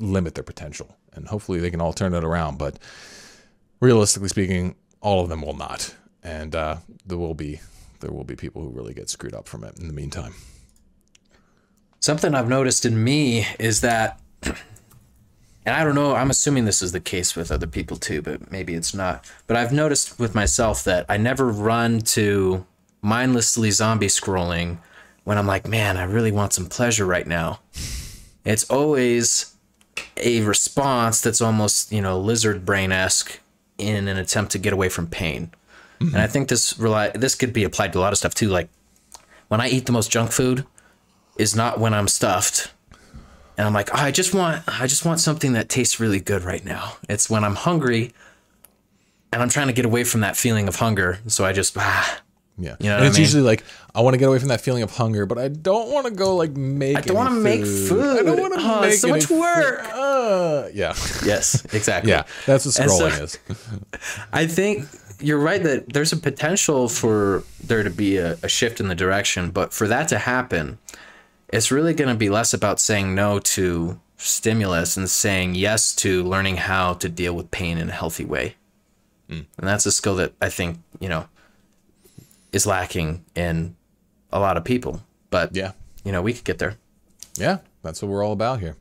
limit 0.01 0.35
their 0.35 0.45
potential. 0.45 0.97
And 1.13 1.29
hopefully, 1.29 1.61
they 1.61 1.71
can 1.71 1.81
all 1.81 1.93
turn 1.93 2.15
it 2.15 2.25
around. 2.25 2.59
But 2.59 2.79
realistically 3.81 4.29
speaking, 4.29 4.75
all 5.01 5.23
of 5.23 5.29
them 5.29 5.43
will 5.43 5.57
not, 5.57 5.95
and 6.23 6.55
uh, 6.55 6.77
there 7.07 7.19
will 7.19 7.35
be 7.35 7.61
there 8.01 8.11
will 8.11 8.25
be 8.25 8.37
people 8.37 8.63
who 8.63 8.71
really 8.71 8.95
get 8.95 9.09
screwed 9.09 9.35
up 9.35 9.49
from 9.49 9.65
it 9.65 9.79
in 9.79 9.87
the 9.87 9.95
meantime. 9.95 10.35
Something 12.05 12.35
I've 12.35 12.51
noticed 12.51 12.85
in 12.85 13.03
me 13.03 13.47
is 13.59 13.81
that, 13.81 14.21
and 14.43 14.55
I 15.65 15.83
don't 15.83 15.95
know, 15.95 16.15
I'm 16.15 16.29
assuming 16.29 16.67
this 16.67 16.83
is 16.83 16.93
the 16.93 17.01
case 17.01 17.35
with 17.35 17.51
other 17.51 17.67
people 17.67 17.97
too, 17.97 18.21
but 18.21 18.53
maybe 18.53 18.75
it's 18.75 18.93
not. 18.93 19.25
But 19.47 19.57
I've 19.57 19.73
noticed 19.73 20.19
with 20.19 20.35
myself 20.35 20.85
that 20.85 21.07
I 21.09 21.17
never 21.17 21.49
run 21.49 22.01
to 22.01 22.67
mindlessly 23.01 23.71
zombie 23.71 24.09
scrolling 24.09 24.81
when 25.25 25.39
I'm 25.39 25.47
like, 25.47 25.67
man, 25.67 25.97
I 25.97 26.05
really 26.05 26.31
want 26.31 26.53
some 26.53 26.67
pleasure 26.67 27.07
right 27.07 27.27
now. 27.27 27.61
It's 28.45 28.69
always 28.69 29.55
a 30.19 30.43
response 30.43 31.23
that's 31.23 31.41
almost, 31.41 31.91
you 31.91 32.03
know, 32.03 32.21
lizard 32.21 32.67
brain 32.67 32.93
esque 32.93 33.41
in 33.79 34.09
an 34.09 34.19
attempt 34.19 34.53
to 34.53 34.59
get 34.59 34.75
away 34.75 34.91
from 34.91 35.07
pain. 35.07 35.53
Mm-hmm. 36.01 36.15
And 36.15 36.23
I 36.23 36.27
think 36.27 36.51
this 36.51 36.79
rely 36.79 37.09
this 37.15 37.35
could 37.35 37.55
be 37.55 37.65
applied 37.65 37.95
to 37.95 37.99
a 37.99 38.03
lot 38.03 38.13
of 38.13 38.19
stuff 38.19 38.35
too. 38.35 38.51
Like 38.51 38.69
when 39.49 39.63
I 39.63 39.71
eat 39.71 39.87
the 39.87 39.93
most 39.93 40.11
junk 40.11 40.33
food, 40.33 40.67
is 41.37 41.55
not 41.55 41.79
when 41.79 41.95
I'm 41.95 42.09
stuffed. 42.09 42.73
And 43.57 43.67
I'm 43.67 43.73
like, 43.73 43.91
oh, 43.93 43.99
I 43.99 44.11
just 44.11 44.35
want 44.35 44.63
I 44.67 44.87
just 44.87 45.05
want 45.05 45.21
something 45.21 45.53
that 45.53 45.69
tastes 45.69 46.01
really 46.01 46.21
good 46.21 46.43
right 46.43 46.65
now. 46.65 46.97
It's 47.09 47.31
when 47.31 47.45
I'm 47.45 47.55
hungry 47.55 48.13
and 49.33 49.43
I'm 49.43 49.49
trying 49.49 49.69
to 49.69 49.73
get 49.73 49.85
away 49.85 50.05
from 50.05 50.23
that 50.23 50.37
feeling 50.37 50.69
of 50.69 50.77
hunger. 50.77 51.19
So 51.29 51.45
I 51.45 51.53
just 51.53 51.77
ah, 51.79 52.21
yeah. 52.59 52.77
You 52.81 52.89
know 52.89 52.97
and 52.97 53.07
it's 53.07 53.17
I 53.17 53.19
mean? 53.19 53.25
usually 53.25 53.43
like 53.43 53.65
I 53.95 54.01
want 54.01 54.15
to 54.15 54.19
get 54.19 54.29
away 54.29 54.39
from 54.39 54.49
that 54.49 54.61
feeling 54.61 54.83
of 54.83 54.91
hunger, 54.97 55.27
but 55.27 55.39
I 55.39 55.49
don't 55.49 55.93
want 55.93 56.07
to 56.07 56.13
go 56.13 56.35
like 56.35 56.53
make. 56.53 56.97
I 56.97 57.01
don't 57.01 57.17
want 57.17 57.29
to 57.31 57.41
make 57.41 57.63
food. 57.63 58.21
I 58.21 58.23
don't 58.23 58.41
want 58.41 58.55
to 58.55 58.61
oh, 58.61 58.81
make 58.81 58.95
so 58.95 59.09
much 59.09 59.31
work. 59.31 59.85
Uh, 59.93 60.69
yeah. 60.73 60.95
Yes, 61.25 61.65
exactly. 61.73 62.11
yeah, 62.11 62.25
that's 62.47 62.65
what 62.65 62.75
scrolling 62.75 63.13
so, 63.13 63.23
is. 63.25 63.39
I 64.33 64.47
think 64.47 64.89
you're 65.21 65.39
right 65.39 65.63
that 65.63 65.93
there's 65.93 66.13
a 66.13 66.17
potential 66.17 66.89
for 66.89 67.45
there 67.63 67.83
to 67.83 67.91
be 67.91 68.17
a, 68.17 68.37
a 68.43 68.49
shift 68.49 68.81
in 68.81 68.89
the 68.89 68.95
direction, 68.95 69.51
but 69.51 69.73
for 69.73 69.89
that 69.89 70.09
to 70.09 70.19
happen, 70.19 70.79
it's 71.55 71.71
really 71.71 71.95
going 71.95 72.09
to 72.09 72.17
be 72.17 72.31
less 72.31 72.53
about 72.53 72.81
saying 72.81 73.15
no 73.15 73.39
to 73.39 74.01
stimulus 74.17 74.97
and 74.97 75.09
saying 75.09 75.55
yes 75.55 75.95
to 75.95 76.25
learning 76.25 76.57
how 76.57 76.95
to 76.95 77.09
deal 77.09 77.33
with 77.33 77.53
pain 77.53 77.79
in 77.79 77.89
a 77.89 77.93
healthy 77.93 78.25
way. 78.25 78.57
Mm. 79.31 79.47
And 79.57 79.69
that's 79.69 79.87
a 79.87 79.93
skill 79.93 80.17
that 80.17 80.33
I 80.43 80.49
think, 80.49 80.81
you 80.99 81.09
know, 81.09 81.29
is 82.53 82.67
lacking 82.67 83.25
in 83.37 83.77
a 84.33 84.41
lot 84.41 84.57
of 84.57 84.65
people. 84.65 85.03
But, 85.31 85.55
yeah, 85.55 85.73
you 86.03 86.11
know, 86.11 86.23
we 86.23 86.33
could 86.33 86.43
get 86.43 86.59
there. 86.59 86.77
Yeah, 87.37 87.59
that's 87.83 88.03
what 88.03 88.09
we're 88.09 88.25
all 88.25 88.33
about 88.33 88.59
here. 88.59 88.77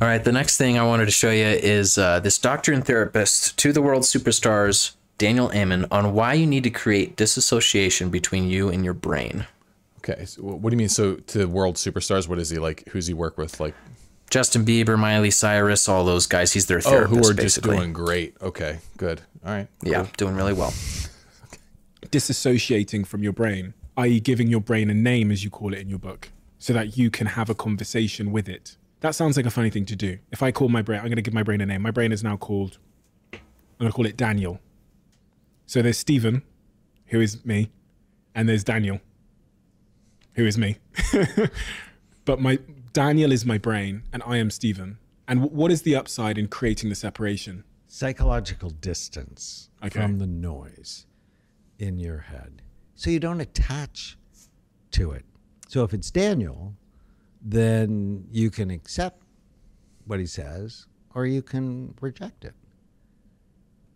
All 0.00 0.06
right, 0.06 0.22
the 0.22 0.30
next 0.30 0.58
thing 0.58 0.78
I 0.78 0.86
wanted 0.86 1.06
to 1.06 1.10
show 1.10 1.32
you 1.32 1.44
is 1.44 1.98
uh, 1.98 2.20
this 2.20 2.38
doctor 2.38 2.72
and 2.72 2.86
therapist 2.86 3.58
to 3.58 3.72
the 3.72 3.82
world 3.82 4.04
superstars, 4.04 4.94
Daniel 5.18 5.50
Amen, 5.52 5.86
on 5.90 6.14
why 6.14 6.34
you 6.34 6.46
need 6.46 6.62
to 6.64 6.70
create 6.70 7.16
disassociation 7.16 8.10
between 8.10 8.48
you 8.48 8.68
and 8.68 8.84
your 8.84 8.94
brain. 8.94 9.46
Okay. 10.08 10.24
So 10.24 10.42
what 10.42 10.70
do 10.70 10.74
you 10.74 10.78
mean? 10.78 10.88
So 10.88 11.16
to 11.16 11.46
world 11.46 11.76
superstars, 11.76 12.28
what 12.28 12.38
is 12.38 12.50
he 12.50 12.58
like? 12.58 12.88
Who's 12.88 13.06
he 13.06 13.14
work 13.14 13.36
with? 13.36 13.60
Like 13.60 13.74
Justin 14.30 14.64
Bieber, 14.64 14.98
Miley 14.98 15.30
Cyrus, 15.30 15.88
all 15.88 16.04
those 16.04 16.26
guys. 16.26 16.52
He's 16.52 16.66
their 16.66 16.80
therapist. 16.80 17.12
Oh, 17.12 17.16
who 17.16 17.30
are 17.30 17.34
basically. 17.34 17.70
just 17.70 17.80
doing 17.80 17.92
great. 17.92 18.36
Okay, 18.40 18.78
good. 18.96 19.22
All 19.44 19.52
right. 19.52 19.68
Cool. 19.82 19.92
Yeah, 19.92 20.06
doing 20.16 20.34
really 20.34 20.52
well. 20.52 20.72
Disassociating 22.06 23.06
from 23.06 23.22
your 23.22 23.32
brain, 23.32 23.74
i.e., 23.96 24.20
giving 24.20 24.48
your 24.48 24.60
brain 24.60 24.88
a 24.88 24.94
name, 24.94 25.30
as 25.30 25.44
you 25.44 25.50
call 25.50 25.74
it 25.74 25.78
in 25.78 25.88
your 25.88 25.98
book, 25.98 26.30
so 26.58 26.72
that 26.72 26.96
you 26.96 27.10
can 27.10 27.26
have 27.26 27.50
a 27.50 27.54
conversation 27.54 28.32
with 28.32 28.48
it. 28.48 28.76
That 29.00 29.14
sounds 29.14 29.36
like 29.36 29.46
a 29.46 29.50
funny 29.50 29.70
thing 29.70 29.84
to 29.86 29.96
do. 29.96 30.18
If 30.32 30.42
I 30.42 30.52
call 30.52 30.68
my 30.68 30.82
brain, 30.82 31.00
I'm 31.00 31.06
going 31.06 31.16
to 31.16 31.22
give 31.22 31.34
my 31.34 31.42
brain 31.42 31.60
a 31.60 31.66
name. 31.66 31.82
My 31.82 31.90
brain 31.90 32.12
is 32.12 32.24
now 32.24 32.36
called 32.36 32.78
I'm 33.78 33.84
going 33.84 33.92
to 33.92 33.96
call 33.96 34.06
it 34.06 34.16
Daniel. 34.16 34.58
So 35.66 35.82
there's 35.82 35.98
Stephen, 35.98 36.42
who 37.06 37.20
is 37.20 37.44
me, 37.44 37.70
and 38.34 38.48
there's 38.48 38.64
Daniel, 38.64 39.00
who 40.38 40.46
is 40.46 40.56
me. 40.56 40.78
but 42.24 42.40
my 42.40 42.58
Daniel 42.92 43.32
is 43.32 43.44
my 43.44 43.58
brain, 43.58 44.04
and 44.12 44.22
I 44.24 44.36
am 44.38 44.50
Stephen. 44.50 44.98
And 45.26 45.40
w- 45.42 45.56
what 45.56 45.70
is 45.70 45.82
the 45.82 45.94
upside 45.94 46.38
in 46.38 46.46
creating 46.48 46.88
the 46.88 46.94
separation? 46.94 47.64
Psychological 47.88 48.70
distance 48.70 49.68
Okay. 49.84 50.00
from 50.00 50.18
the 50.18 50.26
noise 50.26 51.06
in 51.78 51.98
your 51.98 52.18
head. 52.18 52.62
So 52.94 53.10
you 53.10 53.20
don't 53.20 53.40
attach 53.40 54.16
to 54.92 55.10
it. 55.10 55.24
So 55.68 55.84
if 55.84 55.92
it's 55.92 56.10
Daniel, 56.10 56.74
then 57.42 58.26
you 58.30 58.50
can 58.50 58.70
accept 58.70 59.22
what 60.06 60.18
he 60.18 60.26
says 60.26 60.86
or 61.14 61.26
you 61.26 61.42
can 61.42 61.94
reject 62.00 62.44
it. 62.44 62.54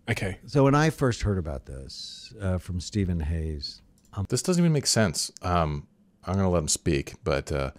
Okay. 0.09 0.39
So 0.47 0.65
when 0.65 0.75
I 0.75 0.91
first 0.91 1.23
heard 1.23 1.39
about 1.39 1.67
this 1.67 2.35
uh, 2.41 2.59
from 2.59 2.81
Steven 2.81 3.21
Hayes, 3.21 3.81
This 4.29 4.43
doesn't 4.43 4.63
even 4.63 4.73
make 4.73 4.87
sense. 4.87 5.33
Um, 5.43 5.87
I'm 6.25 6.35
gonna 6.35 6.51
let 6.51 6.61
him 6.61 6.69
speak, 6.69 7.15
but 7.25 7.51
uh, 7.51 7.71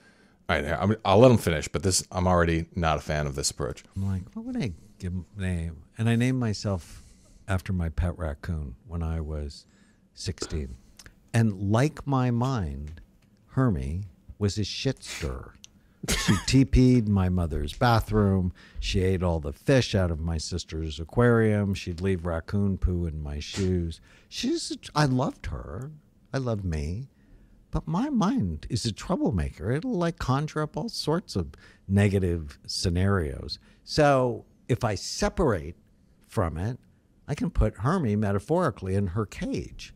all 0.49 0.61
right, 0.61 0.65
I'm, 0.65 0.95
I'll 1.05 1.19
let 1.19 1.31
him 1.31 1.37
finish. 1.37 1.67
But 1.67 1.83
this, 1.83 2.05
I'm 2.11 2.27
already 2.27 2.65
not 2.75 2.97
a 2.97 3.01
fan 3.01 3.27
of 3.27 3.35
this 3.35 3.51
approach. 3.51 3.83
I'm 3.95 4.07
like, 4.09 4.23
what 4.33 4.45
would 4.45 4.57
I 4.57 4.73
give 4.99 5.13
him 5.13 5.25
a 5.37 5.41
name? 5.41 5.83
And 5.97 6.09
I 6.09 6.15
named 6.15 6.39
myself 6.39 7.03
after 7.47 7.73
my 7.73 7.89
pet 7.89 8.17
raccoon 8.17 8.75
when 8.87 9.03
I 9.03 9.21
was 9.21 9.65
16. 10.13 10.75
And 11.33 11.71
like 11.71 12.05
my 12.05 12.31
mind, 12.31 13.01
Hermie 13.47 14.03
was 14.37 14.57
a 14.57 14.63
shit 14.63 15.03
stirrer. 15.03 15.55
She 16.09 16.33
TP'd 16.47 17.07
my 17.07 17.29
mother's 17.29 17.73
bathroom. 17.73 18.51
She 18.79 19.01
ate 19.01 19.23
all 19.23 19.39
the 19.39 19.53
fish 19.53 19.95
out 19.95 20.11
of 20.11 20.19
my 20.19 20.37
sister's 20.37 20.99
aquarium. 20.99 21.73
She'd 21.73 22.01
leave 22.01 22.25
raccoon 22.25 22.77
poo 22.77 23.05
in 23.05 23.23
my 23.23 23.39
shoes. 23.39 24.01
She's, 24.27 24.75
I 24.93 25.05
loved 25.05 25.47
her. 25.47 25.91
I 26.33 26.39
loved 26.39 26.65
me. 26.65 27.07
But 27.73 27.87
my 27.87 28.11
mind 28.11 28.67
is 28.69 28.85
a 28.85 28.91
troublemaker. 28.91 29.71
It'll 29.71 29.97
like 29.97 30.19
conjure 30.19 30.61
up 30.61 30.77
all 30.77 30.89
sorts 30.89 31.35
of 31.35 31.55
negative 31.87 32.59
scenarios. 32.67 33.57
So 33.83 34.45
if 34.69 34.83
I 34.83 34.93
separate 34.93 35.75
from 36.27 36.59
it, 36.59 36.77
I 37.27 37.33
can 37.33 37.49
put 37.49 37.77
Hermie 37.77 38.15
metaphorically 38.15 38.93
in 38.93 39.07
her 39.07 39.25
cage. 39.25 39.91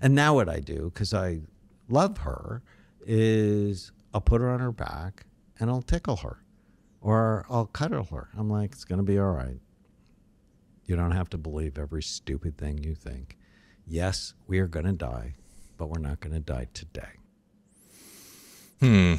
And 0.00 0.14
now 0.14 0.36
what 0.36 0.48
I 0.48 0.60
do, 0.60 0.90
because 0.94 1.12
I 1.12 1.42
love 1.90 2.16
her, 2.18 2.62
is 3.04 3.92
I'll 4.14 4.22
put 4.22 4.40
her 4.40 4.48
on 4.48 4.60
her 4.60 4.72
back 4.72 5.26
and 5.60 5.68
I'll 5.68 5.82
tickle 5.82 6.16
her 6.16 6.42
or 7.02 7.44
I'll 7.50 7.66
cuddle 7.66 8.04
her. 8.04 8.30
I'm 8.34 8.48
like, 8.48 8.72
it's 8.72 8.84
going 8.86 8.96
to 8.96 9.04
be 9.04 9.18
all 9.18 9.32
right. 9.32 9.60
You 10.86 10.96
don't 10.96 11.10
have 11.10 11.28
to 11.30 11.38
believe 11.38 11.76
every 11.76 12.02
stupid 12.02 12.56
thing 12.56 12.82
you 12.82 12.94
think. 12.94 13.36
Yes, 13.86 14.32
we 14.46 14.58
are 14.58 14.66
going 14.66 14.86
to 14.86 14.92
die, 14.92 15.34
but 15.76 15.88
we're 15.88 16.00
not 16.00 16.20
going 16.20 16.34
to 16.34 16.40
die 16.40 16.68
today. 16.74 17.08
Hmm. 18.80 19.14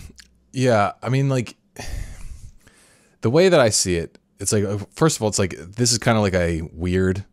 Yeah, 0.51 0.93
I 1.01 1.09
mean, 1.09 1.29
like 1.29 1.55
the 3.21 3.29
way 3.29 3.49
that 3.49 3.59
I 3.59 3.69
see 3.69 3.95
it, 3.95 4.17
it's 4.39 4.51
like 4.51 4.63
uh, 4.63 4.77
first 4.93 5.17
of 5.17 5.21
all, 5.21 5.29
it's 5.29 5.39
like 5.39 5.55
this 5.57 5.91
is 5.91 5.97
kind 5.97 6.17
of 6.17 6.23
like 6.23 6.33
a 6.33 6.61
weird 6.73 7.25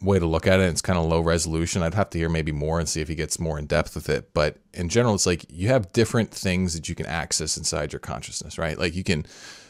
way 0.00 0.18
to 0.18 0.26
look 0.26 0.46
at 0.46 0.60
it. 0.60 0.64
It's 0.64 0.82
kind 0.82 0.98
of 0.98 1.06
low 1.06 1.20
resolution. 1.20 1.82
I'd 1.82 1.94
have 1.94 2.10
to 2.10 2.18
hear 2.18 2.28
maybe 2.28 2.52
more 2.52 2.78
and 2.78 2.88
see 2.88 3.00
if 3.00 3.08
he 3.08 3.14
gets 3.14 3.38
more 3.38 3.58
in 3.58 3.66
depth 3.66 3.94
with 3.94 4.08
it. 4.08 4.32
But 4.34 4.58
in 4.72 4.88
general, 4.88 5.14
it's 5.14 5.26
like 5.26 5.44
you 5.48 5.68
have 5.68 5.92
different 5.92 6.30
things 6.30 6.74
that 6.74 6.88
you 6.88 6.94
can 6.94 7.06
access 7.06 7.56
inside 7.56 7.92
your 7.92 8.00
consciousness, 8.00 8.58
right? 8.58 8.78
Like 8.78 8.94
you 8.94 9.04
can 9.04 9.24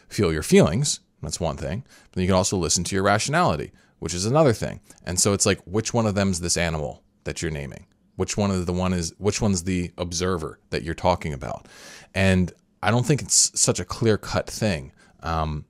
feel 0.09 0.33
your 0.33 0.43
feelings. 0.43 1.01
That's 1.23 1.41
one 1.41 1.57
thing. 1.57 1.85
But 2.13 2.21
you 2.21 2.27
can 2.27 2.37
also 2.37 2.57
listen 2.57 2.85
to 2.85 2.95
your 2.95 3.05
rationality, 3.05 3.73
which 3.99 4.15
is 4.15 4.27
another 4.27 4.53
thing. 4.53 4.81
And 5.05 5.19
so 5.19 5.33
it's 5.33 5.47
like, 5.47 5.61
which 5.65 5.95
one 5.95 6.07
of 6.07 6.15
them 6.15 6.31
is 6.31 6.41
this 6.41 6.57
animal 6.57 7.03
that 7.25 7.41
you're 7.41 7.51
naming? 7.51 7.87
Which 8.17 8.37
one 8.37 8.51
is 8.51 8.67
the 8.67 8.73
one 8.73 8.93
is 8.93 9.15
which 9.19 9.41
one's 9.41 9.65
the 9.65 9.93
observer 9.99 10.59
that 10.71 10.83
you're 10.83 10.95
talking 10.95 11.33
about? 11.33 11.67
And 12.15 12.53
I 12.83 12.91
don't 12.91 13.07
think 13.07 13.23
it's 13.23 13.59
such 13.59 13.81
a 13.81 13.85
clear 13.85 14.17
cut 14.19 14.49
thing. 14.49 14.93
Um, 15.23 15.65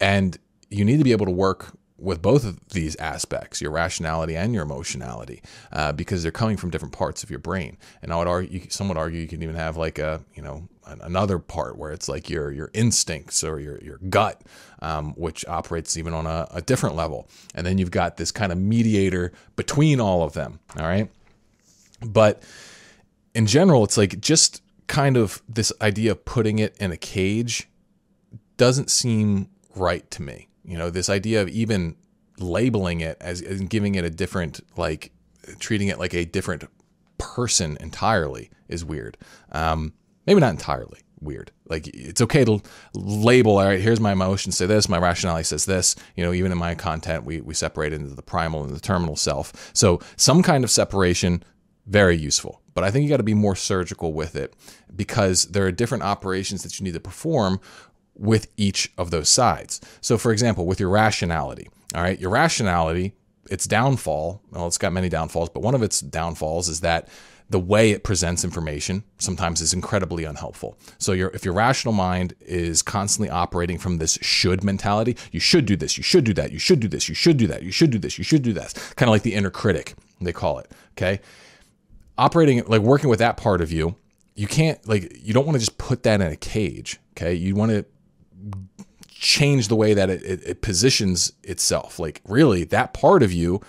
and 0.00 0.38
you 0.70 0.84
need 0.84 0.98
to 0.98 1.04
be 1.04 1.12
able 1.12 1.26
to 1.26 1.32
work 1.32 1.72
with 1.98 2.22
both 2.22 2.44
of 2.44 2.60
these 2.68 2.94
aspects, 2.96 3.60
your 3.60 3.72
rationality 3.72 4.36
and 4.36 4.54
your 4.54 4.62
emotionality, 4.62 5.42
uh, 5.72 5.90
because 5.92 6.22
they're 6.22 6.30
coming 6.30 6.56
from 6.56 6.70
different 6.70 6.94
parts 6.94 7.24
of 7.24 7.30
your 7.30 7.40
brain. 7.40 7.76
And 8.02 8.12
I 8.12 8.16
would 8.16 8.28
argue, 8.28 8.70
some 8.70 8.88
would 8.88 8.96
argue, 8.96 9.20
you 9.20 9.26
can 9.26 9.42
even 9.42 9.56
have 9.56 9.76
like 9.76 9.98
a, 9.98 10.20
you 10.34 10.42
know, 10.42 10.68
an- 10.86 11.00
another 11.02 11.38
part 11.40 11.76
where 11.76 11.90
it's 11.90 12.08
like 12.08 12.30
your 12.30 12.52
your 12.52 12.70
instincts 12.72 13.42
or 13.42 13.58
your 13.58 13.78
your 13.80 13.98
gut, 14.08 14.42
um, 14.80 15.12
which 15.14 15.44
operates 15.46 15.96
even 15.96 16.14
on 16.14 16.26
a, 16.26 16.46
a 16.52 16.62
different 16.62 16.94
level. 16.94 17.28
And 17.54 17.66
then 17.66 17.78
you've 17.78 17.90
got 17.90 18.16
this 18.16 18.30
kind 18.30 18.52
of 18.52 18.58
mediator 18.58 19.32
between 19.56 20.00
all 20.00 20.22
of 20.22 20.34
them. 20.34 20.60
All 20.78 20.86
right, 20.86 21.10
but 22.00 22.42
in 23.34 23.46
general, 23.46 23.84
it's 23.84 23.96
like 23.96 24.20
just 24.20 24.62
kind 24.86 25.16
of 25.16 25.42
this 25.48 25.72
idea 25.80 26.12
of 26.12 26.24
putting 26.24 26.58
it 26.58 26.76
in 26.78 26.92
a 26.92 26.96
cage 26.96 27.68
doesn't 28.56 28.90
seem 28.90 29.48
right 29.74 30.10
to 30.10 30.22
me. 30.22 30.48
You 30.64 30.76
know, 30.76 30.90
this 30.90 31.08
idea 31.08 31.42
of 31.42 31.48
even 31.48 31.96
labeling 32.38 33.00
it 33.00 33.16
as 33.20 33.40
and 33.40 33.68
giving 33.68 33.94
it 33.94 34.04
a 34.04 34.10
different 34.10 34.60
like 34.76 35.12
treating 35.58 35.88
it 35.88 35.98
like 35.98 36.14
a 36.14 36.24
different 36.24 36.64
person 37.18 37.76
entirely 37.80 38.50
is 38.68 38.84
weird. 38.84 39.16
Um, 39.52 39.92
maybe 40.26 40.40
not 40.40 40.50
entirely 40.50 41.00
weird. 41.20 41.50
Like 41.68 41.88
it's 41.88 42.20
okay 42.20 42.44
to 42.44 42.60
label. 42.94 43.58
All 43.58 43.64
right, 43.64 43.80
here's 43.80 44.00
my 44.00 44.12
emotion. 44.12 44.52
Say 44.52 44.66
this. 44.66 44.88
My 44.88 44.98
rationality 44.98 45.44
says 45.44 45.64
this. 45.64 45.96
You 46.16 46.24
know, 46.24 46.32
even 46.32 46.52
in 46.52 46.58
my 46.58 46.74
content, 46.74 47.24
we 47.24 47.40
we 47.40 47.54
separate 47.54 47.92
into 47.92 48.14
the 48.14 48.22
primal 48.22 48.64
and 48.64 48.74
the 48.74 48.80
terminal 48.80 49.16
self. 49.16 49.70
So 49.74 50.00
some 50.16 50.42
kind 50.42 50.64
of 50.64 50.70
separation, 50.70 51.42
very 51.88 52.16
useful. 52.16 52.60
But 52.74 52.84
I 52.84 52.90
think 52.90 53.02
you 53.02 53.08
got 53.08 53.16
to 53.16 53.24
be 53.24 53.34
more 53.34 53.56
surgical 53.56 54.12
with 54.12 54.36
it 54.36 54.54
because 54.94 55.46
there 55.46 55.66
are 55.66 55.72
different 55.72 56.04
operations 56.04 56.62
that 56.62 56.78
you 56.78 56.84
need 56.84 56.94
to 56.94 57.00
perform 57.00 57.60
with 58.14 58.48
each 58.56 58.92
of 58.98 59.10
those 59.10 59.28
sides. 59.28 59.80
So, 60.00 60.18
for 60.18 60.32
example, 60.32 60.66
with 60.66 60.80
your 60.80 60.90
rationality, 60.90 61.68
all 61.94 62.02
right, 62.02 62.18
your 62.20 62.30
rationality, 62.30 63.14
its 63.50 63.66
downfall, 63.66 64.42
well, 64.50 64.66
it's 64.66 64.78
got 64.78 64.92
many 64.92 65.08
downfalls, 65.08 65.48
but 65.48 65.62
one 65.62 65.74
of 65.74 65.82
its 65.82 66.00
downfalls 66.00 66.68
is 66.68 66.80
that 66.80 67.08
the 67.50 67.58
way 67.58 67.92
it 67.92 68.04
presents 68.04 68.44
information 68.44 69.02
sometimes 69.16 69.62
is 69.62 69.72
incredibly 69.72 70.24
unhelpful. 70.24 70.76
So, 70.98 71.12
your 71.12 71.30
if 71.30 71.44
your 71.44 71.54
rational 71.54 71.94
mind 71.94 72.34
is 72.40 72.82
constantly 72.82 73.30
operating 73.30 73.78
from 73.78 73.98
this 73.98 74.18
should 74.20 74.62
mentality, 74.62 75.16
you 75.32 75.40
should 75.40 75.64
do 75.64 75.74
this, 75.76 75.96
you 75.96 76.02
should 76.02 76.24
do 76.24 76.34
that, 76.34 76.52
you 76.52 76.58
should 76.58 76.80
do 76.80 76.88
this, 76.88 77.08
you 77.08 77.14
should 77.14 77.38
do 77.38 77.46
that, 77.46 77.62
you 77.62 77.70
should 77.70 77.90
do 77.90 77.98
this, 77.98 78.18
you 78.18 78.24
should 78.24 78.42
do 78.42 78.52
that, 78.52 78.74
kind 78.96 79.08
of 79.08 79.12
like 79.12 79.22
the 79.22 79.34
inner 79.34 79.50
critic, 79.50 79.94
they 80.20 80.32
call 80.32 80.58
it. 80.58 80.70
Okay. 80.92 81.20
Operating, 82.18 82.64
like 82.66 82.82
working 82.82 83.08
with 83.08 83.20
that 83.20 83.36
part 83.36 83.60
of 83.60 83.72
you, 83.72 83.96
you 84.34 84.46
can't, 84.46 84.86
like, 84.88 85.16
you 85.20 85.32
don't 85.32 85.46
want 85.46 85.54
to 85.54 85.60
just 85.60 85.78
put 85.78 86.02
that 86.02 86.20
in 86.20 86.26
a 86.26 86.36
cage. 86.36 86.98
Okay. 87.12 87.32
You 87.34 87.54
want 87.54 87.70
to 87.70 87.84
change 89.08 89.68
the 89.68 89.76
way 89.76 89.94
that 89.94 90.10
it, 90.10 90.22
it, 90.22 90.42
it 90.44 90.62
positions 90.62 91.32
itself. 91.42 91.98
Like, 91.98 92.20
really, 92.24 92.64
that 92.64 92.92
part 92.92 93.22
of 93.22 93.32
you 93.32 93.60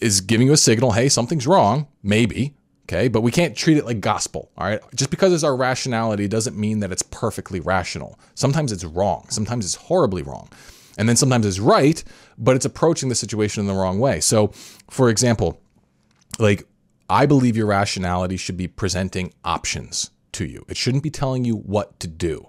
is 0.00 0.20
giving 0.20 0.46
you 0.46 0.52
a 0.52 0.58
signal 0.58 0.92
hey, 0.92 1.08
something's 1.08 1.46
wrong, 1.46 1.88
maybe. 2.02 2.54
Okay. 2.84 3.08
But 3.08 3.22
we 3.22 3.30
can't 3.30 3.56
treat 3.56 3.78
it 3.78 3.86
like 3.86 4.00
gospel. 4.00 4.50
All 4.58 4.66
right. 4.66 4.80
Just 4.94 5.10
because 5.10 5.32
it's 5.32 5.44
our 5.44 5.56
rationality 5.56 6.28
doesn't 6.28 6.56
mean 6.56 6.80
that 6.80 6.92
it's 6.92 7.02
perfectly 7.02 7.60
rational. 7.60 8.18
Sometimes 8.34 8.72
it's 8.72 8.84
wrong. 8.84 9.26
Sometimes 9.30 9.64
it's 9.64 9.74
horribly 9.74 10.22
wrong. 10.22 10.50
And 10.98 11.08
then 11.08 11.16
sometimes 11.16 11.46
it's 11.46 11.58
right, 11.58 12.02
but 12.38 12.56
it's 12.56 12.64
approaching 12.64 13.08
the 13.08 13.14
situation 13.14 13.60
in 13.60 13.66
the 13.66 13.74
wrong 13.74 13.98
way. 13.98 14.20
So, 14.20 14.48
for 14.90 15.08
example, 15.10 15.60
like 16.38 16.66
I 17.08 17.26
believe 17.26 17.56
your 17.56 17.66
rationality 17.66 18.36
should 18.36 18.56
be 18.56 18.68
presenting 18.68 19.32
options 19.44 20.10
to 20.32 20.44
you. 20.44 20.64
It 20.68 20.76
shouldn't 20.76 21.02
be 21.02 21.10
telling 21.10 21.44
you 21.44 21.56
what 21.56 22.00
to 22.00 22.08
do 22.08 22.48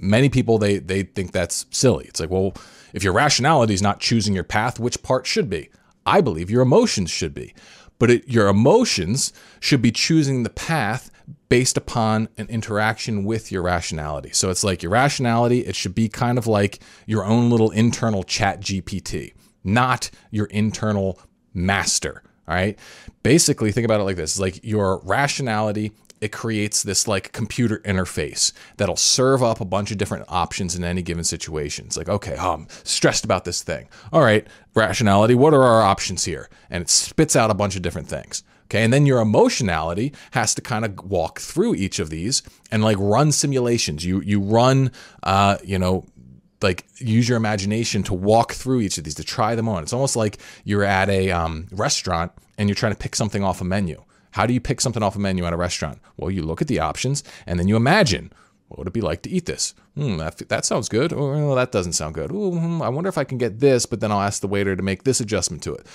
many 0.00 0.28
people 0.28 0.58
they 0.58 0.78
they 0.78 1.02
think 1.02 1.32
that's 1.32 1.66
silly. 1.70 2.06
It's 2.06 2.20
like, 2.20 2.30
well, 2.30 2.54
if 2.92 3.04
your 3.04 3.12
rationality 3.12 3.74
is 3.74 3.82
not 3.82 4.00
choosing 4.00 4.34
your 4.34 4.44
path, 4.44 4.80
which 4.80 5.02
part 5.02 5.26
should 5.26 5.50
be? 5.50 5.68
I 6.06 6.20
believe 6.20 6.50
your 6.50 6.62
emotions 6.62 7.10
should 7.10 7.34
be. 7.34 7.54
But 7.98 8.10
it, 8.10 8.28
your 8.28 8.48
emotions 8.48 9.32
should 9.60 9.82
be 9.82 9.92
choosing 9.92 10.42
the 10.42 10.50
path 10.50 11.10
based 11.50 11.76
upon 11.76 12.28
an 12.38 12.48
interaction 12.48 13.24
with 13.24 13.52
your 13.52 13.62
rationality. 13.62 14.30
So 14.32 14.48
it's 14.48 14.64
like 14.64 14.82
your 14.82 14.92
rationality, 14.92 15.60
it 15.60 15.76
should 15.76 15.94
be 15.94 16.08
kind 16.08 16.38
of 16.38 16.46
like 16.46 16.78
your 17.06 17.24
own 17.24 17.50
little 17.50 17.70
internal 17.70 18.24
ChatGPT, 18.24 19.34
not 19.62 20.10
your 20.30 20.46
internal 20.46 21.20
master. 21.52 22.22
All 22.50 22.56
right. 22.56 22.76
Basically, 23.22 23.70
think 23.70 23.84
about 23.84 24.00
it 24.00 24.04
like 24.04 24.16
this 24.16 24.40
like 24.40 24.58
your 24.64 24.98
rationality 25.04 25.92
it 26.20 26.32
creates 26.32 26.82
this 26.82 27.08
like 27.08 27.32
computer 27.32 27.78
interface 27.78 28.52
that'll 28.76 28.96
serve 28.96 29.42
up 29.42 29.60
a 29.60 29.64
bunch 29.64 29.90
of 29.90 29.98
different 29.98 30.26
options 30.28 30.76
in 30.76 30.84
any 30.84 31.00
given 31.00 31.24
situation. 31.24 31.86
It's 31.86 31.96
like, 31.96 32.08
okay, 32.08 32.36
oh, 32.38 32.52
I'm 32.52 32.66
stressed 32.84 33.24
about 33.24 33.44
this 33.44 33.62
thing. 33.62 33.88
All 34.12 34.20
right, 34.20 34.46
rationality, 34.74 35.34
what 35.34 35.54
are 35.54 35.62
our 35.62 35.80
options 35.80 36.24
here? 36.24 36.50
And 36.68 36.82
it 36.82 36.90
spits 36.90 37.36
out 37.36 37.50
a 37.50 37.54
bunch 37.54 37.74
of 37.76 37.82
different 37.82 38.08
things. 38.08 38.42
Okay, 38.66 38.84
and 38.84 38.92
then 38.92 39.06
your 39.06 39.20
emotionality 39.20 40.12
has 40.32 40.54
to 40.54 40.60
kind 40.60 40.84
of 40.84 41.02
walk 41.04 41.40
through 41.40 41.74
each 41.74 41.98
of 41.98 42.10
these 42.10 42.42
and 42.70 42.84
like 42.84 42.98
run 43.00 43.32
simulations. 43.32 44.04
You 44.04 44.20
you 44.20 44.40
run, 44.40 44.92
uh, 45.22 45.56
you 45.64 45.78
know, 45.78 46.04
like 46.62 46.86
use 46.98 47.28
your 47.28 47.36
imagination 47.36 48.02
to 48.04 48.14
walk 48.14 48.52
through 48.52 48.80
each 48.80 48.98
of 48.98 49.04
these 49.04 49.14
to 49.14 49.24
try 49.24 49.54
them 49.54 49.68
on. 49.68 49.82
It's 49.82 49.92
almost 49.92 50.16
like 50.16 50.38
you're 50.64 50.84
at 50.84 51.08
a 51.08 51.30
um, 51.30 51.68
restaurant 51.72 52.32
and 52.58 52.68
you're 52.68 52.76
trying 52.76 52.92
to 52.92 52.98
pick 52.98 53.16
something 53.16 53.42
off 53.42 53.60
a 53.60 53.64
menu. 53.64 54.02
How 54.32 54.46
do 54.46 54.54
you 54.54 54.60
pick 54.60 54.80
something 54.80 55.02
off 55.02 55.16
a 55.16 55.18
menu 55.18 55.44
at 55.44 55.52
a 55.52 55.56
restaurant? 55.56 56.00
Well, 56.16 56.30
you 56.30 56.42
look 56.42 56.62
at 56.62 56.68
the 56.68 56.80
options 56.80 57.24
and 57.46 57.58
then 57.58 57.68
you 57.68 57.76
imagine 57.76 58.32
what 58.68 58.78
would 58.78 58.86
it 58.86 58.92
be 58.92 59.00
like 59.00 59.22
to 59.22 59.30
eat 59.30 59.46
this? 59.46 59.74
Hmm, 59.96 60.18
that, 60.18 60.38
that 60.48 60.64
sounds 60.64 60.88
good. 60.88 61.12
Or 61.12 61.32
well, 61.32 61.56
that 61.56 61.72
doesn't 61.72 61.94
sound 61.94 62.14
good. 62.14 62.30
Ooh, 62.30 62.52
hmm, 62.52 62.80
I 62.80 62.88
wonder 62.88 63.08
if 63.08 63.18
I 63.18 63.24
can 63.24 63.36
get 63.36 63.58
this, 63.58 63.84
but 63.84 63.98
then 63.98 64.12
I'll 64.12 64.20
ask 64.20 64.40
the 64.40 64.46
waiter 64.46 64.76
to 64.76 64.82
make 64.82 65.02
this 65.02 65.20
adjustment 65.20 65.62
to 65.64 65.74
it. 65.74 65.86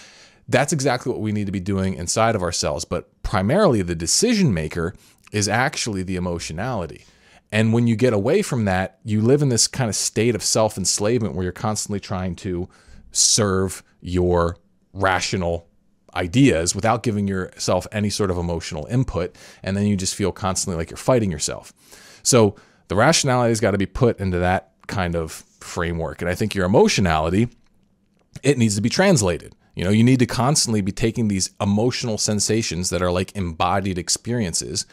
That's 0.50 0.74
exactly 0.74 1.12
what 1.12 1.22
we 1.22 1.32
need 1.32 1.46
to 1.46 1.54
be 1.54 1.62
doing 1.62 1.94
inside 1.94 2.36
of 2.36 2.44
ourselves. 2.44 2.84
But 2.84 3.24
primarily, 3.24 3.82
the 3.82 3.96
decision 3.96 4.54
maker 4.54 4.94
is 5.32 5.48
actually 5.48 6.04
the 6.04 6.18
emotionality. 6.18 7.06
And 7.56 7.72
when 7.72 7.88
you 7.88 7.96
get 7.96 8.12
away 8.12 8.42
from 8.42 8.66
that, 8.66 9.00
you 9.06 9.22
live 9.22 9.42
in 9.42 9.48
this 9.48 9.66
kind 9.66 9.88
of 9.88 9.96
state 9.96 10.36
of 10.36 10.44
self 10.44 10.78
enslavement 10.78 11.36
where 11.36 11.44
you're 11.44 11.54
constantly 11.54 12.02
trying 12.02 12.36
to 12.38 12.68
serve 13.14 13.82
your 14.02 14.58
rational 14.92 15.66
ideas 16.14 16.76
without 16.76 17.02
giving 17.02 17.30
yourself 17.30 17.88
any 17.94 18.10
sort 18.10 18.30
of 18.30 18.38
emotional 18.38 18.86
input. 18.88 19.38
And 19.64 19.78
then 19.78 19.88
you 19.88 19.96
just 19.96 20.16
feel 20.16 20.34
constantly 20.34 20.78
like 20.78 20.90
you're 20.90 20.98
fighting 20.98 21.32
yourself. 21.32 21.72
So 22.24 22.58
the 22.90 22.96
rationality 22.98 23.52
has 23.52 23.62
got 23.62 23.72
to 23.72 23.78
be 23.78 23.86
put 23.86 24.20
into 24.20 24.40
that 24.40 24.74
kind 24.88 25.16
of 25.16 25.32
framework. 25.62 26.22
And 26.22 26.30
I 26.30 26.36
think 26.36 26.56
your 26.56 26.66
emotionality, 26.66 27.48
it 28.44 28.58
needs 28.58 28.76
to 28.76 28.82
be 28.82 28.90
translated. 28.90 29.56
You 29.76 29.86
know, 29.86 29.92
you 29.92 30.04
need 30.04 30.20
to 30.20 30.26
constantly 30.26 30.82
be 30.82 30.92
taking 30.92 31.30
these 31.30 31.52
emotional 31.62 32.18
sensations 32.18 32.90
that 32.90 33.02
are 33.02 33.12
like 33.12 33.34
embodied 33.34 33.98
experiences 33.98 34.86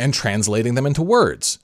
and 0.00 0.14
translating 0.14 0.74
them 0.74 0.86
into 0.86 1.02
words. 1.02 1.58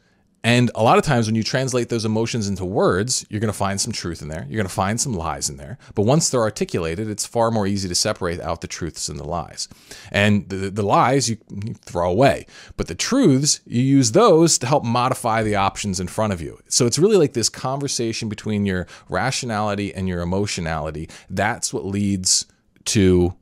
And 0.44 0.70
a 0.74 0.82
lot 0.82 0.98
of 0.98 1.04
times 1.04 1.26
when 1.26 1.36
you 1.36 1.44
translate 1.44 1.88
those 1.88 2.04
emotions 2.04 2.48
into 2.48 2.64
words, 2.64 3.24
you're 3.30 3.40
going 3.40 3.52
to 3.52 3.56
find 3.56 3.80
some 3.80 3.92
truth 3.92 4.22
in 4.22 4.28
there. 4.28 4.44
You're 4.48 4.56
going 4.56 4.66
to 4.66 4.74
find 4.74 5.00
some 5.00 5.14
lies 5.14 5.48
in 5.48 5.56
there. 5.56 5.78
But 5.94 6.02
once 6.02 6.30
they're 6.30 6.40
articulated, 6.40 7.08
it's 7.08 7.24
far 7.24 7.50
more 7.52 7.66
easy 7.66 7.88
to 7.88 7.94
separate 7.94 8.40
out 8.40 8.60
the 8.60 8.66
truths 8.66 9.08
and 9.08 9.20
the 9.20 9.24
lies. 9.24 9.68
And 10.10 10.48
the, 10.48 10.70
the 10.70 10.82
lies 10.82 11.30
you, 11.30 11.38
you 11.64 11.74
throw 11.74 12.10
away. 12.10 12.46
But 12.76 12.88
the 12.88 12.96
truths, 12.96 13.60
you 13.66 13.82
use 13.82 14.12
those 14.12 14.58
to 14.58 14.66
help 14.66 14.84
modify 14.84 15.44
the 15.44 15.54
options 15.54 16.00
in 16.00 16.08
front 16.08 16.32
of 16.32 16.40
you. 16.40 16.58
So 16.68 16.86
it's 16.86 16.98
really 16.98 17.16
like 17.16 17.34
this 17.34 17.48
conversation 17.48 18.28
between 18.28 18.66
your 18.66 18.88
rationality 19.08 19.94
and 19.94 20.08
your 20.08 20.22
emotionality. 20.22 21.08
That's 21.30 21.72
what 21.72 21.84
leads 21.84 22.46
to, 22.86 23.34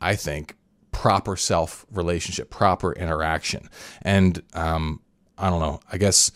I 0.00 0.16
think, 0.16 0.56
proper 0.90 1.36
self 1.36 1.84
relationship, 1.90 2.48
proper 2.48 2.94
interaction. 2.94 3.68
And 4.00 4.42
um, 4.54 5.00
I 5.38 5.50
don't 5.50 5.60
know, 5.60 5.80
I 5.92 5.98
guess 5.98 6.32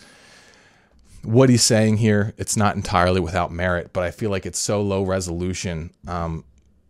what 1.23 1.49
he's 1.49 1.63
saying 1.63 1.99
here, 1.99 2.35
it's 2.39 2.57
not 2.57 2.77
entirely 2.77 3.21
without 3.21 3.53
merit, 3.53 3.93
but 3.93 4.03
I 4.03 4.11
feel 4.11 4.31
like 4.31 4.47
it's 4.47 4.59
so 4.59 4.81
low 4.81 5.03
resolution 5.03 5.91
um, 6.07 6.45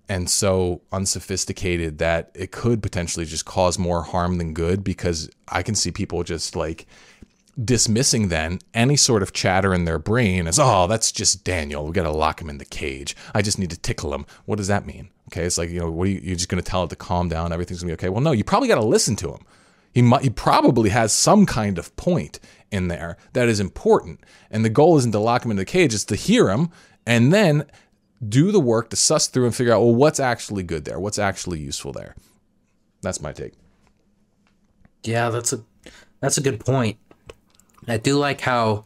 and 0.09 0.31
so 0.31 0.83
unsophisticated 0.93 1.99
that 1.99 2.31
it 2.35 2.53
could 2.53 2.83
potentially 2.83 3.27
just 3.27 3.45
cause 3.45 3.79
more 3.79 4.03
harm 4.03 4.39
than 4.39 4.55
good 4.55 4.85
because 4.85 5.31
I 5.49 5.63
can 5.63 5.75
see 5.75 5.91
people 5.91 6.23
just 6.23 6.55
like 6.55 6.87
dismissing 7.63 8.29
then 8.29 8.61
any 8.73 8.97
sort 8.97 9.23
of 9.23 9.33
chatter 9.33 9.75
in 9.75 9.85
their 9.85 9.99
brain 9.99 10.47
as, 10.47 10.59
oh, 10.59 10.87
that's 10.87 11.11
just 11.13 11.45
Daniel. 11.45 11.85
We 11.85 11.93
got 11.93 12.05
to 12.05 12.11
lock 12.11 12.41
him 12.41 12.49
in 12.49 12.59
the 12.59 12.65
cage. 12.65 13.17
I 13.35 13.43
just 13.43 13.59
need 13.59 13.71
to 13.71 13.77
tickle 13.77 14.15
him. 14.15 14.27
What 14.47 14.57
does 14.57 14.69
that 14.69 14.87
mean? 14.87 15.11
Okay. 15.29 15.45
It's 15.45 15.59
like, 15.59 15.71
you 15.71 15.81
know, 15.81 15.91
what 15.91 16.09
you, 16.09 16.21
you're 16.23 16.37
just 16.37 16.49
going 16.49 16.63
to 16.63 16.69
tell 16.69 16.85
it 16.85 16.91
to 16.91 16.97
calm 16.97 17.29
down. 17.29 17.53
Everything's 17.53 17.83
going 17.83 17.91
to 17.91 17.97
be 17.97 18.01
okay. 18.01 18.09
Well, 18.11 18.23
no, 18.23 18.33
you 18.33 18.45
probably 18.45 18.69
got 18.69 18.77
to 18.77 18.85
listen 18.87 19.17
to 19.17 19.33
him. 19.33 19.45
He, 19.93 20.03
might, 20.03 20.23
he 20.23 20.31
probably 20.31 20.91
has 20.91 21.13
some 21.13 21.47
kind 21.47 21.79
of 21.79 21.95
point 21.97 22.39
in 22.71 22.89
there 22.89 23.17
that 23.33 23.49
is 23.49 23.61
important. 23.61 24.21
And 24.51 24.65
the 24.65 24.71
goal 24.71 24.97
isn't 24.99 25.13
to 25.13 25.19
lock 25.19 25.45
him 25.45 25.51
into 25.51 25.63
the 25.63 25.67
cage, 25.67 25.95
it's 25.95 26.05
to 26.07 26.17
hear 26.17 26.49
him 26.51 26.71
and 27.07 27.33
then 27.33 27.65
do 28.27 28.53
the 28.53 28.61
work 28.61 28.91
to 28.91 28.97
suss 28.97 29.27
through 29.27 29.47
and 29.47 29.55
figure 29.55 29.73
out, 29.73 29.81
well, 29.81 29.95
what's 29.95 30.21
actually 30.21 30.63
good 30.63 30.85
there? 30.85 31.01
What's 31.01 31.19
actually 31.19 31.59
useful 31.59 31.93
there? 31.93 32.15
That's 33.03 33.21
my 33.21 33.33
take. 33.33 33.55
Yeah, 35.03 35.31
that's 35.31 35.53
a 35.53 35.61
that's 36.21 36.37
a 36.37 36.43
good 36.43 36.61
point. 36.61 36.99
I 37.89 37.97
do 37.97 38.19
like 38.19 38.43
how 38.43 38.85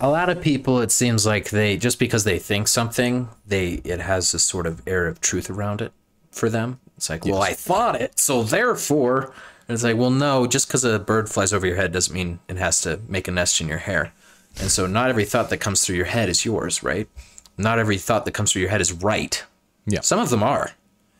a 0.00 0.08
lot 0.08 0.30
of 0.30 0.40
people 0.40 0.80
it 0.80 0.90
seems 0.90 1.26
like 1.26 1.50
they 1.50 1.76
just 1.76 1.98
because 1.98 2.24
they 2.24 2.38
think 2.38 2.68
something, 2.68 3.28
they 3.46 3.74
it 3.84 4.00
has 4.00 4.32
this 4.32 4.42
sort 4.42 4.66
of 4.66 4.82
air 4.86 5.06
of 5.06 5.20
truth 5.20 5.50
around 5.50 5.82
it 5.82 5.92
for 6.30 6.48
them. 6.48 6.80
It's 6.96 7.10
like, 7.10 7.24
well, 7.24 7.42
I 7.42 7.54
thought 7.54 8.00
it, 8.00 8.18
so 8.18 8.42
therefore 8.42 9.34
and 9.66 9.74
it's 9.74 9.84
like, 9.84 9.96
well, 9.96 10.10
no, 10.10 10.46
just 10.46 10.68
because 10.68 10.84
a 10.84 10.98
bird 10.98 11.30
flies 11.30 11.52
over 11.52 11.66
your 11.66 11.76
head 11.76 11.92
doesn't 11.92 12.14
mean 12.14 12.38
it 12.48 12.56
has 12.56 12.82
to 12.82 13.00
make 13.08 13.28
a 13.28 13.30
nest 13.30 13.60
in 13.60 13.68
your 13.68 13.78
hair. 13.78 14.12
And 14.60 14.70
so, 14.70 14.86
not 14.86 15.08
every 15.08 15.24
thought 15.24 15.50
that 15.50 15.58
comes 15.58 15.84
through 15.84 15.96
your 15.96 16.04
head 16.04 16.28
is 16.28 16.44
yours, 16.44 16.82
right? 16.82 17.08
Not 17.56 17.78
every 17.78 17.96
thought 17.96 18.24
that 18.26 18.32
comes 18.32 18.52
through 18.52 18.62
your 18.62 18.70
head 18.70 18.80
is 18.80 18.92
right. 18.92 19.42
Yeah. 19.86 20.00
Some 20.00 20.20
of 20.20 20.30
them 20.30 20.42
are. 20.42 20.72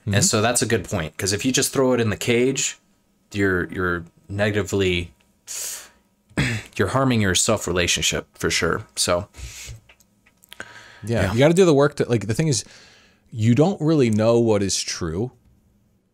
Mm-hmm. 0.03 0.15
And 0.15 0.25
so 0.25 0.43
that's 0.43 0.61
a 0.61 0.67
good 0.67 0.85
point 0.85 1.17
because 1.17 1.33
if 1.33 1.45
you 1.45 1.53
just 1.53 1.73
throw 1.73 1.95
it 1.95 2.01
in 2.01 2.11
the 2.11 2.17
cage, 2.17 2.79
you're 3.33 3.73
you're 3.73 4.05
negatively 4.29 5.13
you're 6.77 6.89
harming 6.89 7.23
your 7.23 7.35
self 7.35 7.67
relationship 7.67 8.27
for 8.37 8.51
sure. 8.51 8.87
So 8.97 9.29
yeah, 11.05 11.23
yeah. 11.23 11.33
you 11.33 11.39
got 11.39 11.49
to 11.49 11.55
do 11.55 11.65
the 11.65 11.75
work 11.75 11.97
to 11.97 12.09
like 12.09 12.27
the 12.27 12.35
thing 12.35 12.49
is 12.49 12.65
you 13.31 13.55
don't 13.55 13.81
really 13.81 14.11
know 14.11 14.39
what 14.39 14.63
is 14.63 14.81
true 14.81 15.33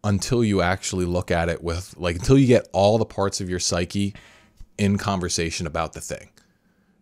until 0.02 0.42
you 0.42 0.62
actually 0.62 1.04
look 1.04 1.30
at 1.30 1.48
it 1.48 1.62
with 1.62 1.94
like 1.96 2.16
until 2.16 2.38
you 2.38 2.46
get 2.46 2.68
all 2.72 2.98
the 2.98 3.04
parts 3.04 3.40
of 3.40 3.50
your 3.50 3.58
psyche 3.58 4.14
in 4.78 4.96
conversation 4.98 5.66
about 5.66 5.92
the 5.92 6.00
thing. 6.00 6.30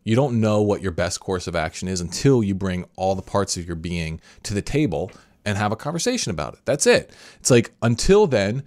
You 0.05 0.17
don't 0.17 0.41
know 0.41 0.63
what 0.63 0.83
your 0.83 0.93
best 0.93 1.21
course 1.21 1.47
of 1.47 1.55
action 1.55 1.87
is 1.87 2.01
until 2.01 2.43
you 2.43 2.55
bring 2.55 2.87
all 2.97 3.15
the 3.15 3.23
parts 3.23 3.57
of 3.57 3.67
your 3.67 3.77
being 3.77 4.21
to 4.45 4.55
the 4.55 4.63
table 4.63 5.13
and 5.45 5.57
have 5.57 5.71
a 5.71 5.77
conversation 5.77 6.31
about 6.31 6.55
it. 6.55 6.61
That's 6.65 6.87
it. 6.87 7.15
It's 7.39 7.51
like 7.51 7.73
until 7.83 8.27
then, 8.27 8.65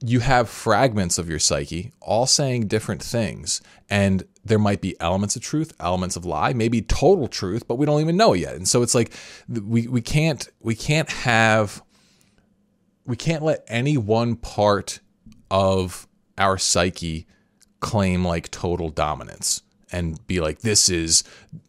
you 0.00 0.20
have 0.20 0.48
fragments 0.48 1.18
of 1.18 1.28
your 1.28 1.38
psyche 1.38 1.92
all 2.00 2.26
saying 2.26 2.66
different 2.66 3.02
things 3.02 3.60
and 3.88 4.24
there 4.44 4.58
might 4.58 4.80
be 4.80 4.98
elements 5.00 5.36
of 5.36 5.42
truth 5.42 5.72
elements 5.80 6.16
of 6.16 6.24
lie 6.24 6.52
maybe 6.52 6.82
total 6.82 7.28
truth 7.28 7.66
but 7.66 7.76
we 7.76 7.86
don't 7.86 8.00
even 8.00 8.16
know 8.16 8.32
yet 8.32 8.54
and 8.54 8.68
so 8.68 8.82
it's 8.82 8.94
like 8.94 9.12
we, 9.48 9.86
we 9.86 10.00
can't 10.00 10.48
we 10.60 10.74
can't 10.74 11.10
have 11.10 11.82
we 13.06 13.16
can't 13.16 13.42
let 13.42 13.64
any 13.68 13.96
one 13.96 14.36
part 14.36 15.00
of 15.50 16.06
our 16.38 16.58
psyche 16.58 17.26
claim 17.80 18.24
like 18.24 18.50
total 18.50 18.90
dominance 18.90 19.62
and 19.92 20.24
be 20.26 20.40
like 20.40 20.60
this 20.60 20.88
is 20.88 21.22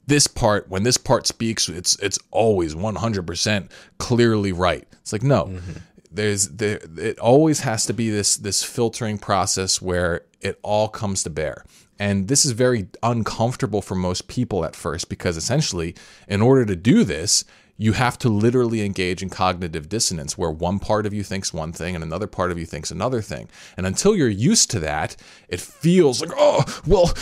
this 0.08 0.26
part 0.28 0.68
when 0.70 0.84
this 0.84 0.98
part 0.98 1.28
speaks 1.28 1.70
it's 1.70 1.98
it's 2.00 2.18
always 2.32 2.74
100% 2.74 3.70
clearly 3.98 4.52
right. 4.52 4.88
It's 5.02 5.14
like 5.14 5.24
no. 5.24 5.46
Mm-hmm. 5.46 5.72
there's 6.12 6.48
there 6.50 6.80
it 6.98 7.20
always 7.20 7.62
has 7.62 7.86
to 7.86 7.94
be 7.94 8.10
this 8.10 8.38
this 8.38 8.64
filtering 8.64 9.18
process 9.18 9.82
where 9.82 10.22
it 10.42 10.60
all 10.64 10.88
comes 10.88 11.24
to 11.24 11.30
bear. 11.30 11.64
And 12.00 12.28
this 12.28 12.46
is 12.46 12.52
very 12.52 12.88
uncomfortable 13.02 13.82
for 13.82 13.96
most 13.96 14.28
people 14.28 14.64
at 14.66 14.76
first 14.76 15.10
because 15.10 15.36
essentially 15.36 15.96
in 16.28 16.42
order 16.42 16.66
to 16.66 16.76
do 16.76 17.04
this 17.04 17.44
you 17.78 17.94
have 17.94 18.18
to 18.18 18.30
literally 18.30 18.84
engage 18.84 19.22
in 19.22 19.30
cognitive 19.30 19.88
dissonance 19.88 20.38
where 20.38 20.50
one 20.50 20.80
part 20.80 21.06
of 21.06 21.14
you 21.14 21.24
thinks 21.24 21.54
one 21.54 21.72
thing 21.72 21.94
and 21.94 22.04
another 22.04 22.26
part 22.26 22.52
of 22.52 22.58
you 22.58 22.66
thinks 22.66 22.90
another 22.90 23.22
thing. 23.22 23.48
And 23.78 23.86
until 23.86 24.16
you're 24.16 24.28
used 24.28 24.72
to 24.72 24.80
that, 24.80 25.16
it 25.48 25.62
feels 25.62 26.20
like, 26.20 26.32
oh, 26.36 26.64
well, 26.88 27.14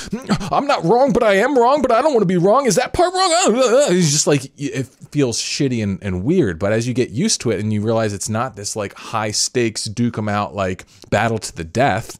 I'm 0.52 0.66
not 0.66 0.86
wrong, 0.86 1.12
but 1.12 1.24
I 1.24 1.36
am 1.36 1.58
wrong, 1.58 1.82
but 1.82 1.92
I 1.92 2.02
don't 2.02 2.14
want 2.14 2.22
to 2.22 2.26
be 2.26 2.38
wrong. 2.38 2.66
Is 2.66 2.76
that 2.76 2.94
part 2.94 3.14
wrong? 3.14 3.26
It's 3.96 4.12
just 4.12 4.28
like, 4.28 4.52
it 4.58 4.88
feels 5.12 5.40
shitty 5.40 5.84
and, 5.84 6.02
and 6.02 6.24
weird. 6.24 6.58
But 6.58 6.72
as 6.72 6.88
you 6.88 6.94
get 6.94 7.10
used 7.10 7.42
to 7.42 7.52
it 7.52 7.60
and 7.60 7.74
you 7.74 7.82
realize 7.82 8.14
it's 8.14 8.30
not 8.30 8.56
this 8.56 8.76
like 8.76 8.94
high 8.94 9.32
stakes, 9.32 9.86
duke 9.86 10.16
them 10.16 10.30
out, 10.30 10.56
like 10.56 10.86
battle 11.10 11.38
to 11.38 11.56
the 11.56 11.64
death, 11.64 12.18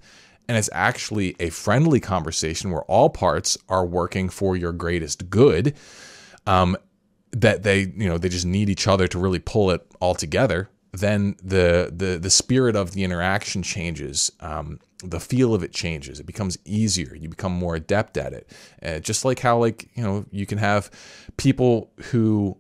and 0.48 0.58
it's 0.58 0.70
actually 0.74 1.36
a 1.40 1.50
friendly 1.50 2.00
conversation 2.00 2.72
where 2.72 2.84
all 2.84 3.10
parts 3.10 3.58
are 3.70 3.86
working 3.86 4.30
for 4.30 4.56
your 4.56 4.72
greatest 4.74 5.30
good. 5.30 5.76
Um, 6.46 6.78
that 7.36 7.64
they 7.64 7.82
you 7.82 8.10
know 8.10 8.18
they 8.18 8.30
just 8.30 8.46
need 8.46 8.70
each 8.70 8.88
other 8.88 9.08
to 9.08 9.20
really 9.20 9.40
pull 9.40 9.70
it 9.70 9.86
all 10.00 10.16
together 10.16 10.70
then 10.94 11.36
the 11.44 11.92
the 11.94 12.18
the 12.18 12.30
spirit 12.30 12.76
of 12.76 12.92
the 12.92 13.04
interaction 13.04 13.62
changes 13.62 14.32
um, 14.40 14.80
the 15.04 15.20
feel 15.20 15.54
of 15.54 15.62
it 15.62 15.74
changes. 15.74 16.22
It 16.22 16.26
becomes 16.26 16.58
easier. 16.64 17.14
You 17.16 17.28
become 17.28 17.52
more 17.52 17.76
adept 17.76 18.18
at 18.18 18.32
it. 18.32 18.50
Uh, 18.82 19.00
just 19.00 19.26
like 19.26 19.40
how 19.40 19.58
like 19.58 19.90
you 19.94 20.02
know 20.02 20.26
you 20.32 20.46
can 20.46 20.58
have 20.58 20.90
people 21.36 21.92
who 22.12 22.58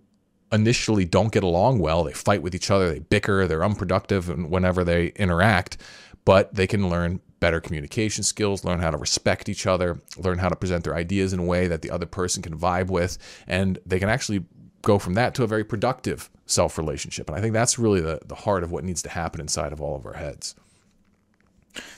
initially 0.51 1.05
don't 1.05 1.31
get 1.31 1.43
along 1.43 1.79
well. 1.79 2.03
They 2.03 2.11
fight 2.13 2.41
with 2.41 2.53
each 2.53 2.69
other. 2.69 2.89
They 2.91 2.99
bicker. 2.99 3.47
They're 3.47 3.63
unproductive 3.63 4.27
whenever 4.27 4.83
they 4.83 5.07
interact 5.15 5.77
but 6.25 6.53
they 6.53 6.67
can 6.67 6.89
learn 6.89 7.21
better 7.39 7.61
communication 7.61 8.23
skills, 8.23 8.65
learn 8.65 8.79
how 8.79 8.89
to 8.89 8.97
respect 8.97 9.47
each 9.47 9.67
other, 9.67 10.01
learn 10.17 10.39
how 10.39 10.49
to 10.49 10.55
present 10.55 10.83
their 10.83 10.95
ideas 10.95 11.31
in 11.31 11.39
a 11.39 11.43
way 11.43 11.67
that 11.67 11.83
the 11.83 11.91
other 11.91 12.07
person 12.07 12.41
can 12.41 12.57
vibe 12.57 12.87
with, 12.87 13.17
and 13.47 13.77
they 13.85 13.99
can 13.99 14.09
actually 14.09 14.43
go 14.85 14.97
from 14.99 15.15
that 15.15 15.35
to 15.35 15.43
a 15.43 15.47
very 15.47 15.65
productive 15.65 16.29
self 16.45 16.77
relationship. 16.77 17.27
And 17.27 17.37
I 17.37 17.41
think 17.41 17.53
that's 17.53 17.77
really 17.77 17.99
the, 17.99 18.19
the 18.25 18.35
heart 18.35 18.63
of 18.63 18.71
what 18.71 18.85
needs 18.85 19.01
to 19.01 19.09
happen 19.09 19.41
inside 19.41 19.73
of 19.73 19.81
all 19.81 19.95
of 19.97 20.05
our 20.05 20.13
heads. 20.13 20.55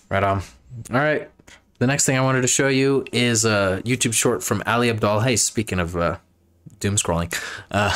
Right 0.10 0.24
on. 0.24 0.42
All 0.92 0.98
right. 0.98 1.30
The 1.78 1.86
next 1.86 2.06
thing 2.06 2.18
I 2.18 2.22
wanted 2.22 2.42
to 2.42 2.48
show 2.48 2.70
you 2.70 3.06
is 3.12 3.46
a 3.46 3.84
YouTube 3.86 4.14
short 4.14 4.44
from 4.44 4.64
Ali 4.66 4.92
Abdaal. 4.92 5.24
Hey, 5.24 5.36
speaking 5.36 5.80
of 5.80 5.96
uh, 5.96 6.18
doom 6.80 6.96
scrolling. 6.96 7.32
Uh, 7.70 7.96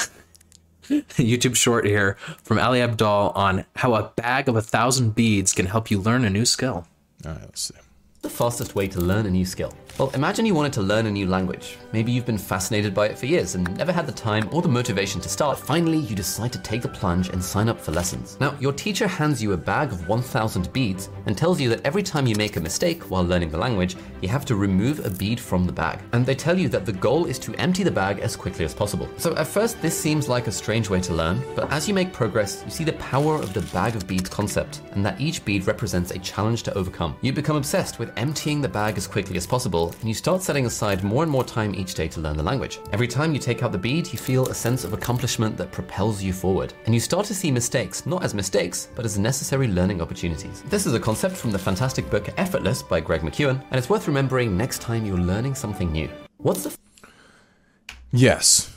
YouTube 0.84 1.56
short 1.56 1.86
here 1.86 2.18
from 2.44 2.60
Ali 2.60 2.80
Abdaal 2.80 3.36
on 3.36 3.66
how 3.78 3.96
a 3.96 4.12
bag 4.16 4.50
of 4.50 4.56
a 4.56 4.62
thousand 4.62 5.16
beads 5.16 5.54
can 5.54 5.66
help 5.66 5.90
you 5.90 6.00
learn 6.00 6.26
a 6.26 6.30
new 6.30 6.46
skill. 6.46 6.86
All 7.26 7.32
right, 7.32 7.42
let's 7.42 7.62
see. 7.62 7.76
the 8.22 8.30
fastest 8.30 8.76
way 8.76 8.88
to 8.90 9.00
learn 9.00 9.26
a 9.26 9.32
new 9.32 9.46
skill? 9.46 9.74
Well, 9.98 10.10
imagine 10.16 10.46
you 10.46 10.56
wanted 10.56 10.74
to 10.74 10.82
learn 10.82 11.06
a 11.06 11.12
new 11.12 11.28
language. 11.28 11.78
Maybe 11.92 12.12
you've 12.12 12.26
been 12.26 12.38
fascinated 12.38 12.94
by 12.94 13.08
it 13.08 13.20
for 13.20 13.28
years 13.28 13.56
and 13.56 13.78
never 13.78 13.92
had 13.92 14.08
the 14.08 14.12
time 14.12 14.50
or 14.52 14.62
the 14.62 14.68
motivation 14.68 15.22
to 15.22 15.30
start. 15.30 15.60
Finally, 15.60 16.00
you 16.00 16.16
decide 16.16 16.52
to 16.54 16.60
take 16.60 16.82
the 16.82 16.88
plunge 16.88 17.30
and 17.30 17.44
sign 17.44 17.70
up 17.70 17.80
for 17.80 17.92
lessons. 17.92 18.38
Now, 18.40 18.56
your 18.60 18.74
teacher 18.74 19.08
hands 19.08 19.44
you 19.44 19.54
a 19.54 19.58
bag 19.58 19.92
of 19.92 20.08
1,000 20.08 20.74
beads 20.74 21.10
and 21.28 21.38
tells 21.38 21.62
you 21.62 21.70
that 21.70 21.86
every 21.86 22.02
time 22.02 22.26
you 22.26 22.36
make 22.36 22.56
a 22.56 22.62
mistake 22.62 23.04
while 23.12 23.24
learning 23.24 23.50
the 23.50 23.58
language, 23.58 23.96
you 24.22 24.30
have 24.30 24.46
to 24.46 24.56
remove 24.56 25.06
a 25.06 25.10
bead 25.10 25.40
from 25.40 25.66
the 25.66 25.72
bag. 25.72 26.00
And 26.14 26.26
they 26.26 26.36
tell 26.36 26.58
you 26.58 26.68
that 26.70 26.86
the 26.86 26.94
goal 26.94 27.26
is 27.26 27.38
to 27.40 27.54
empty 27.56 27.84
the 27.84 27.92
bag 27.92 28.20
as 28.20 28.36
quickly 28.36 28.66
as 28.66 28.74
possible. 28.74 29.08
So 29.18 29.36
at 29.36 29.48
first, 29.48 29.82
this 29.82 30.00
seems 30.00 30.28
like 30.28 30.48
a 30.48 30.52
strange 30.52 30.90
way 30.90 31.02
to 31.02 31.14
learn, 31.14 31.44
but 31.56 31.72
as 31.72 31.88
you 31.88 31.94
make 31.94 32.14
progress, 32.14 32.64
you 32.66 32.72
see 32.72 32.84
the 32.84 32.94
power 32.94 33.36
of 33.36 33.54
the 33.54 33.62
bag 33.74 33.96
of 33.96 34.08
beads 34.08 34.30
concept 34.30 34.82
and 34.94 35.06
that 35.06 35.20
each 35.22 35.46
bead 35.46 35.68
represents 35.68 36.12
a 36.12 36.20
challenge 36.20 36.64
to 36.64 36.74
overcome. 36.74 37.16
You 37.22 37.34
become 37.34 37.56
obsessed 37.56 38.00
with 38.00 38.12
emptying 38.18 38.62
the 38.62 38.70
bag 38.70 38.98
as 38.98 39.06
quickly 39.06 39.38
as 39.38 39.46
possible, 39.46 39.81
and 39.90 40.08
you 40.08 40.14
start 40.14 40.42
setting 40.42 40.66
aside 40.66 41.04
more 41.04 41.24
and 41.24 41.32
more 41.32 41.44
time 41.44 41.74
each 41.76 41.94
day 41.94 42.08
to 42.10 42.20
learn 42.20 42.38
the 42.38 42.44
language. 42.44 42.80
Every 42.92 43.08
time 43.08 43.34
you 43.34 43.40
take 43.40 43.64
out 43.64 43.72
the 43.72 43.78
bead, 43.78 44.12
you 44.14 44.20
feel 44.20 44.48
a 44.48 44.54
sense 44.54 44.84
of 44.84 44.94
accomplishment 44.94 45.58
that 45.58 45.72
propels 45.72 46.22
you 46.22 46.34
forward, 46.34 46.74
and 46.86 46.94
you 46.94 47.00
start 47.00 47.26
to 47.26 47.36
see 47.36 47.52
mistakes 47.52 48.06
not 48.06 48.24
as 48.24 48.34
mistakes, 48.34 48.88
but 48.96 49.06
as 49.06 49.18
necessary 49.18 49.68
learning 49.68 50.02
opportunities. 50.02 50.64
This 50.70 50.86
is 50.86 50.94
a 50.94 51.00
concept 51.00 51.36
from 51.36 51.52
the 51.52 51.60
fantastic 51.60 52.10
book 52.10 52.30
Effortless 52.38 52.84
by 52.84 53.00
Greg 53.00 53.22
McKeown, 53.22 53.64
and 53.72 53.78
it's 53.78 53.90
worth 53.90 54.08
remembering 54.08 54.56
next 54.56 54.82
time 54.82 55.06
you're 55.06 55.18
learning 55.18 55.56
something 55.56 55.92
new. 55.92 56.10
What's 56.38 56.64
the 56.64 56.78
Yes, 58.12 58.74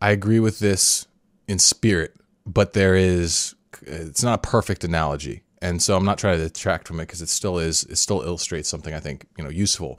I 0.00 0.10
agree 0.10 0.40
with 0.40 0.58
this 0.58 1.06
in 1.48 1.58
spirit, 1.58 2.14
but 2.46 2.74
there 2.74 2.94
is 2.94 3.54
it's 3.82 4.22
not 4.22 4.44
a 4.44 4.48
perfect 4.48 4.84
analogy, 4.84 5.42
and 5.62 5.82
so 5.82 5.96
I'm 5.96 6.04
not 6.04 6.18
trying 6.18 6.38
to 6.38 6.44
detract 6.44 6.86
from 6.86 7.00
it 7.00 7.04
because 7.04 7.22
it 7.22 7.28
still 7.28 7.58
is 7.58 7.84
it 7.84 7.96
still 7.96 8.20
illustrates 8.22 8.68
something 8.68 8.92
I 8.92 9.00
think 9.00 9.26
you 9.38 9.44
know 9.44 9.50
useful. 9.50 9.98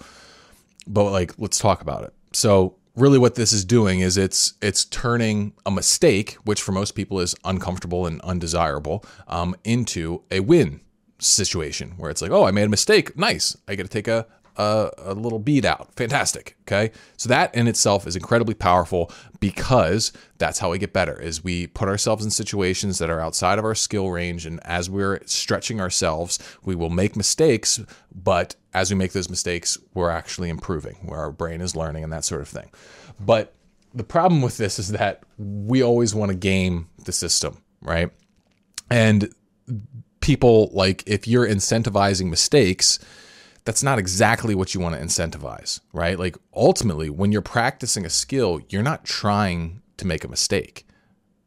But 0.91 1.11
like, 1.11 1.33
let's 1.37 1.57
talk 1.57 1.81
about 1.81 2.03
it. 2.03 2.13
So 2.33 2.75
really, 2.95 3.17
what 3.17 3.35
this 3.35 3.53
is 3.53 3.65
doing 3.65 4.01
is 4.01 4.17
it's 4.17 4.53
it's 4.61 4.85
turning 4.85 5.53
a 5.65 5.71
mistake, 5.71 6.33
which 6.43 6.61
for 6.61 6.71
most 6.71 6.91
people 6.91 7.19
is 7.19 7.35
uncomfortable 7.45 8.05
and 8.05 8.21
undesirable, 8.21 9.05
um, 9.27 9.55
into 9.63 10.23
a 10.29 10.41
win 10.41 10.81
situation 11.19 11.91
where 11.97 12.09
it's 12.09 12.21
like, 12.21 12.31
oh, 12.31 12.45
I 12.45 12.51
made 12.51 12.63
a 12.65 12.69
mistake. 12.69 13.17
Nice, 13.17 13.55
I 13.67 13.75
get 13.75 13.83
to 13.83 13.89
take 13.89 14.07
a 14.07 14.27
a, 14.57 14.91
a 14.97 15.13
little 15.13 15.39
bead 15.39 15.65
out. 15.65 15.93
Fantastic. 15.95 16.57
Okay. 16.63 16.91
So 17.17 17.29
that 17.29 17.53
in 17.55 17.67
itself 17.67 18.07
is 18.07 18.15
incredibly 18.15 18.53
powerful 18.53 19.11
because 19.39 20.11
that's 20.37 20.59
how 20.59 20.71
we 20.71 20.77
get 20.77 20.93
better 20.93 21.19
is 21.19 21.43
we 21.43 21.67
put 21.67 21.87
ourselves 21.87 22.23
in 22.23 22.31
situations 22.31 22.99
that 22.99 23.09
are 23.09 23.19
outside 23.19 23.59
of 23.59 23.65
our 23.65 23.75
skill 23.75 24.09
range. 24.09 24.45
And 24.45 24.59
as 24.65 24.89
we're 24.89 25.21
stretching 25.25 25.79
ourselves, 25.79 26.39
we 26.63 26.75
will 26.75 26.89
make 26.89 27.15
mistakes, 27.15 27.79
but 28.13 28.55
as 28.73 28.89
we 28.89 28.95
make 28.95 29.11
those 29.11 29.29
mistakes, 29.29 29.77
we're 29.93 30.09
actually 30.09 30.49
improving 30.49 30.95
where 31.05 31.19
our 31.19 31.31
brain 31.31 31.61
is 31.61 31.75
learning 31.75 32.03
and 32.03 32.13
that 32.13 32.25
sort 32.25 32.41
of 32.41 32.47
thing. 32.47 32.69
But 33.19 33.53
the 33.93 34.03
problem 34.03 34.41
with 34.41 34.57
this 34.57 34.79
is 34.79 34.89
that 34.89 35.23
we 35.37 35.83
always 35.83 36.15
want 36.15 36.31
to 36.31 36.37
game 36.37 36.89
the 37.03 37.11
system, 37.11 37.61
right? 37.81 38.09
And 38.89 39.33
people 40.21 40.69
like 40.73 41.03
if 41.05 41.27
you're 41.27 41.47
incentivizing 41.47 42.29
mistakes, 42.29 42.99
that's 43.65 43.83
not 43.83 43.99
exactly 43.99 44.55
what 44.55 44.73
you 44.73 44.79
want 44.79 44.95
to 44.95 45.01
incentivize, 45.01 45.81
right? 45.93 46.17
Like 46.17 46.37
ultimately, 46.53 47.09
when 47.09 47.31
you're 47.31 47.41
practicing 47.41 48.05
a 48.05 48.09
skill, 48.09 48.61
you're 48.69 48.81
not 48.81 49.03
trying 49.03 49.81
to 49.97 50.07
make 50.07 50.23
a 50.23 50.27
mistake. 50.27 50.87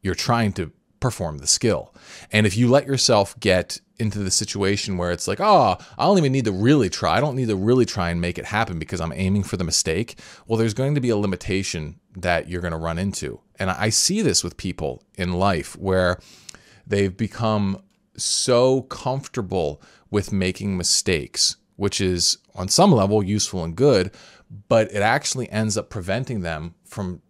You're 0.02 0.14
trying 0.14 0.52
to 0.54 0.70
perform 1.00 1.38
the 1.38 1.46
skill. 1.46 1.94
And 2.30 2.46
if 2.46 2.56
you 2.56 2.68
let 2.68 2.86
yourself 2.86 3.38
get 3.40 3.80
into 3.98 4.18
the 4.18 4.30
situation 4.30 4.96
where 4.96 5.12
it's 5.12 5.28
like, 5.28 5.40
oh, 5.40 5.76
I 5.98 6.04
don't 6.04 6.18
even 6.18 6.32
need 6.32 6.46
to 6.46 6.52
really 6.52 6.90
try. 6.90 7.16
I 7.16 7.20
don't 7.20 7.36
need 7.36 7.48
to 7.48 7.56
really 7.56 7.84
try 7.84 8.10
and 8.10 8.20
make 8.20 8.38
it 8.38 8.46
happen 8.46 8.78
because 8.78 9.00
I'm 9.00 9.12
aiming 9.12 9.44
for 9.44 9.56
the 9.56 9.64
mistake. 9.64 10.18
Well, 10.46 10.58
there's 10.58 10.74
going 10.74 10.94
to 10.96 11.00
be 11.00 11.10
a 11.10 11.16
limitation 11.16 12.00
that 12.16 12.48
you're 12.48 12.60
going 12.60 12.72
to 12.72 12.78
run 12.78 12.98
into. 12.98 13.40
And 13.58 13.70
I 13.70 13.90
see 13.90 14.20
this 14.20 14.42
with 14.42 14.56
people 14.56 15.02
in 15.16 15.32
life 15.32 15.76
where 15.76 16.18
they've 16.86 17.16
become 17.16 17.82
so 18.16 18.82
comfortable 18.82 19.80
with 20.10 20.32
making 20.32 20.76
mistakes 20.76 21.56
which 21.76 22.00
is 22.00 22.38
on 22.54 22.68
some 22.68 22.92
level 22.92 23.22
useful 23.22 23.64
and 23.64 23.76
good, 23.76 24.12
but 24.68 24.90
it 24.92 25.02
actually 25.02 25.50
ends 25.50 25.76
up 25.76 25.90
preventing 25.90 26.40
them 26.40 26.74
from 26.84 27.20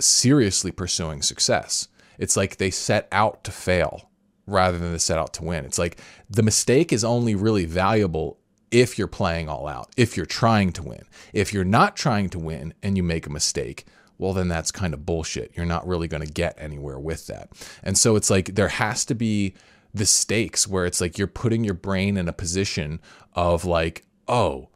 seriously 0.00 0.72
pursuing 0.72 1.22
success. 1.22 1.88
It's 2.18 2.36
like 2.36 2.56
they 2.56 2.70
set 2.70 3.08
out 3.12 3.44
to 3.44 3.50
fail 3.52 4.10
rather 4.46 4.78
than 4.78 4.92
they 4.92 4.98
set 4.98 5.18
out 5.18 5.32
to 5.34 5.44
win. 5.44 5.64
It's 5.64 5.78
like 5.78 6.00
the 6.28 6.42
mistake 6.42 6.92
is 6.92 7.04
only 7.04 7.34
really 7.34 7.64
valuable 7.64 8.38
if 8.70 8.98
you're 8.98 9.06
playing 9.06 9.48
all 9.48 9.68
out, 9.68 9.92
if 9.96 10.16
you're 10.16 10.26
trying 10.26 10.72
to 10.72 10.82
win. 10.82 11.04
If 11.32 11.52
you're 11.52 11.64
not 11.64 11.96
trying 11.96 12.28
to 12.30 12.38
win 12.38 12.74
and 12.82 12.96
you 12.96 13.02
make 13.02 13.26
a 13.26 13.30
mistake, 13.30 13.86
well, 14.18 14.32
then 14.32 14.48
that's 14.48 14.70
kind 14.70 14.94
of 14.94 15.06
bullshit. 15.06 15.52
You're 15.54 15.66
not 15.66 15.86
really 15.86 16.08
going 16.08 16.26
to 16.26 16.32
get 16.32 16.56
anywhere 16.58 16.98
with 16.98 17.26
that. 17.28 17.50
And 17.82 17.96
so 17.96 18.16
it's 18.16 18.30
like 18.30 18.54
there 18.54 18.68
has 18.68 19.04
to 19.06 19.14
be 19.14 19.54
the 19.92 20.06
stakes 20.06 20.66
where 20.66 20.86
it's 20.86 21.00
like 21.00 21.18
you're 21.18 21.26
putting 21.26 21.62
your 21.62 21.74
brain 21.74 22.16
in 22.16 22.28
a 22.28 22.32
position 22.32 23.00
of 23.34 23.64
like, 23.64 24.04
oh, 24.26 24.68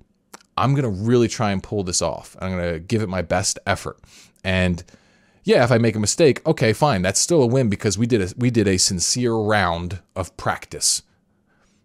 I'm 0.57 0.75
going 0.75 0.85
to 0.85 1.03
really 1.03 1.29
try 1.29 1.51
and 1.51 1.63
pull 1.63 1.83
this 1.83 2.03
off. 2.03 2.37
I'm 2.41 2.53
going 2.53 2.73
to 2.75 2.81
give 2.81 3.03
it 3.03 3.09
my 3.09 3.23
best 3.23 3.59
effort. 3.67 3.99
And 4.45 4.85
yeah, 5.49 5.65
if 5.65 5.73
I 5.73 5.79
make 5.79 5.97
a 5.97 5.99
mistake, 5.99 6.47
okay, 6.47 6.75
fine. 6.75 7.01
That's 7.01 7.19
still 7.19 7.43
a 7.43 7.47
win 7.47 7.71
because 7.71 7.97
we 7.97 8.07
did 8.07 8.21
a 8.21 8.35
we 8.37 8.51
did 8.51 8.69
a 8.69 8.77
sincere 8.77 9.33
round 9.33 10.01
of 10.15 10.37
practice. 10.37 11.01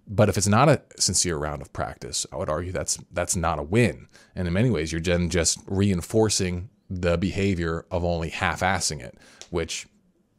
But 0.06 0.28
if 0.28 0.38
it's 0.38 0.50
not 0.50 0.68
a 0.68 0.82
sincere 1.00 1.38
round 1.38 1.62
of 1.62 1.72
practice, 1.72 2.28
I 2.34 2.36
would 2.36 2.50
argue 2.50 2.74
that's 2.74 3.00
that's 3.14 3.38
not 3.38 3.60
a 3.60 3.64
win. 3.64 4.10
And 4.36 4.50
in 4.50 4.54
many 4.54 4.70
ways, 4.70 4.92
you're 4.92 5.00
then 5.00 5.30
just 5.30 5.60
reinforcing 5.66 6.72
the 6.90 7.18
behavior 7.18 7.86
of 7.90 8.04
only 8.04 8.32
half-assing 8.32 9.02
it, 9.02 9.18
which 9.50 9.88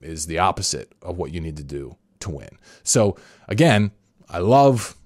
is 0.02 0.26
the 0.26 0.38
opposite 0.38 0.92
of 1.00 1.16
what 1.16 1.32
you 1.32 1.40
need 1.40 1.56
to 1.56 1.64
do 1.64 1.96
to 2.20 2.30
win. 2.30 2.58
So 2.82 3.16
again, 3.48 3.92
I 4.28 4.40
love 4.40 4.96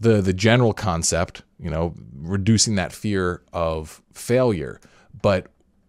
the 0.00 0.20
the 0.20 0.32
general 0.32 0.72
concept, 0.72 1.42
you 1.60 1.70
know, 1.70 1.94
reducing 2.12 2.74
that 2.74 2.92
fear 2.92 3.44
of 3.52 4.02
failure, 4.12 4.80
but 5.22 5.46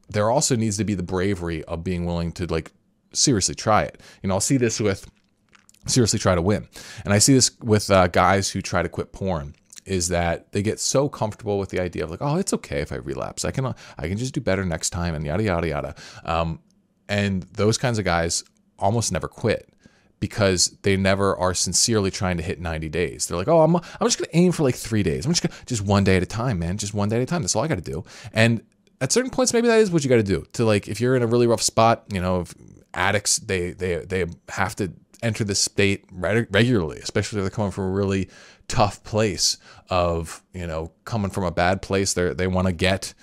there 0.09 0.29
also 0.29 0.55
needs 0.55 0.77
to 0.77 0.83
be 0.83 0.93
the 0.93 1.03
bravery 1.03 1.63
of 1.65 1.83
being 1.83 2.05
willing 2.05 2.31
to 2.33 2.45
like 2.47 2.71
seriously 3.13 3.55
try 3.55 3.83
it. 3.83 4.01
You 4.21 4.29
know, 4.29 4.35
I'll 4.35 4.41
see 4.41 4.57
this 4.57 4.79
with 4.79 5.09
seriously 5.87 6.19
try 6.19 6.35
to 6.35 6.41
win, 6.41 6.67
and 7.03 7.13
I 7.13 7.19
see 7.19 7.33
this 7.33 7.51
with 7.61 7.89
uh, 7.89 8.07
guys 8.07 8.49
who 8.49 8.61
try 8.61 8.81
to 8.83 8.89
quit 8.89 9.11
porn. 9.11 9.55
Is 9.85 10.09
that 10.09 10.51
they 10.51 10.61
get 10.61 10.79
so 10.79 11.09
comfortable 11.09 11.57
with 11.57 11.69
the 11.69 11.79
idea 11.79 12.03
of 12.03 12.11
like, 12.11 12.21
oh, 12.21 12.35
it's 12.35 12.53
okay 12.53 12.79
if 12.81 12.91
I 12.91 12.97
relapse. 12.97 13.43
I 13.43 13.49
can 13.49 13.65
I 13.65 14.07
can 14.07 14.17
just 14.17 14.35
do 14.35 14.41
better 14.41 14.63
next 14.63 14.91
time, 14.91 15.15
and 15.15 15.25
yada 15.25 15.43
yada 15.43 15.67
yada. 15.67 15.95
Um, 16.25 16.59
and 17.07 17.43
those 17.43 17.77
kinds 17.77 17.97
of 17.97 18.05
guys 18.05 18.43
almost 18.77 19.11
never 19.11 19.27
quit 19.27 19.73
because 20.19 20.77
they 20.83 20.97
never 20.97 21.35
are 21.37 21.53
sincerely 21.53 22.11
trying 22.11 22.37
to 22.37 22.43
hit 22.43 22.59
90 22.59 22.89
days. 22.89 23.27
They're 23.27 23.37
like, 23.37 23.47
oh, 23.47 23.61
I'm, 23.61 23.75
I'm 23.75 23.83
just 24.03 24.19
to 24.19 24.37
aim 24.37 24.51
for 24.51 24.63
like 24.63 24.75
three 24.75 25.03
days. 25.03 25.25
I'm 25.25 25.31
just 25.31 25.43
to, 25.43 25.65
just 25.65 25.81
one 25.81 26.03
day 26.03 26.17
at 26.17 26.23
a 26.23 26.27
time, 26.27 26.59
man. 26.59 26.77
Just 26.77 26.93
one 26.93 27.09
day 27.09 27.17
at 27.17 27.21
a 27.21 27.25
time. 27.25 27.41
That's 27.41 27.55
all 27.55 27.63
I 27.63 27.67
got 27.67 27.75
to 27.75 27.81
do. 27.81 28.03
And 28.33 28.61
at 29.01 29.11
certain 29.11 29.31
points, 29.31 29.53
maybe 29.53 29.67
that 29.67 29.79
is 29.79 29.91
what 29.91 30.03
you 30.03 30.09
got 30.09 30.17
to 30.17 30.23
do 30.23 30.45
to 30.53 30.65
like, 30.65 30.87
if 30.87 30.99
you're 30.99 31.15
in 31.15 31.23
a 31.23 31.27
really 31.27 31.47
rough 31.47 31.61
spot, 31.61 32.05
you 32.11 32.21
know, 32.21 32.45
addicts, 32.93 33.37
they, 33.37 33.71
they, 33.71 33.97
they 33.97 34.25
have 34.49 34.75
to 34.77 34.91
enter 35.21 35.43
this 35.43 35.59
state 35.59 36.05
regularly, 36.11 36.99
especially 36.99 37.39
if 37.39 37.43
they're 37.43 37.49
coming 37.49 37.71
from 37.71 37.85
a 37.85 37.91
really 37.91 38.29
tough 38.67 39.03
place 39.03 39.57
of, 39.89 40.43
you 40.53 40.65
know, 40.65 40.91
coming 41.05 41.31
from 41.31 41.43
a 41.43 41.51
bad 41.51 41.81
place. 41.81 42.13
They 42.13 42.33
they 42.33 42.47
want 42.47 42.67
to 42.67 42.73
get 42.73 43.13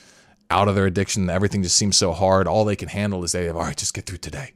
out 0.51 0.69
of 0.69 0.75
their 0.75 0.87
addiction. 0.87 1.31
Everything 1.31 1.63
just 1.63 1.77
seems 1.77 1.97
so 1.97 2.13
hard. 2.13 2.47
All 2.47 2.65
they 2.65 2.77
can 2.77 2.89
handle 2.89 3.25
is 3.25 3.33
they 3.33 3.47
have, 3.47 3.57
all 3.57 3.63
right, 3.63 3.77
just 3.77 3.95
get 3.95 4.07
through 4.07 4.19
today. 4.19 4.53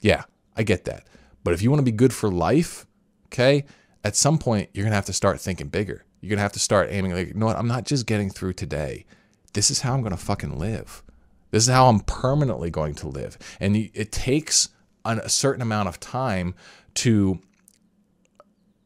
Yeah, 0.00 0.24
I 0.56 0.62
get 0.62 0.84
that. 0.86 1.06
But 1.44 1.54
if 1.54 1.62
you 1.62 1.70
want 1.70 1.80
to 1.80 1.84
be 1.84 1.92
good 1.92 2.12
for 2.12 2.30
life, 2.30 2.86
okay, 3.26 3.64
at 4.04 4.16
some 4.16 4.38
point 4.38 4.70
you're 4.72 4.86
to 4.86 4.94
have 4.94 5.06
to 5.06 5.12
start 5.12 5.40
thinking 5.40 5.68
bigger. 5.68 6.04
You're 6.20 6.36
to 6.36 6.42
have 6.42 6.52
to 6.52 6.58
start 6.58 6.88
aiming 6.90 7.12
like, 7.12 7.28
you 7.28 7.34
know 7.34 7.46
what? 7.46 7.56
I'm 7.56 7.68
not 7.68 7.84
just 7.84 8.06
getting 8.06 8.30
through 8.30 8.54
today. 8.54 9.06
This 9.52 9.70
is 9.70 9.80
how 9.80 9.94
I'm 9.94 10.00
going 10.00 10.12
to 10.12 10.16
fucking 10.16 10.58
live. 10.58 11.02
This 11.50 11.64
is 11.64 11.72
how 11.72 11.88
I'm 11.88 12.00
permanently 12.00 12.70
going 12.70 12.94
to 12.96 13.08
live. 13.08 13.36
And 13.58 13.76
it 13.76 14.12
takes 14.12 14.68
a 15.04 15.28
certain 15.28 15.62
amount 15.62 15.88
of 15.88 15.98
time 15.98 16.54
to 16.94 17.40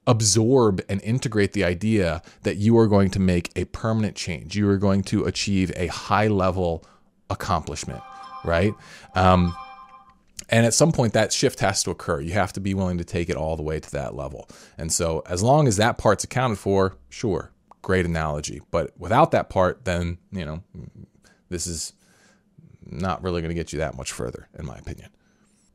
absorb 0.07 0.83
and 0.89 1.03
integrate 1.03 1.53
the 1.53 1.65
idea 1.65 2.23
that 2.43 2.57
you 2.57 2.77
are 2.79 2.87
going 2.87 3.11
to 3.11 3.21
make 3.21 3.51
a 3.57 3.65
permanent 3.67 4.17
change. 4.17 4.57
You 4.57 4.69
are 4.69 4.77
going 4.79 5.03
to 5.05 5.25
achieve 5.25 5.73
a 5.77 5.87
high 5.89 6.29
level 6.29 6.85
accomplishment, 7.31 8.03
right? 8.45 8.75
Um, 9.15 9.55
and 10.51 10.67
at 10.67 10.75
some 10.75 10.93
point, 10.93 11.15
that 11.15 11.33
shift 11.33 11.61
has 11.61 11.83
to 11.85 11.91
occur. 11.91 12.21
You 12.21 12.33
have 12.33 12.53
to 12.53 12.61
be 12.61 12.75
willing 12.75 12.99
to 12.99 13.05
take 13.05 13.31
it 13.31 13.37
all 13.37 13.57
the 13.57 13.63
way 13.63 13.81
to 13.81 13.91
that 13.93 14.15
level. 14.15 14.49
And 14.77 14.93
so, 14.93 15.23
as 15.27 15.43
long 15.43 15.67
as 15.67 15.79
that 15.79 15.97
part's 15.97 16.25
accounted 16.25 16.59
for, 16.59 16.97
sure, 17.09 17.51
great 17.85 18.07
analogy. 18.07 18.61
But 18.73 18.93
without 18.99 19.31
that 19.33 19.49
part, 19.51 19.85
then, 19.85 20.19
you 20.33 20.45
know, 20.45 20.63
this 21.51 21.67
is 21.69 21.93
not 22.87 23.23
really 23.23 23.41
going 23.43 23.51
to 23.51 23.55
get 23.55 23.73
you 23.73 23.79
that 23.81 23.97
much 23.97 24.11
further, 24.13 24.49
in 24.59 24.67
my 24.67 24.77
opinion. 24.79 25.11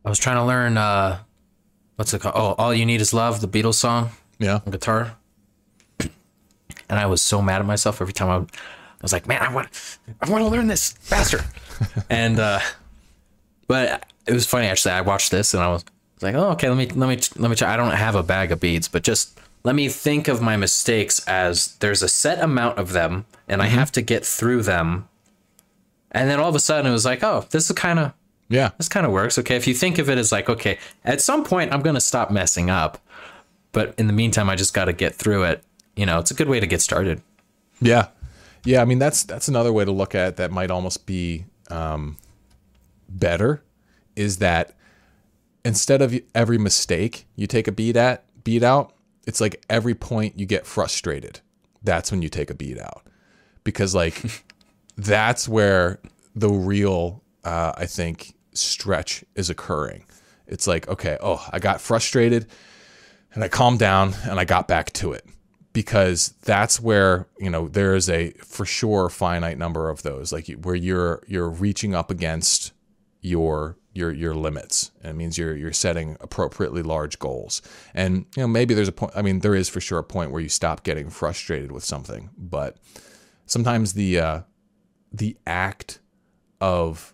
I 0.04 0.10
was 0.10 0.20
trying 0.20 0.38
to 0.38 0.44
learn 0.44 0.78
uh 0.78 1.20
what's 1.96 2.14
it 2.14 2.22
called? 2.22 2.36
Oh, 2.38 2.56
All 2.58 2.74
You 2.74 2.86
Need 2.86 3.00
Is 3.02 3.14
Love, 3.14 3.42
the 3.42 3.48
Beatles 3.48 3.76
song 3.76 4.10
Yeah. 4.40 4.60
on 4.66 4.72
guitar. 4.72 5.16
And 6.00 6.98
I 7.00 7.06
was 7.06 7.22
so 7.22 7.42
mad 7.42 7.60
at 7.62 7.68
myself 7.68 8.02
every 8.02 8.14
time 8.14 8.30
I, 8.30 8.38
would- 8.40 8.52
I 8.52 9.04
was 9.04 9.14
like, 9.14 9.28
man, 9.28 9.42
I 9.42 9.54
want 9.54 9.68
I 10.22 10.30
want 10.30 10.44
to 10.44 10.50
learn 10.50 10.68
this 10.68 10.92
faster. 10.94 11.42
and 12.10 12.40
uh 12.40 12.60
but 13.68 14.06
it 14.26 14.34
was 14.34 14.46
funny 14.46 14.68
actually. 14.68 14.92
I 14.94 15.02
watched 15.02 15.32
this 15.32 15.54
and 15.54 15.62
I 15.64 15.68
was 15.70 15.86
like, 16.22 16.36
oh, 16.36 16.52
okay, 16.52 16.68
let 16.70 16.78
me 16.78 16.88
let 16.88 17.08
me 17.10 17.20
let 17.38 17.50
me 17.50 17.56
try. 17.56 17.72
I 17.74 17.78
don't 17.78 17.92
have 17.92 18.16
a 18.16 18.24
bag 18.24 18.52
of 18.52 18.60
beads, 18.60 18.88
but 18.88 19.04
just 19.04 19.40
let 19.64 19.76
me 19.76 19.90
think 19.90 20.28
of 20.28 20.42
my 20.42 20.56
mistakes 20.58 21.20
as 21.28 21.76
there's 21.78 22.02
a 22.02 22.08
set 22.08 22.40
amount 22.40 22.78
of 22.78 22.94
them 22.94 23.26
and 23.48 23.62
I 23.62 23.66
have 23.68 23.92
to 23.94 24.02
get 24.02 24.26
through 24.26 24.64
them. 24.64 25.08
And 26.12 26.30
then 26.30 26.40
all 26.40 26.50
of 26.50 26.56
a 26.56 26.60
sudden 26.60 26.90
it 26.90 26.94
was 26.94 27.06
like, 27.06 27.24
oh, 27.24 27.46
this 27.52 27.70
is 27.70 27.76
kind 27.76 28.00
of 28.00 28.14
Yeah. 28.48 28.72
this 28.78 28.90
kind 28.90 29.06
of 29.06 29.12
works. 29.12 29.38
Okay, 29.38 29.56
if 29.56 29.68
you 29.68 29.74
think 29.74 29.98
of 29.98 30.10
it 30.10 30.18
as 30.18 30.32
like, 30.32 30.50
okay, 30.50 30.78
at 31.04 31.22
some 31.22 31.44
point 31.44 31.74
I'm 31.74 31.82
gonna 31.82 32.02
stop 32.02 32.32
messing 32.32 32.70
up, 32.70 32.98
but 33.72 33.94
in 33.98 34.08
the 34.08 34.14
meantime 34.14 34.50
I 34.50 34.56
just 34.56 34.74
got 34.74 34.86
to 34.86 34.94
get 34.94 35.14
through 35.14 35.44
it. 35.44 35.64
You 35.96 36.06
know, 36.06 36.18
it's 36.20 36.32
a 36.32 36.34
good 36.34 36.48
way 36.50 36.60
to 36.60 36.66
get 36.68 36.82
started. 36.82 37.22
Yeah, 37.82 38.08
yeah. 38.64 38.82
I 38.82 38.86
mean, 38.86 39.00
that's 39.00 39.24
that's 39.24 39.48
another 39.50 39.72
way 39.74 39.84
to 39.86 39.92
look 39.92 40.16
at 40.16 40.28
it 40.30 40.36
that 40.38 40.50
might 40.52 40.72
almost 40.72 41.06
be 41.06 41.46
um, 41.70 42.18
better. 43.10 43.62
Is 44.16 44.38
that 44.38 44.74
instead 45.64 46.02
of 46.02 46.18
every 46.34 46.58
mistake 46.58 47.26
you 47.36 47.48
take 47.48 47.68
a 47.68 47.72
beat 47.72 47.96
at 47.98 48.24
beat 48.44 48.64
out, 48.64 48.94
it's 49.30 49.40
like 49.40 49.64
every 49.70 49.94
point 49.94 50.40
you 50.40 50.48
get 50.48 50.66
frustrated. 50.66 51.40
That's 51.84 52.12
when 52.12 52.24
you 52.24 52.30
take 52.30 52.50
a 52.50 52.56
beat 52.56 52.80
out, 52.80 53.04
because 53.64 53.94
like 53.94 54.44
that's 54.98 55.48
where 55.48 56.00
the 56.36 56.50
real 56.50 57.24
uh, 57.44 57.74
I 57.78 57.86
think 57.86 58.34
stretch 58.54 59.24
is 59.36 59.52
occurring. 59.52 60.06
It's 60.48 60.66
like 60.66 60.88
okay, 60.88 61.20
oh, 61.22 61.48
I 61.54 61.60
got 61.60 61.80
frustrated 61.80 62.48
and 63.36 63.44
I 63.44 63.50
calmed 63.50 63.78
down 63.78 64.16
and 64.28 64.40
I 64.40 64.46
got 64.46 64.68
back 64.68 64.92
to 64.94 65.14
it 65.14 65.28
because 65.74 66.34
that's 66.42 66.80
where 66.80 67.28
you 67.38 67.52
know 67.52 67.68
there 67.68 67.94
is 67.94 68.10
a 68.10 68.32
for 68.44 68.66
sure 68.66 69.10
finite 69.10 69.60
number 69.60 69.92
of 69.92 70.02
those 70.02 70.34
like 70.34 70.50
where 70.64 70.74
you're 70.74 71.22
you're 71.28 71.52
reaching 71.52 71.94
up 71.94 72.10
against 72.10 72.74
your 73.22 73.78
your 74.00 74.12
your 74.12 74.34
limits 74.34 74.92
it 75.04 75.14
means 75.14 75.38
you're 75.38 75.56
you're 75.56 75.74
setting 75.74 76.18
appropriately 76.22 76.82
large 76.82 77.20
goals 77.20 77.62
and 77.94 78.26
you 78.36 78.42
know 78.42 78.48
maybe 78.48 78.74
there's 78.74 78.88
a 78.88 78.94
point 78.94 79.12
I 79.16 79.22
mean 79.22 79.40
there 79.40 79.56
is 79.56 79.70
for 79.70 79.82
sure 79.82 80.00
a 80.00 80.04
point 80.04 80.32
where 80.32 80.42
you 80.42 80.50
stop 80.50 80.84
getting 80.84 81.10
frustrated 81.10 81.72
with 81.72 81.84
something 81.84 82.30
but 82.38 82.78
sometimes 83.46 83.94
the 83.94 84.20
uh 84.20 84.42
the 85.12 85.38
act 85.46 86.00
of 86.62 87.14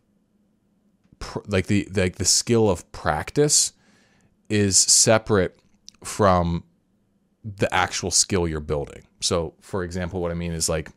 pr- 1.19 1.39
like 1.47 1.67
the 1.67 1.87
like 1.93 2.15
the 2.15 2.25
skill 2.25 2.69
of 2.69 2.89
practice 2.91 3.73
is 4.49 4.77
separate 4.77 5.59
from 6.03 6.63
the 7.43 7.71
actual 7.73 8.11
skill 8.11 8.47
you're 8.47 8.59
building. 8.59 9.03
So, 9.21 9.53
for 9.61 9.83
example, 9.83 10.21
what 10.21 10.31
I 10.31 10.33
mean 10.33 10.51
is 10.51 10.67
like, 10.67 10.89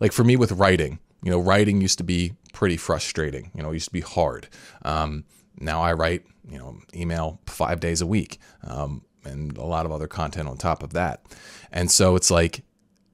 like 0.00 0.12
for 0.12 0.24
me 0.24 0.36
with 0.36 0.52
writing, 0.52 0.98
you 1.22 1.30
know, 1.30 1.38
writing 1.40 1.80
used 1.80 1.98
to 1.98 2.04
be 2.04 2.34
pretty 2.56 2.76
frustrating. 2.76 3.50
You 3.54 3.62
know, 3.62 3.70
it 3.70 3.74
used 3.74 3.88
to 3.88 3.92
be 3.92 4.00
hard. 4.00 4.48
Um, 4.82 5.24
now 5.60 5.82
I 5.82 5.92
write, 5.92 6.24
you 6.48 6.58
know, 6.58 6.78
email 6.94 7.38
five 7.46 7.80
days 7.80 8.00
a 8.00 8.06
week, 8.06 8.38
um, 8.64 9.02
and 9.24 9.56
a 9.58 9.64
lot 9.64 9.84
of 9.84 9.92
other 9.92 10.06
content 10.06 10.48
on 10.48 10.56
top 10.56 10.82
of 10.82 10.94
that. 10.94 11.22
And 11.70 11.90
so 11.90 12.16
it's 12.16 12.30
like, 12.30 12.62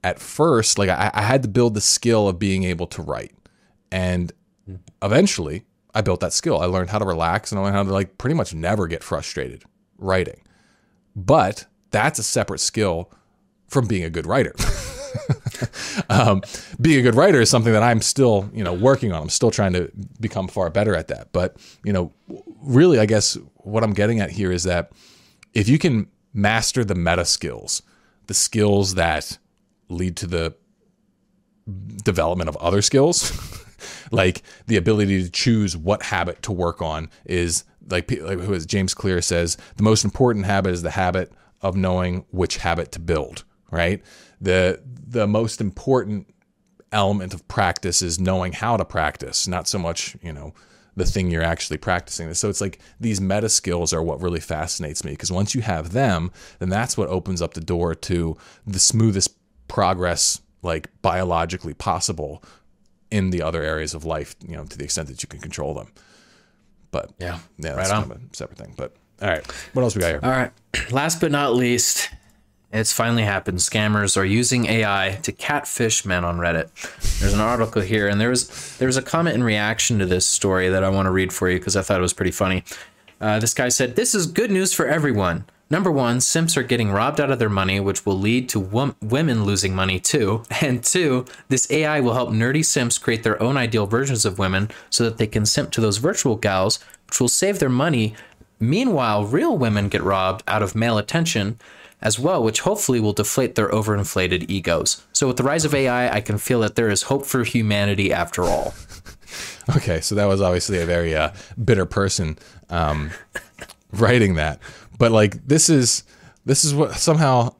at 0.03 0.19
first, 0.19 0.77
like 0.77 0.89
I, 0.89 1.11
I 1.13 1.21
had 1.21 1.43
to 1.43 1.49
build 1.49 1.73
the 1.73 1.81
skill 1.81 2.27
of 2.27 2.39
being 2.39 2.63
able 2.63 2.87
to 2.87 3.01
write, 3.01 3.33
and 3.91 4.31
eventually, 5.01 5.63
I 5.93 6.01
built 6.01 6.21
that 6.21 6.33
skill. 6.33 6.59
I 6.59 6.65
learned 6.65 6.89
how 6.89 6.99
to 6.99 7.05
relax, 7.05 7.51
and 7.51 7.59
I 7.59 7.63
learned 7.63 7.75
how 7.75 7.83
to 7.83 7.91
like 7.91 8.17
pretty 8.17 8.35
much 8.35 8.53
never 8.53 8.87
get 8.87 9.03
frustrated 9.03 9.63
writing 9.97 10.41
but 11.15 11.65
that's 11.91 12.19
a 12.19 12.23
separate 12.23 12.59
skill 12.59 13.11
from 13.67 13.87
being 13.87 14.03
a 14.03 14.09
good 14.09 14.25
writer. 14.25 14.53
um, 16.09 16.41
being 16.79 16.99
a 16.99 17.01
good 17.01 17.15
writer 17.15 17.41
is 17.41 17.49
something 17.49 17.73
that 17.73 17.83
I'm 17.83 18.01
still, 18.01 18.49
you 18.53 18.63
know, 18.63 18.73
working 18.73 19.11
on. 19.11 19.23
I'm 19.23 19.29
still 19.29 19.51
trying 19.51 19.73
to 19.73 19.91
become 20.19 20.47
far 20.47 20.69
better 20.69 20.95
at 20.95 21.07
that. 21.09 21.31
But 21.31 21.57
you 21.83 21.93
know, 21.93 22.13
really, 22.61 22.99
I 22.99 23.05
guess 23.05 23.37
what 23.57 23.83
I'm 23.83 23.93
getting 23.93 24.19
at 24.19 24.31
here 24.31 24.51
is 24.51 24.63
that 24.63 24.91
if 25.53 25.69
you 25.69 25.77
can 25.77 26.07
master 26.33 26.83
the 26.83 26.95
meta 26.95 27.25
skills, 27.25 27.81
the 28.27 28.33
skills 28.33 28.95
that 28.95 29.37
lead 29.89 30.17
to 30.17 30.27
the 30.27 30.55
development 32.03 32.49
of 32.49 32.57
other 32.57 32.81
skills, 32.81 33.31
like 34.11 34.41
the 34.67 34.77
ability 34.77 35.23
to 35.23 35.29
choose 35.29 35.77
what 35.77 36.03
habit 36.03 36.41
to 36.43 36.51
work 36.51 36.81
on 36.81 37.09
is 37.25 37.63
like, 37.89 38.09
like 38.21 38.39
who 38.39 38.53
is 38.53 38.65
James 38.65 38.93
Clear 38.93 39.21
says 39.21 39.57
the 39.77 39.83
most 39.83 40.03
important 40.03 40.45
habit 40.45 40.71
is 40.71 40.81
the 40.81 40.91
habit 40.91 41.31
of 41.61 41.75
knowing 41.75 42.25
which 42.31 42.57
habit 42.57 42.91
to 42.93 42.99
build 42.99 43.43
right 43.71 44.03
the 44.43 44.81
the 44.85 45.25
most 45.25 45.61
important 45.61 46.27
element 46.91 47.33
of 47.33 47.47
practice 47.47 48.01
is 48.01 48.19
knowing 48.19 48.51
how 48.51 48.77
to 48.77 48.85
practice 48.85 49.47
not 49.47 49.67
so 49.67 49.79
much 49.79 50.15
you 50.21 50.31
know 50.31 50.53
the 50.95 51.05
thing 51.05 51.31
you're 51.31 51.41
actually 51.41 51.77
practicing. 51.77 52.31
So 52.35 52.49
it's 52.49 52.61
like 52.61 52.77
these 52.99 53.19
meta 53.19 53.49
skills 53.49 53.93
are 53.93 54.03
what 54.03 54.21
really 54.21 54.39
fascinates 54.39 55.03
me 55.03 55.11
because 55.11 55.31
once 55.31 55.55
you 55.55 55.61
have 55.61 55.91
them 55.91 56.31
then 56.59 56.69
that's 56.69 56.95
what 56.95 57.09
opens 57.09 57.41
up 57.41 57.55
the 57.55 57.61
door 57.61 57.95
to 57.95 58.37
the 58.67 58.77
smoothest 58.77 59.35
progress 59.67 60.39
like 60.61 60.89
biologically 61.01 61.73
possible 61.73 62.43
in 63.09 63.31
the 63.31 63.41
other 63.41 63.63
areas 63.63 63.95
of 63.95 64.05
life 64.05 64.35
you 64.47 64.55
know 64.55 64.65
to 64.65 64.77
the 64.77 64.83
extent 64.83 65.07
that 65.07 65.23
you 65.23 65.27
can 65.27 65.39
control 65.39 65.73
them. 65.73 65.91
But 66.91 67.11
Yeah, 67.17 67.39
yeah 67.57 67.73
that's 67.73 67.89
right 67.89 67.99
kind 68.01 68.11
of 68.11 68.17
a 68.17 68.35
separate 68.35 68.59
thing 68.59 68.73
but 68.77 68.95
all 69.21 69.29
right. 69.29 69.45
What 69.73 69.83
else 69.83 69.95
we 69.95 70.01
got 70.01 70.09
here? 70.09 70.19
All 70.21 70.29
right. 70.29 70.51
Last 70.91 71.21
but 71.21 71.31
not 71.31 71.55
least, 71.55 72.09
it's 72.73 72.91
finally 72.91 73.23
happened. 73.23 73.59
Scammers 73.59 74.17
are 74.17 74.25
using 74.25 74.65
AI 74.65 75.19
to 75.21 75.31
catfish 75.31 76.05
men 76.05 76.25
on 76.25 76.37
Reddit. 76.37 76.69
There's 77.19 77.33
an 77.33 77.39
article 77.39 77.83
here, 77.83 78.07
and 78.07 78.19
there 78.19 78.29
was 78.29 78.77
there 78.77 78.87
was 78.87 78.97
a 78.97 79.01
comment 79.01 79.35
in 79.35 79.43
reaction 79.43 79.99
to 79.99 80.05
this 80.07 80.25
story 80.25 80.69
that 80.69 80.83
I 80.83 80.89
want 80.89 81.05
to 81.05 81.11
read 81.11 81.31
for 81.31 81.49
you 81.49 81.59
because 81.59 81.75
I 81.75 81.83
thought 81.83 81.99
it 81.99 82.01
was 82.01 82.13
pretty 82.13 82.31
funny. 82.31 82.63
Uh, 83.21 83.39
this 83.39 83.53
guy 83.53 83.69
said, 83.69 83.95
"This 83.95 84.15
is 84.15 84.25
good 84.25 84.49
news 84.49 84.73
for 84.73 84.87
everyone. 84.87 85.45
Number 85.69 85.91
one, 85.91 86.19
simps 86.19 86.57
are 86.57 86.63
getting 86.63 86.91
robbed 86.91 87.21
out 87.21 87.31
of 87.31 87.39
their 87.39 87.49
money, 87.49 87.79
which 87.79 88.05
will 88.05 88.19
lead 88.19 88.49
to 88.49 88.59
wom- 88.59 88.95
women 89.01 89.43
losing 89.43 89.73
money 89.73 89.99
too. 89.99 90.43
And 90.61 90.83
two, 90.83 91.25
this 91.49 91.69
AI 91.71 91.99
will 91.99 92.13
help 92.13 92.29
nerdy 92.29 92.65
simps 92.65 92.97
create 92.97 93.23
their 93.23 93.41
own 93.41 93.55
ideal 93.55 93.85
versions 93.85 94.25
of 94.25 94.39
women 94.39 94.69
so 94.89 95.03
that 95.03 95.17
they 95.17 95.27
can 95.27 95.45
simp 95.45 95.71
to 95.71 95.81
those 95.81 95.97
virtual 95.97 96.35
gals, 96.35 96.79
which 97.07 97.19
will 97.21 97.29
save 97.29 97.59
their 97.59 97.69
money. 97.69 98.15
Meanwhile, 98.59 99.25
real 99.25 99.57
women 99.57 99.89
get 99.89 100.03
robbed 100.03 100.43
out 100.47 100.61
of 100.63 100.75
male 100.75 100.97
attention 100.97 101.59
as 102.03 102.19
well, 102.19 102.43
which 102.43 102.59
hopefully 102.59 102.99
will 102.99 103.13
deflate 103.13 103.55
their 103.55 103.69
overinflated 103.69 104.49
egos. 104.49 105.03
So, 105.13 105.27
with 105.27 105.37
the 105.37 105.43
rise 105.43 105.65
of 105.65 105.73
AI, 105.73 106.13
I 106.13 106.21
can 106.21 106.37
feel 106.37 106.59
that 106.59 106.75
there 106.75 106.89
is 106.89 107.03
hope 107.03 107.25
for 107.25 107.43
humanity 107.43 108.13
after 108.13 108.43
all. 108.43 108.75
Okay, 109.75 110.01
so 110.01 110.15
that 110.15 110.25
was 110.25 110.41
obviously 110.41 110.79
a 110.81 110.85
very 110.85 111.15
uh, 111.15 111.31
bitter 111.63 111.85
person 111.85 112.37
um, 112.69 113.11
writing 113.91 114.35
that, 114.35 114.59
but 114.99 115.11
like 115.11 115.47
this 115.47 115.69
is 115.69 116.03
this 116.45 116.65
is 116.65 116.75
what 116.75 116.93
somehow 116.95 117.55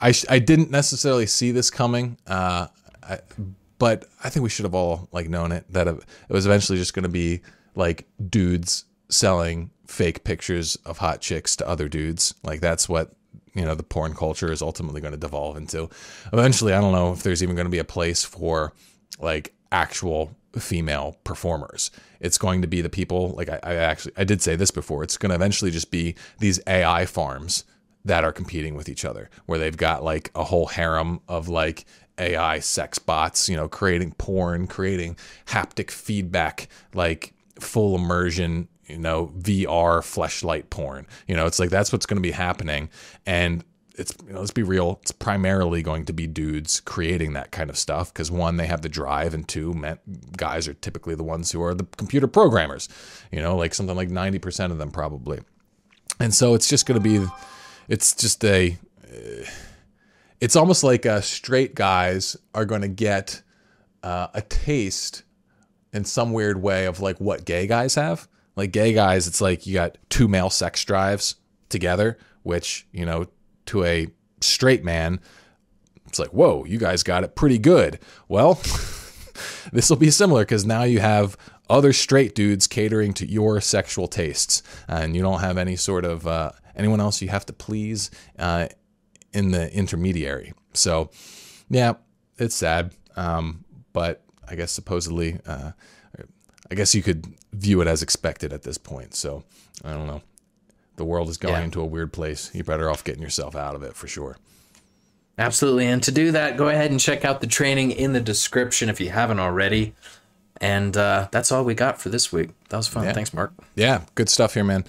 I 0.00 0.12
sh- 0.12 0.26
I 0.28 0.38
didn't 0.38 0.70
necessarily 0.70 1.26
see 1.26 1.52
this 1.52 1.70
coming, 1.70 2.18
uh, 2.26 2.66
I, 3.02 3.20
but 3.78 4.04
I 4.22 4.28
think 4.28 4.42
we 4.42 4.50
should 4.50 4.66
have 4.66 4.74
all 4.74 5.08
like 5.12 5.28
known 5.28 5.50
it 5.50 5.64
that 5.70 5.88
it 5.88 6.04
was 6.28 6.46
eventually 6.46 6.78
just 6.78 6.94
going 6.94 7.04
to 7.04 7.08
be 7.08 7.40
like 7.74 8.06
dudes 8.28 8.84
selling 9.08 9.70
fake 9.86 10.24
pictures 10.24 10.76
of 10.84 10.98
hot 10.98 11.20
chicks 11.20 11.56
to 11.56 11.68
other 11.68 11.88
dudes. 11.88 12.34
Like 12.42 12.60
that's 12.60 12.88
what 12.88 13.14
you 13.56 13.64
know 13.64 13.74
the 13.74 13.82
porn 13.82 14.14
culture 14.14 14.52
is 14.52 14.62
ultimately 14.62 15.00
going 15.00 15.12
to 15.12 15.18
devolve 15.18 15.56
into. 15.56 15.88
Eventually, 16.32 16.72
I 16.72 16.80
don't 16.80 16.92
know 16.92 17.12
if 17.12 17.22
there's 17.22 17.42
even 17.42 17.56
going 17.56 17.66
to 17.66 17.70
be 17.70 17.78
a 17.78 17.84
place 17.84 18.24
for 18.24 18.72
like 19.18 19.54
actual 19.72 20.36
female 20.58 21.16
performers. 21.24 21.90
It's 22.20 22.38
going 22.38 22.62
to 22.62 22.68
be 22.68 22.80
the 22.80 22.88
people 22.88 23.30
like 23.30 23.48
I, 23.48 23.58
I 23.62 23.74
actually 23.74 24.12
I 24.16 24.24
did 24.24 24.42
say 24.42 24.56
this 24.56 24.70
before. 24.70 25.02
It's 25.02 25.16
going 25.16 25.30
to 25.30 25.36
eventually 25.36 25.70
just 25.70 25.90
be 25.90 26.14
these 26.38 26.60
AI 26.66 27.06
farms 27.06 27.64
that 28.04 28.22
are 28.22 28.32
competing 28.32 28.74
with 28.74 28.88
each 28.88 29.04
other, 29.04 29.30
where 29.46 29.58
they've 29.58 29.76
got 29.76 30.04
like 30.04 30.30
a 30.34 30.44
whole 30.44 30.66
harem 30.66 31.20
of 31.28 31.48
like 31.48 31.86
AI 32.18 32.60
sex 32.60 32.98
bots, 32.98 33.48
you 33.48 33.56
know, 33.56 33.68
creating 33.68 34.12
porn, 34.12 34.66
creating 34.66 35.16
haptic 35.46 35.90
feedback, 35.90 36.68
like 36.94 37.34
full 37.58 37.94
immersion, 37.94 38.68
you 38.86 38.98
know, 38.98 39.32
VR 39.38 40.00
fleshlight 40.00 40.70
porn. 40.70 41.06
You 41.26 41.36
know, 41.36 41.46
it's 41.46 41.58
like 41.58 41.70
that's 41.70 41.92
what's 41.92 42.06
going 42.06 42.16
to 42.18 42.26
be 42.26 42.32
happening. 42.32 42.88
And 43.24 43.64
it's, 43.94 44.14
you 44.26 44.32
know, 44.32 44.40
let's 44.40 44.50
be 44.50 44.62
real, 44.62 44.98
it's 45.02 45.12
primarily 45.12 45.82
going 45.82 46.04
to 46.04 46.12
be 46.12 46.26
dudes 46.26 46.80
creating 46.80 47.32
that 47.32 47.50
kind 47.50 47.70
of 47.70 47.78
stuff 47.78 48.12
because 48.12 48.30
one, 48.30 48.56
they 48.58 48.66
have 48.66 48.82
the 48.82 48.88
drive, 48.88 49.32
and 49.34 49.48
two, 49.48 49.72
men, 49.72 49.98
guys 50.36 50.68
are 50.68 50.74
typically 50.74 51.14
the 51.14 51.24
ones 51.24 51.50
who 51.50 51.62
are 51.62 51.74
the 51.74 51.84
computer 51.96 52.26
programmers, 52.26 52.88
you 53.32 53.40
know, 53.40 53.56
like 53.56 53.74
something 53.74 53.96
like 53.96 54.10
90% 54.10 54.70
of 54.70 54.78
them 54.78 54.90
probably. 54.90 55.40
And 56.20 56.34
so 56.34 56.54
it's 56.54 56.68
just 56.68 56.86
going 56.86 57.02
to 57.02 57.08
be, 57.08 57.26
it's 57.88 58.14
just 58.14 58.44
a, 58.44 58.76
it's 60.40 60.56
almost 60.56 60.84
like 60.84 61.06
uh, 61.06 61.20
straight 61.20 61.74
guys 61.74 62.36
are 62.54 62.64
going 62.64 62.82
to 62.82 62.88
get 62.88 63.42
uh, 64.02 64.28
a 64.34 64.42
taste 64.42 65.22
in 65.92 66.04
some 66.04 66.32
weird 66.32 66.60
way 66.60 66.84
of 66.84 67.00
like 67.00 67.18
what 67.18 67.44
gay 67.44 67.66
guys 67.66 67.94
have. 67.94 68.28
Like 68.56 68.72
gay 68.72 68.92
guys, 68.92 69.26
it's 69.26 69.40
like 69.40 69.66
you 69.66 69.74
got 69.74 69.98
two 70.08 70.28
male 70.28 70.50
sex 70.50 70.84
drives 70.84 71.36
together, 71.68 72.18
which, 72.42 72.86
you 72.90 73.04
know, 73.04 73.26
to 73.66 73.84
a 73.84 74.08
straight 74.40 74.84
man, 74.84 75.20
it's 76.06 76.18
like, 76.18 76.30
whoa, 76.30 76.64
you 76.64 76.78
guys 76.78 77.02
got 77.02 77.24
it 77.24 77.34
pretty 77.34 77.58
good. 77.58 77.98
Well, 78.28 78.54
this 79.72 79.90
will 79.90 79.96
be 79.96 80.10
similar 80.10 80.42
because 80.42 80.64
now 80.64 80.84
you 80.84 81.00
have 81.00 81.36
other 81.68 81.92
straight 81.92 82.34
dudes 82.34 82.66
catering 82.66 83.12
to 83.14 83.28
your 83.28 83.60
sexual 83.60 84.06
tastes, 84.06 84.62
and 84.88 85.16
you 85.16 85.22
don't 85.22 85.40
have 85.40 85.58
any 85.58 85.76
sort 85.76 86.04
of 86.04 86.26
uh, 86.26 86.52
anyone 86.76 87.00
else 87.00 87.20
you 87.20 87.28
have 87.28 87.46
to 87.46 87.52
please 87.52 88.10
uh, 88.38 88.68
in 89.32 89.50
the 89.50 89.72
intermediary. 89.74 90.54
So, 90.72 91.10
yeah, 91.68 91.94
it's 92.38 92.54
sad, 92.54 92.94
um, 93.16 93.64
but 93.92 94.22
I 94.48 94.54
guess 94.54 94.70
supposedly, 94.70 95.40
uh, 95.46 95.72
I 96.70 96.74
guess 96.74 96.94
you 96.94 97.02
could 97.02 97.26
view 97.52 97.80
it 97.80 97.86
as 97.86 98.02
expected 98.02 98.52
at 98.52 98.62
this 98.62 98.78
point. 98.78 99.14
So, 99.14 99.44
I 99.84 99.92
don't 99.92 100.06
know. 100.06 100.22
The 100.96 101.04
world 101.04 101.28
is 101.28 101.36
going 101.36 101.54
Yeah. 101.54 101.62
into 101.64 101.80
a 101.80 101.84
weird 101.84 102.12
place. 102.12 102.50
You're 102.54 102.64
better 102.64 102.90
off 102.90 103.04
getting 103.04 103.22
yourself 103.22 103.54
out 103.54 103.74
of 103.74 103.82
it 103.82 103.94
for 103.94 104.08
sure. 104.08 104.36
Absolutely. 105.38 105.86
And 105.86 106.02
to 106.02 106.10
do 106.10 106.32
that, 106.32 106.56
go 106.56 106.68
ahead 106.68 106.90
and 106.90 106.98
check 106.98 107.24
out 107.24 107.40
the 107.40 107.46
training 107.46 107.90
in 107.92 108.12
the 108.14 108.20
description 108.20 108.88
if 108.88 109.00
you 109.00 109.10
haven't 109.10 109.38
already. 109.38 109.94
And 110.58 110.96
uh, 110.96 111.28
that's 111.30 111.52
all 111.52 111.64
we 111.64 111.74
got 111.74 112.00
for 112.00 112.08
this 112.08 112.32
week. 112.32 112.48
That 112.70 112.78
was 112.78 112.88
fun. 112.88 113.04
Yeah. 113.04 113.12
Thanks, 113.12 113.34
Mark. 113.34 113.52
Yeah, 113.74 114.02
good 114.14 114.30
stuff 114.30 114.54
here, 114.54 114.64
man. 114.64 114.84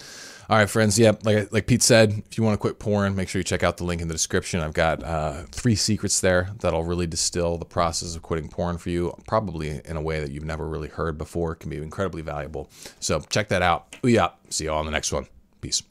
All 0.50 0.58
right, 0.58 0.70
friends. 0.70 0.98
Yep, 0.98 1.26
like 1.26 1.52
like 1.52 1.68
Pete 1.68 1.84
said, 1.84 2.24
if 2.30 2.38
you 2.38 2.44
want 2.44 2.54
to 2.54 2.58
quit 2.58 2.80
porn, 2.80 3.16
make 3.16 3.28
sure 3.28 3.40
you 3.40 3.44
check 3.44 3.64
out 3.64 3.76
the 3.76 3.84
link 3.84 4.02
in 4.02 4.08
the 4.08 4.14
description. 4.14 4.62
I've 4.62 4.74
got 4.74 5.04
uh, 5.04 5.44
three 5.52 5.76
secrets 5.76 6.22
there 6.22 6.50
that'll 6.60 6.86
really 6.86 7.06
distill 7.06 7.58
the 7.58 7.66
process 7.66 8.16
of 8.16 8.22
quitting 8.22 8.48
porn 8.48 8.78
for 8.78 8.90
you, 8.90 9.14
probably 9.28 9.82
in 9.84 9.98
a 9.98 10.02
way 10.02 10.22
that 10.22 10.32
you've 10.32 10.46
never 10.46 10.66
really 10.68 10.88
heard 10.88 11.18
before. 11.18 11.52
It 11.52 11.58
can 11.58 11.70
be 11.70 11.78
incredibly 11.78 12.22
valuable. 12.22 12.70
So 13.02 13.20
check 13.20 13.50
that 13.50 13.62
out. 13.62 13.98
Yeah. 14.04 14.30
See 14.50 14.64
you 14.64 14.72
all 14.72 14.80
on 14.80 14.86
the 14.86 14.92
next 14.92 15.12
one. 15.12 15.28
Peace. 15.60 15.84